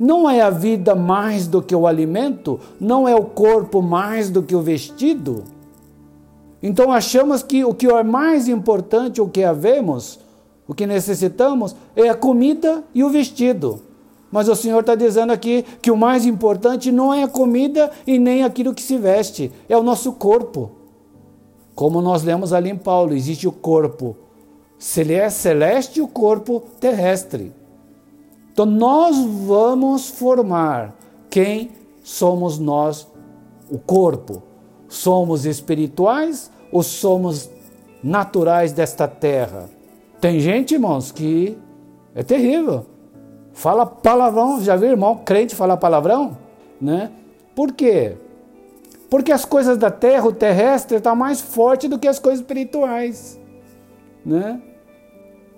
não 0.00 0.30
é 0.30 0.40
a 0.40 0.48
vida 0.48 0.94
mais 0.94 1.46
do 1.46 1.60
que 1.60 1.76
o 1.76 1.86
alimento? 1.86 2.58
Não 2.80 3.06
é 3.06 3.14
o 3.14 3.22
corpo 3.22 3.82
mais 3.82 4.30
do 4.30 4.42
que 4.42 4.56
o 4.56 4.62
vestido? 4.62 5.44
Então 6.62 6.90
achamos 6.90 7.42
que 7.42 7.66
o 7.66 7.74
que 7.74 7.86
é 7.86 8.02
mais 8.02 8.48
importante, 8.48 9.20
o 9.20 9.28
que 9.28 9.44
havemos, 9.44 10.18
o 10.66 10.72
que 10.72 10.86
necessitamos, 10.86 11.76
é 11.94 12.08
a 12.08 12.14
comida 12.14 12.82
e 12.94 13.04
o 13.04 13.10
vestido. 13.10 13.82
Mas 14.30 14.48
o 14.48 14.54
Senhor 14.54 14.80
está 14.80 14.94
dizendo 14.94 15.32
aqui 15.32 15.64
que 15.82 15.90
o 15.90 15.96
mais 15.96 16.24
importante 16.24 16.92
não 16.92 17.12
é 17.12 17.24
a 17.24 17.28
comida 17.28 17.90
e 18.06 18.18
nem 18.18 18.44
aquilo 18.44 18.74
que 18.74 18.82
se 18.82 18.96
veste, 18.96 19.50
é 19.68 19.76
o 19.76 19.82
nosso 19.82 20.12
corpo. 20.12 20.70
Como 21.74 22.00
nós 22.00 22.22
lemos 22.22 22.52
ali 22.52 22.70
em 22.70 22.76
Paulo, 22.76 23.14
existe 23.14 23.48
o 23.48 23.52
corpo 23.52 24.16
é 25.10 25.28
celeste 25.28 25.98
e 25.98 26.02
o 26.02 26.08
corpo 26.08 26.62
terrestre. 26.80 27.52
Então 28.52 28.64
nós 28.64 29.16
vamos 29.18 30.08
formar 30.08 30.96
quem 31.28 31.70
somos 32.02 32.58
nós, 32.58 33.06
o 33.70 33.78
corpo. 33.78 34.42
Somos 34.88 35.44
espirituais 35.44 36.50
ou 36.72 36.82
somos 36.82 37.48
naturais 38.02 38.72
desta 38.72 39.06
terra? 39.06 39.68
Tem 40.20 40.40
gente, 40.40 40.74
irmãos, 40.74 41.12
que 41.12 41.56
é 42.14 42.22
terrível. 42.22 42.86
Fala 43.60 43.84
palavrão, 43.84 44.58
já 44.62 44.74
viu 44.74 44.88
irmão 44.88 45.20
crente 45.22 45.54
falar 45.54 45.76
palavrão? 45.76 46.34
Né? 46.80 47.10
Por 47.54 47.72
quê? 47.72 48.16
Porque 49.10 49.30
as 49.30 49.44
coisas 49.44 49.76
da 49.76 49.90
terra, 49.90 50.26
o 50.26 50.32
terrestre, 50.32 50.96
está 50.96 51.14
mais 51.14 51.42
forte 51.42 51.86
do 51.86 51.98
que 51.98 52.08
as 52.08 52.18
coisas 52.18 52.40
espirituais. 52.40 53.38
Né? 54.24 54.62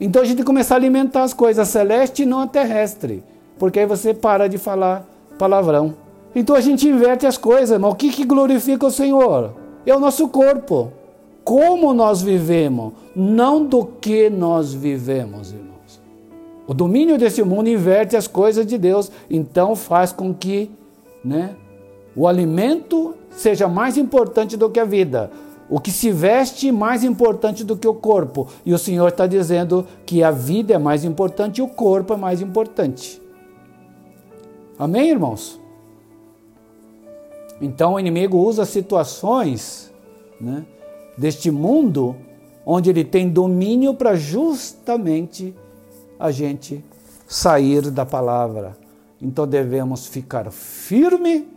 Então 0.00 0.20
a 0.20 0.24
gente 0.24 0.42
começar 0.42 0.74
a 0.74 0.78
alimentar 0.78 1.22
as 1.22 1.32
coisas 1.32 1.68
celestes 1.68 2.26
e 2.26 2.28
não 2.28 2.40
a 2.40 2.46
terrestre. 2.48 3.22
Porque 3.56 3.78
aí 3.78 3.86
você 3.86 4.12
para 4.12 4.48
de 4.48 4.58
falar 4.58 5.06
palavrão. 5.38 5.94
Então 6.34 6.56
a 6.56 6.60
gente 6.60 6.88
inverte 6.88 7.24
as 7.24 7.38
coisas, 7.38 7.80
mas 7.80 7.92
o 7.92 7.94
que, 7.94 8.10
que 8.10 8.24
glorifica 8.24 8.84
o 8.84 8.90
Senhor? 8.90 9.54
É 9.86 9.94
o 9.94 10.00
nosso 10.00 10.26
corpo. 10.26 10.92
Como 11.44 11.94
nós 11.94 12.20
vivemos, 12.20 12.94
não 13.14 13.64
do 13.64 13.86
que 13.86 14.28
nós 14.28 14.74
vivemos, 14.74 15.52
irmãos. 15.52 15.71
O 16.66 16.72
domínio 16.72 17.18
desse 17.18 17.42
mundo 17.42 17.68
inverte 17.68 18.16
as 18.16 18.26
coisas 18.26 18.64
de 18.64 18.78
Deus, 18.78 19.10
então 19.28 19.74
faz 19.74 20.12
com 20.12 20.32
que 20.32 20.70
né, 21.24 21.56
o 22.14 22.26
alimento 22.28 23.14
seja 23.30 23.66
mais 23.66 23.96
importante 23.96 24.56
do 24.56 24.70
que 24.70 24.78
a 24.78 24.84
vida. 24.84 25.30
O 25.68 25.80
que 25.80 25.90
se 25.90 26.10
veste 26.10 26.70
mais 26.70 27.02
importante 27.02 27.64
do 27.64 27.76
que 27.76 27.88
o 27.88 27.94
corpo. 27.94 28.46
E 28.64 28.74
o 28.74 28.78
Senhor 28.78 29.08
está 29.08 29.26
dizendo 29.26 29.86
que 30.04 30.22
a 30.22 30.30
vida 30.30 30.74
é 30.74 30.78
mais 30.78 31.04
importante 31.04 31.58
e 31.58 31.62
o 31.62 31.68
corpo 31.68 32.12
é 32.12 32.16
mais 32.16 32.42
importante. 32.42 33.20
Amém, 34.78 35.10
irmãos? 35.10 35.60
Então 37.60 37.94
o 37.94 38.00
inimigo 38.00 38.38
usa 38.38 38.64
situações 38.64 39.90
né, 40.40 40.64
deste 41.16 41.50
mundo 41.50 42.16
onde 42.66 42.90
ele 42.90 43.04
tem 43.04 43.28
domínio 43.28 43.94
para 43.94 44.14
justamente 44.14 45.54
a 46.22 46.30
gente 46.30 46.84
sair 47.26 47.90
da 47.90 48.06
palavra. 48.06 48.76
Então 49.20 49.46
devemos 49.46 50.06
ficar 50.06 50.50
firme, 50.52 51.48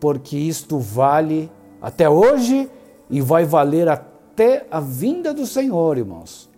porque 0.00 0.36
isto 0.36 0.78
vale 0.78 1.50
até 1.80 2.08
hoje 2.08 2.70
e 3.10 3.20
vai 3.20 3.44
valer 3.44 3.86
até 3.86 4.66
a 4.70 4.80
vinda 4.80 5.34
do 5.34 5.46
Senhor, 5.46 5.98
irmãos. 5.98 6.48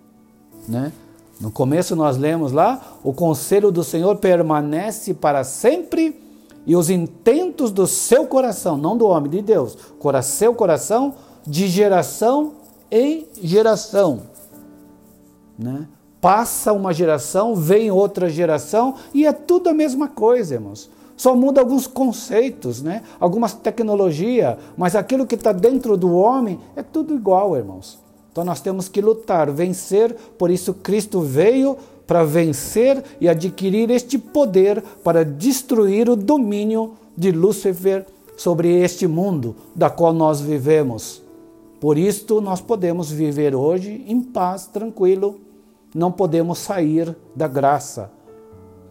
Né? 0.68 0.92
No 1.40 1.50
começo 1.50 1.96
nós 1.96 2.16
lemos 2.16 2.52
lá: 2.52 2.80
o 3.02 3.12
conselho 3.12 3.72
do 3.72 3.82
Senhor 3.82 4.16
permanece 4.16 5.12
para 5.12 5.42
sempre 5.42 6.22
e 6.64 6.76
os 6.76 6.90
intentos 6.90 7.72
do 7.72 7.86
seu 7.86 8.26
coração, 8.26 8.76
não 8.76 8.96
do 8.96 9.06
homem, 9.06 9.30
de 9.30 9.42
Deus, 9.42 9.76
seu 10.22 10.54
coração, 10.54 11.14
de 11.44 11.66
geração 11.66 12.52
em 12.90 13.26
geração. 13.42 14.22
Né? 15.58 15.88
Passa 16.20 16.72
uma 16.72 16.92
geração, 16.92 17.54
vem 17.54 17.90
outra 17.90 18.28
geração 18.28 18.96
e 19.14 19.24
é 19.24 19.32
tudo 19.32 19.68
a 19.68 19.74
mesma 19.74 20.08
coisa, 20.08 20.54
irmãos. 20.54 20.90
Só 21.16 21.34
muda 21.34 21.60
alguns 21.60 21.86
conceitos, 21.86 22.80
né? 22.82 23.02
algumas 23.18 23.52
tecnologias, 23.52 24.56
mas 24.76 24.94
aquilo 24.94 25.26
que 25.26 25.34
está 25.34 25.52
dentro 25.52 25.96
do 25.96 26.12
homem 26.14 26.60
é 26.76 26.82
tudo 26.82 27.14
igual, 27.14 27.56
irmãos. 27.56 27.98
Então 28.30 28.44
nós 28.44 28.60
temos 28.60 28.88
que 28.88 29.00
lutar, 29.00 29.50
vencer, 29.50 30.14
por 30.36 30.50
isso 30.50 30.74
Cristo 30.74 31.20
veio 31.20 31.76
para 32.06 32.24
vencer 32.24 33.02
e 33.20 33.28
adquirir 33.28 33.90
este 33.90 34.16
poder 34.16 34.82
para 35.02 35.24
destruir 35.24 36.08
o 36.08 36.16
domínio 36.16 36.94
de 37.16 37.32
Lúcifer 37.32 38.06
sobre 38.36 38.80
este 38.80 39.06
mundo 39.06 39.56
da 39.74 39.90
qual 39.90 40.12
nós 40.12 40.40
vivemos. 40.40 41.20
Por 41.80 41.98
isto 41.98 42.40
nós 42.40 42.60
podemos 42.60 43.10
viver 43.10 43.54
hoje 43.54 44.04
em 44.06 44.20
paz, 44.20 44.66
tranquilo, 44.66 45.40
não 45.98 46.12
podemos 46.12 46.58
sair 46.58 47.14
da 47.34 47.48
graça. 47.48 48.10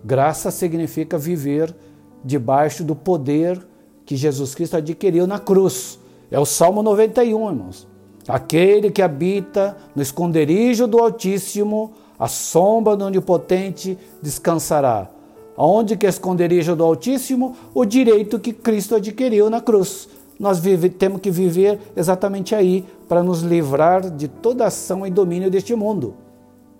Graça 0.03 0.51
significa 0.51 1.17
viver 1.17 1.75
debaixo 2.23 2.83
do 2.83 2.95
poder 2.95 3.65
que 4.05 4.15
Jesus 4.15 4.53
Cristo 4.53 4.77
adquiriu 4.77 5.25
na 5.25 5.39
cruz. 5.39 5.99
É 6.29 6.39
o 6.39 6.45
Salmo 6.45 6.83
91, 6.83 7.49
irmãos. 7.49 7.87
Aquele 8.27 8.91
que 8.91 9.01
habita 9.01 9.77
no 9.95 10.01
esconderijo 10.01 10.85
do 10.85 10.99
Altíssimo 10.99 11.93
a 12.19 12.27
sombra 12.27 12.95
do 12.95 13.05
Onipotente 13.05 13.97
descansará. 14.21 15.07
Aonde 15.55 15.95
que 15.95 16.05
é 16.05 16.09
esconderijo 16.09 16.75
do 16.75 16.83
Altíssimo? 16.83 17.55
O 17.73 17.85
direito 17.85 18.39
que 18.39 18.51
Cristo 18.51 18.95
adquiriu 18.95 19.49
na 19.49 19.61
cruz. 19.61 20.09
Nós 20.39 20.59
vive, 20.59 20.89
temos 20.89 21.21
que 21.21 21.31
viver 21.31 21.79
exatamente 21.95 22.53
aí 22.53 22.85
para 23.07 23.23
nos 23.23 23.41
livrar 23.41 24.09
de 24.09 24.27
toda 24.27 24.65
ação 24.65 25.05
e 25.05 25.09
domínio 25.09 25.49
deste 25.49 25.75
mundo. 25.75 26.15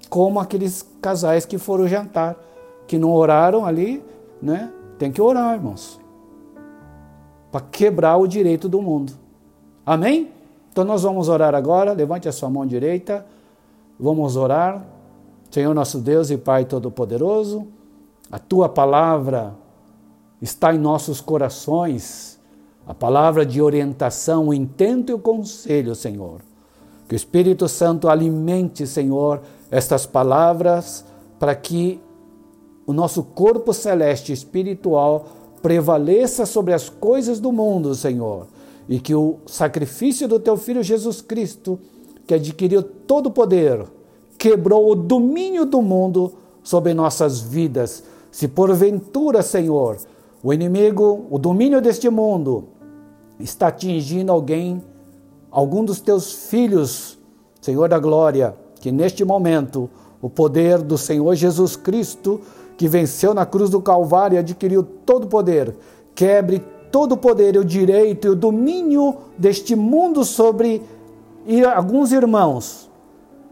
Como 0.09 0.39
aqueles 0.39 0.87
casais 1.01 1.45
que 1.45 1.57
foram 1.57 1.87
jantar, 1.87 2.35
que 2.87 2.97
não 2.97 3.11
oraram 3.11 3.65
ali, 3.65 4.03
né? 4.41 4.71
Tem 4.97 5.11
que 5.11 5.21
orar, 5.21 5.55
irmãos. 5.55 5.99
Para 7.51 7.61
quebrar 7.61 8.17
o 8.17 8.27
direito 8.27 8.67
do 8.69 8.81
mundo. 8.81 9.13
Amém? 9.85 10.31
Então 10.71 10.83
nós 10.83 11.03
vamos 11.03 11.29
orar 11.29 11.53
agora. 11.53 11.93
Levante 11.93 12.27
a 12.27 12.31
sua 12.31 12.49
mão 12.49 12.65
direita. 12.65 13.25
Vamos 13.99 14.35
orar. 14.35 14.85
Senhor 15.49 15.73
nosso 15.73 15.99
Deus 15.99 16.29
e 16.29 16.37
Pai 16.37 16.65
Todo-Poderoso, 16.65 17.67
a 18.31 18.37
tua 18.37 18.67
palavra 18.67 19.55
está 20.41 20.73
em 20.73 20.77
nossos 20.77 21.21
corações, 21.21 22.39
a 22.85 22.93
palavra 22.93 23.45
de 23.45 23.61
orientação, 23.61 24.49
o 24.49 24.53
intento 24.53 25.09
e 25.09 25.13
o 25.13 25.19
conselho, 25.19 25.95
Senhor. 25.95 26.41
Que 27.07 27.15
o 27.15 27.17
Espírito 27.17 27.67
Santo 27.67 28.09
alimente, 28.09 28.85
Senhor, 28.85 29.41
estas 29.71 30.05
palavras 30.05 31.05
para 31.39 31.55
que 31.55 32.01
o 32.85 32.93
nosso 32.93 33.23
corpo 33.23 33.73
celeste 33.73 34.31
espiritual 34.31 35.25
prevaleça 35.61 36.45
sobre 36.45 36.73
as 36.73 36.89
coisas 36.89 37.39
do 37.39 37.51
mundo, 37.51 37.93
Senhor, 37.95 38.47
e 38.87 38.99
que 38.99 39.13
o 39.13 39.37
sacrifício 39.45 40.27
do 40.27 40.39
teu 40.39 40.55
filho 40.55 40.83
Jesus 40.83 41.21
Cristo, 41.21 41.79
que 42.25 42.33
adquiriu 42.33 42.81
todo 42.81 43.27
o 43.27 43.31
poder, 43.31 43.85
quebrou 44.37 44.91
o 44.91 44.95
domínio 44.95 45.65
do 45.65 45.81
mundo 45.81 46.33
sobre 46.63 46.93
nossas 46.93 47.41
vidas. 47.41 48.03
Se 48.31 48.47
porventura, 48.47 49.41
Senhor, 49.41 49.97
o 50.43 50.53
inimigo, 50.53 51.25
o 51.29 51.37
domínio 51.37 51.81
deste 51.81 52.09
mundo 52.09 52.65
está 53.39 53.67
atingindo 53.67 54.31
alguém, 54.31 54.81
algum 55.51 55.83
dos 55.83 55.99
teus 55.99 56.31
filhos, 56.49 57.17
Senhor 57.61 57.89
da 57.89 57.99
glória, 57.99 58.55
que 58.79 58.91
neste 58.91 59.23
momento 59.25 59.89
o 60.21 60.29
poder 60.29 60.81
do 60.81 60.97
Senhor 60.97 61.35
Jesus 61.35 61.75
Cristo, 61.75 62.41
que 62.77 62.87
venceu 62.87 63.33
na 63.33 63.45
cruz 63.45 63.69
do 63.69 63.81
Calvário 63.81 64.35
e 64.35 64.39
adquiriu 64.39 64.83
todo 64.83 65.25
o 65.25 65.27
poder, 65.27 65.75
quebre 66.13 66.63
todo 66.91 67.13
o 67.13 67.17
poder 67.17 67.57
o 67.57 67.65
direito 67.65 68.27
e 68.27 68.29
o 68.29 68.35
domínio 68.35 69.15
deste 69.37 69.75
mundo 69.75 70.23
sobre 70.23 70.81
alguns 71.75 72.11
irmãos 72.11 72.87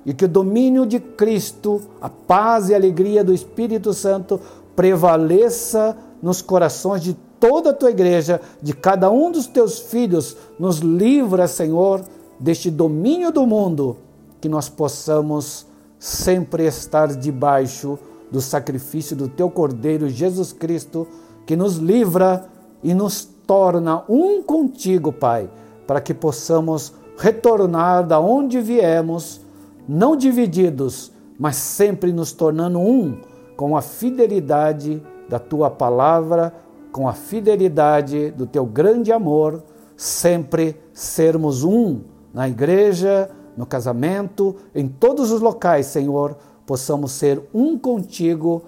e 0.06 0.14
que 0.14 0.26
o 0.26 0.30
domínio 0.30 0.86
de 0.86 1.00
Cristo, 1.00 1.82
a 2.00 2.10
paz 2.10 2.70
e 2.70 2.74
a 2.74 2.78
alegria 2.78 3.24
do 3.24 3.34
Espírito 3.34 3.94
Santo 3.94 4.40
prevaleça 4.76 5.98
nos 6.22 6.42
corações 6.42 7.02
de 7.02 7.18
toda 7.40 7.70
a 7.70 7.74
tua 7.74 7.92
igreja, 7.92 8.42
de 8.62 8.74
cada 8.74 9.10
um 9.10 9.32
dos 9.32 9.48
teus 9.48 9.80
filhos. 9.80 10.36
Nos 10.60 10.80
livra, 10.80 11.48
Senhor, 11.48 12.02
deste 12.40 12.70
domínio 12.70 13.32
do 13.32 13.46
mundo, 13.46 13.98
que 14.42 14.50
nós 14.50 14.70
possamos 14.70 15.66
sempre 16.00 16.66
estar 16.66 17.08
debaixo 17.08 17.98
do 18.32 18.42
sacrifício 18.42 19.16
do 19.16 19.28
teu 19.28 19.50
Cordeiro 19.50 20.10
Jesus 20.10 20.52
Cristo, 20.52 21.08
que 21.46 21.56
nos 21.56 21.78
livra 21.78 22.48
e 22.84 22.94
nos 22.94 23.26
torna 23.48 24.04
um 24.10 24.42
contigo, 24.42 25.12
Pai, 25.12 25.50
para 25.88 26.02
que 26.02 26.14
possamos 26.14 26.94
retornar 27.18 28.06
da 28.06 28.20
onde 28.20 28.60
viemos 28.60 29.42
não 29.88 30.16
divididos, 30.16 31.12
mas 31.40 31.56
sempre 31.56 32.12
nos 32.12 32.32
tornando 32.32 32.80
um 32.80 33.18
com 33.56 33.78
a 33.78 33.82
fidelidade 33.82 35.02
da 35.30 35.40
tua 35.40 35.70
palavra, 35.70 36.54
com 36.96 37.10
a 37.10 37.14
fidelidade 37.14 38.32
do 38.32 38.48
teu 38.48 38.66
grande 38.66 39.12
amor, 39.12 39.62
sempre 39.98 40.80
sermos 40.94 41.62
um 41.62 42.00
na 42.34 42.48
igreja, 42.48 43.30
no 43.58 43.66
casamento, 43.66 44.56
em 44.74 44.88
todos 44.88 45.30
os 45.30 45.42
locais, 45.42 45.88
Senhor, 45.88 46.38
possamos 46.66 47.12
ser 47.12 47.44
um 47.54 47.78
contigo, 47.78 48.64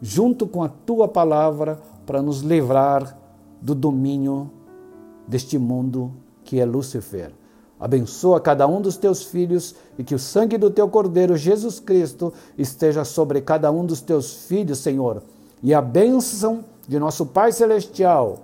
junto 0.00 0.46
com 0.46 0.62
a 0.62 0.68
tua 0.68 1.08
palavra, 1.08 1.80
para 2.06 2.22
nos 2.22 2.42
livrar 2.42 3.18
do 3.60 3.74
domínio 3.74 4.48
deste 5.26 5.58
mundo 5.58 6.12
que 6.44 6.60
é 6.60 6.64
Lúcifer. 6.64 7.32
Abençoa 7.80 8.40
cada 8.40 8.68
um 8.68 8.80
dos 8.80 8.96
teus 8.96 9.24
filhos 9.24 9.74
e 9.98 10.04
que 10.04 10.14
o 10.14 10.18
sangue 10.20 10.56
do 10.56 10.70
teu 10.70 10.88
Cordeiro 10.88 11.36
Jesus 11.36 11.80
Cristo 11.80 12.32
esteja 12.56 13.04
sobre 13.04 13.40
cada 13.40 13.68
um 13.72 13.84
dos 13.84 14.00
teus 14.00 14.46
filhos, 14.46 14.78
Senhor. 14.78 15.24
E 15.60 15.74
a 15.74 15.82
bênção 15.82 16.64
de 16.88 16.98
nosso 16.98 17.26
Pai 17.26 17.52
Celestial 17.52 18.38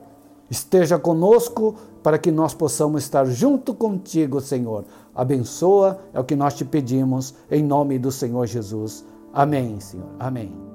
esteja 0.50 0.98
conosco 0.98 1.74
para 2.02 2.18
que 2.18 2.30
nós 2.30 2.52
possamos 2.52 3.02
estar 3.02 3.24
junto 3.24 3.72
contigo, 3.72 4.40
Senhor. 4.40 4.84
Abençoa, 5.14 5.98
é 6.12 6.20
o 6.20 6.24
que 6.24 6.36
nós 6.36 6.54
te 6.54 6.64
pedimos, 6.64 7.34
em 7.50 7.62
nome 7.62 7.98
do 7.98 8.12
Senhor 8.12 8.46
Jesus. 8.46 9.04
Amém, 9.32 9.80
Senhor. 9.80 10.10
Amém. 10.18 10.73